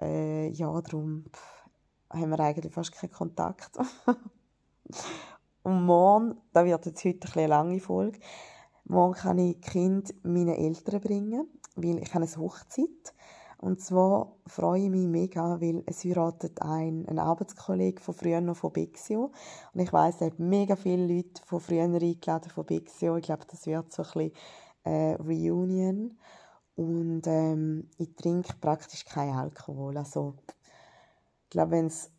äh, 0.00 0.48
ja, 0.48 0.80
darum 0.80 1.24
pff, 1.32 1.66
haben 2.10 2.30
wir 2.30 2.40
eigentlich 2.40 2.72
fast 2.72 2.92
keinen 2.92 3.12
Kontakt. 3.12 3.76
und 5.62 5.84
morgen, 5.84 6.36
da 6.52 6.64
wird 6.64 6.86
jetzt 6.86 7.04
heute 7.04 7.28
eine 7.34 7.46
lange 7.46 7.80
Folge, 7.80 8.20
morgen 8.84 9.14
kann 9.14 9.38
ich 9.38 9.60
Kind 9.60 10.14
meinen 10.24 10.54
Eltern 10.54 11.00
bringen, 11.00 11.48
weil 11.74 11.98
ich 11.98 12.14
habe 12.14 12.24
eine 12.24 12.36
Hochzeit 12.36 13.14
und 13.58 13.80
zwar 13.80 14.36
freue 14.46 14.82
ich 14.82 14.90
mich 14.90 15.06
mega, 15.06 15.60
weil 15.60 15.82
es 15.86 16.04
heiratet 16.04 16.60
ein, 16.60 17.06
ein 17.08 17.18
Arbeitskollege 17.18 18.02
von 18.02 18.14
früher 18.14 18.40
noch 18.42 18.58
von 18.58 18.72
Bexio. 18.72 19.32
Und 19.72 19.80
ich 19.80 19.92
weiss, 19.92 20.20
er 20.20 20.28
hat 20.28 20.38
mega 20.38 20.76
viele 20.76 21.06
Leute 21.06 21.42
von 21.44 21.60
früher 21.60 21.84
eingeladen 21.84 22.50
von 22.50 22.66
Bexio. 22.66 23.16
Ich 23.16 23.24
glaube, 23.24 23.46
das 23.50 23.66
wird 23.66 23.92
so 23.92 24.02
ein 24.02 24.08
bisschen 24.12 24.32
äh, 24.84 25.14
Reunion. 25.14 26.18
Und 26.74 27.22
ähm, 27.26 27.88
ich 27.96 28.14
trinke 28.14 28.52
praktisch 28.60 29.06
keinen 29.06 29.34
Alkohol. 29.34 29.96
Also 29.96 30.34
ich 31.44 31.50
glaube, 31.50 31.70
wenn 31.70 31.86
es, 31.86 32.10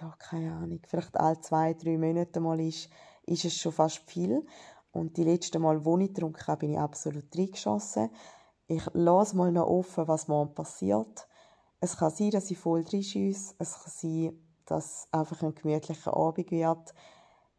ja, 0.00 0.12
keine 0.18 0.54
Ahnung, 0.54 0.80
vielleicht 0.88 1.16
alle 1.16 1.40
zwei, 1.40 1.74
drei 1.74 1.96
Monate 1.96 2.40
mal 2.40 2.58
ist, 2.58 2.90
ist 3.26 3.44
es 3.44 3.56
schon 3.56 3.70
fast 3.70 3.98
viel. 4.10 4.44
Und 4.90 5.16
die 5.16 5.24
letzte 5.24 5.60
Mal, 5.60 5.84
wo 5.84 5.96
ich 5.98 6.08
getrunken 6.08 6.46
habe, 6.48 6.58
bin 6.58 6.72
ich 6.72 6.78
absolut 6.80 7.24
reingeschossen. 7.36 8.10
Ich 8.72 8.88
lasse 8.94 9.36
mal 9.36 9.52
noch 9.52 9.66
offen, 9.66 10.08
was 10.08 10.28
morgen 10.28 10.54
passiert. 10.54 11.28
Es 11.80 11.98
kann 11.98 12.10
sein, 12.10 12.30
dass 12.30 12.50
ich 12.50 12.56
voll 12.56 12.80
reinschieße. 12.80 13.56
Es 13.58 13.74
kann 13.74 13.92
sein, 13.94 14.38
dass 14.64 14.84
es 14.86 15.08
einfach 15.12 15.42
ein 15.42 15.54
gemütlicher 15.54 16.16
Abend 16.16 16.50
wird. 16.50 16.94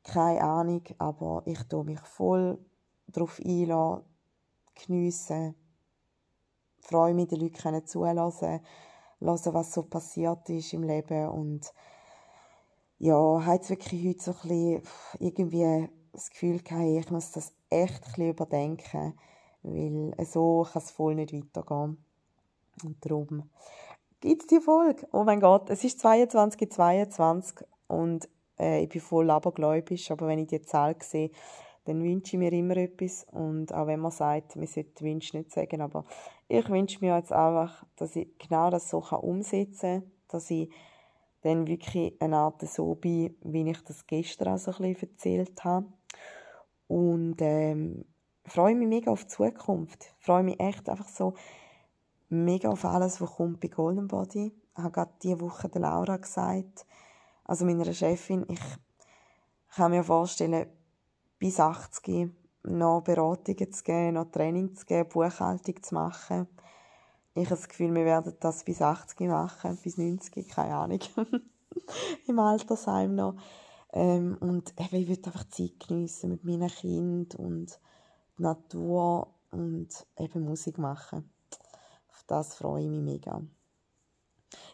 Keine 0.03 0.41
Ahnung, 0.41 0.81
aber 0.97 1.43
ich 1.45 1.61
tue 1.65 1.83
mich 1.83 1.99
voll 1.99 2.57
darauf 3.05 3.39
einlassen, 3.45 4.03
geniessen, 4.73 5.53
freue 6.79 7.13
mich, 7.13 7.27
den 7.27 7.41
Leuten 7.41 7.85
zulassen 7.85 8.61
hören, 9.19 9.53
was 9.53 9.71
so 9.71 9.83
passiert 9.83 10.49
ist 10.49 10.73
im 10.73 10.81
Leben 10.81 11.29
und 11.29 11.71
ja, 12.97 13.45
hat 13.45 13.69
wirklich 13.69 14.07
heute 14.07 14.23
so 14.23 14.31
ein 14.31 14.81
bisschen 14.81 14.81
irgendwie 15.19 15.89
das 16.11 16.31
Gefühl 16.31 16.59
gehabt, 16.63 16.83
ich 16.85 17.11
muss 17.11 17.31
das 17.31 17.53
echt 17.69 17.93
ein 17.93 18.01
bisschen 18.01 18.29
überdenken, 18.29 19.13
weil 19.63 20.13
so 20.25 20.67
kann 20.71 20.81
es 20.81 20.91
voll 20.91 21.15
nicht 21.15 21.33
weitergehen. 21.33 21.97
Und 22.83 22.97
darum 23.05 23.49
gibt 24.19 24.41
es 24.41 24.47
die 24.47 24.61
Folge. 24.61 25.07
Oh 25.11 25.23
mein 25.23 25.39
Gott, 25.39 25.69
es 25.69 25.83
ist 25.83 25.99
22, 25.99 26.71
22 26.71 27.65
und 27.87 28.27
äh, 28.59 28.83
ich 28.83 28.89
bin 28.89 29.01
voll 29.01 29.29
abergläubisch, 29.29 30.11
aber 30.11 30.27
wenn 30.27 30.39
ich 30.39 30.47
die 30.47 30.61
Zahl 30.61 30.95
sehe, 31.01 31.31
dann 31.85 32.01
wünsche 32.01 32.35
ich 32.35 32.39
mir 32.39 32.53
immer 32.53 32.77
etwas. 32.77 33.25
Und 33.31 33.73
auch 33.73 33.87
wenn 33.87 33.99
man 33.99 34.11
sagt, 34.11 34.55
man 34.55 34.67
sollte 34.67 35.03
Wünsche 35.03 35.37
nicht 35.37 35.51
sagen, 35.51 35.81
aber 35.81 36.05
ich 36.47 36.69
wünsche 36.69 36.99
mir 37.01 37.17
jetzt 37.17 37.33
einfach, 37.33 37.83
dass 37.95 38.15
ich 38.15 38.37
genau 38.37 38.69
das 38.69 38.89
so 38.89 38.99
umsetzen 38.99 40.01
kann, 40.01 40.11
dass 40.29 40.49
ich 40.49 40.69
dann 41.41 41.67
wirklich 41.67 42.15
eine 42.21 42.37
Art 42.37 42.61
so 42.61 42.95
bin, 42.95 43.35
wie 43.41 43.69
ich 43.69 43.83
das 43.83 44.07
gestern 44.07 44.53
auch 44.53 44.57
so 44.57 44.71
ein 44.71 44.93
bisschen 44.93 45.09
erzählt 45.09 45.63
habe. 45.63 45.87
Und 46.87 47.35
ähm, 47.39 48.05
freue 48.45 48.75
mich 48.75 48.87
mega 48.87 49.11
auf 49.11 49.23
die 49.23 49.29
Zukunft. 49.29 50.13
Freue 50.19 50.43
mich 50.43 50.59
echt 50.59 50.89
einfach 50.89 51.07
so 51.07 51.33
mega 52.29 52.69
auf 52.69 52.85
alles, 52.85 53.21
was 53.21 53.31
kommt 53.31 53.59
bei 53.59 53.67
Golden 53.67 54.07
Body. 54.07 54.53
Ich 54.75 54.83
habe 54.83 54.91
gerade 54.91 55.13
diese 55.21 55.39
Woche 55.39 55.69
der 55.69 55.81
Laura 55.81 56.17
gesagt, 56.17 56.85
also 57.45 57.65
meiner 57.65 57.91
Chefin, 57.93 58.45
ich 58.49 58.59
kann 59.75 59.91
mir 59.91 60.03
vorstellen, 60.03 60.67
bis 61.39 61.59
80 61.59 62.31
noch 62.63 63.01
Beratungen 63.01 63.71
zu 63.71 63.83
geben, 63.83 64.13
noch 64.13 64.31
Training 64.31 64.75
zu 64.75 64.85
geben, 64.85 65.09
Buchhaltung 65.09 65.83
zu 65.83 65.93
machen. 65.93 66.47
Ich 67.35 67.45
habe 67.45 67.55
das 67.55 67.67
Gefühl, 67.67 67.93
wir 67.93 68.05
werden 68.05 68.33
das 68.39 68.63
bis 68.63 68.81
80 68.81 69.27
machen, 69.27 69.77
bis 69.83 69.97
90, 69.97 70.47
keine 70.47 70.75
Ahnung. 70.75 70.99
Im 72.27 72.39
Altersheim 72.39 73.15
noch. 73.15 73.35
Ähm, 73.91 74.37
und 74.39 74.73
eben, 74.79 74.95
ich 74.95 75.07
will 75.07 75.19
einfach 75.25 75.47
Zeit 75.49 75.87
geniessen 75.87 76.29
mit 76.29 76.43
meinen 76.43 76.69
Kindern 76.69 77.45
und 77.45 77.79
Natur 78.43 79.27
und 79.51 79.89
eben 80.17 80.43
Musik 80.43 80.77
machen. 80.77 81.29
Auf 82.09 82.23
das 82.27 82.55
freue 82.55 82.83
ich 82.83 82.89
mich 82.89 83.01
mega. 83.01 83.41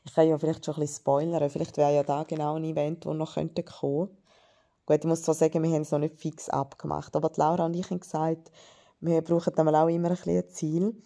Ich 0.03 0.13
kann 0.13 0.27
ja 0.27 0.37
vielleicht 0.37 0.65
schon 0.65 0.75
ein 0.75 0.81
bisschen 0.81 1.01
spoilern. 1.01 1.49
Vielleicht 1.49 1.77
wäre 1.77 1.95
ja 1.95 2.03
da 2.03 2.23
genau 2.23 2.55
ein 2.55 2.65
Event, 2.65 3.05
das 3.05 3.15
noch 3.15 3.35
kommen 3.35 3.53
könnte. 3.53 3.63
Gut, 4.85 4.97
ich 4.99 5.05
muss 5.05 5.21
zwar 5.21 5.35
sagen, 5.35 5.63
wir 5.63 5.71
haben 5.71 5.83
es 5.83 5.91
noch 5.91 5.99
nicht 5.99 6.19
fix 6.19 6.49
abgemacht. 6.49 7.15
Aber 7.15 7.29
die 7.29 7.39
Laura 7.39 7.65
und 7.65 7.75
ich 7.75 7.89
haben 7.89 7.99
gesagt, 7.99 8.51
wir 8.99 9.21
brauchen 9.21 9.53
dann 9.55 9.73
auch 9.73 9.87
immer 9.87 10.09
ein, 10.09 10.15
bisschen 10.15 10.49
Ziel. 10.49 11.03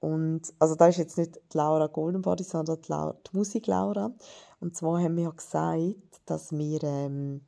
Und, 0.00 0.54
also 0.58 0.74
da 0.74 0.86
ist 0.86 0.98
jetzt 0.98 1.18
nicht 1.18 1.36
die 1.52 1.56
Laura 1.56 1.88
Goldenbody, 1.88 2.44
sondern 2.44 2.80
die, 2.80 2.90
Laura, 2.90 3.14
die 3.14 3.36
Musik 3.36 3.66
Laura. 3.66 4.12
Und 4.60 4.76
zwar 4.76 5.02
haben 5.02 5.16
wir 5.16 5.32
gesagt, 5.32 6.20
dass 6.26 6.52
wir 6.52 6.82
ähm, 6.84 7.46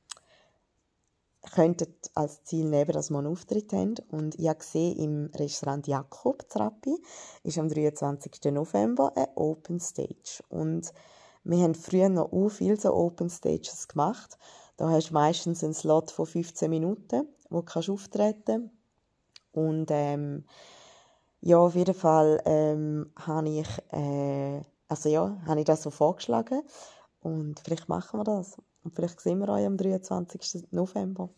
könnten 1.52 1.92
als 2.14 2.44
Ziel 2.44 2.68
nehmen, 2.68 2.92
dass 2.92 3.10
wir 3.10 3.18
einen 3.18 3.26
Auftritt 3.26 3.72
haben. 3.72 3.94
Und 4.10 4.38
ich 4.38 4.48
habe 4.48 4.58
gesehen, 4.58 4.96
im 4.96 5.30
Restaurant 5.34 5.86
Jakob 5.86 6.48
Trappi 6.48 6.96
ist 7.42 7.58
am 7.58 7.68
23. 7.68 8.52
November 8.52 9.12
eine 9.16 9.28
Open 9.36 9.80
Stage. 9.80 10.42
Und 10.48 10.92
wir 11.44 11.62
haben 11.62 11.74
früher 11.74 12.08
noch 12.08 12.32
auch 12.32 12.48
viele 12.48 12.76
so 12.76 12.94
Open 12.94 13.30
Stages 13.30 13.88
gemacht. 13.88 14.38
Da 14.76 14.90
hast 14.90 15.10
du 15.10 15.14
meistens 15.14 15.64
einen 15.64 15.74
Slot 15.74 16.10
von 16.10 16.26
15 16.26 16.70
Minuten, 16.70 17.28
wo 17.50 17.62
du 17.62 17.92
auftreten 17.92 18.42
kannst. 18.44 18.78
Und 19.52 19.86
ähm, 19.90 20.44
ja, 21.40 21.58
auf 21.58 21.74
jeden 21.74 21.94
Fall 21.94 22.40
ähm, 22.44 23.12
habe 23.16 23.48
ich, 23.48 23.68
äh, 23.92 24.60
also 24.88 25.08
ja, 25.08 25.36
habe 25.46 25.60
ich 25.60 25.66
das 25.66 25.82
so 25.82 25.90
vorgeschlagen. 25.90 26.62
Und 27.20 27.60
vielleicht 27.60 27.88
machen 27.88 28.20
wir 28.20 28.24
das. 28.24 28.56
Und 28.88 28.94
vielleicht 28.94 29.20
sehen 29.20 29.40
wir 29.40 29.50
euch 29.50 29.66
am 29.66 29.76
23. 29.76 30.68
November. 30.70 31.28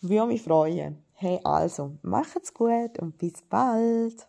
Würde 0.00 0.28
mich 0.28 0.40
freuen. 0.40 0.96
Hey, 1.12 1.38
also, 1.44 1.92
macht's 2.00 2.54
gut 2.54 2.98
und 2.98 3.18
bis 3.18 3.34
bald. 3.50 4.26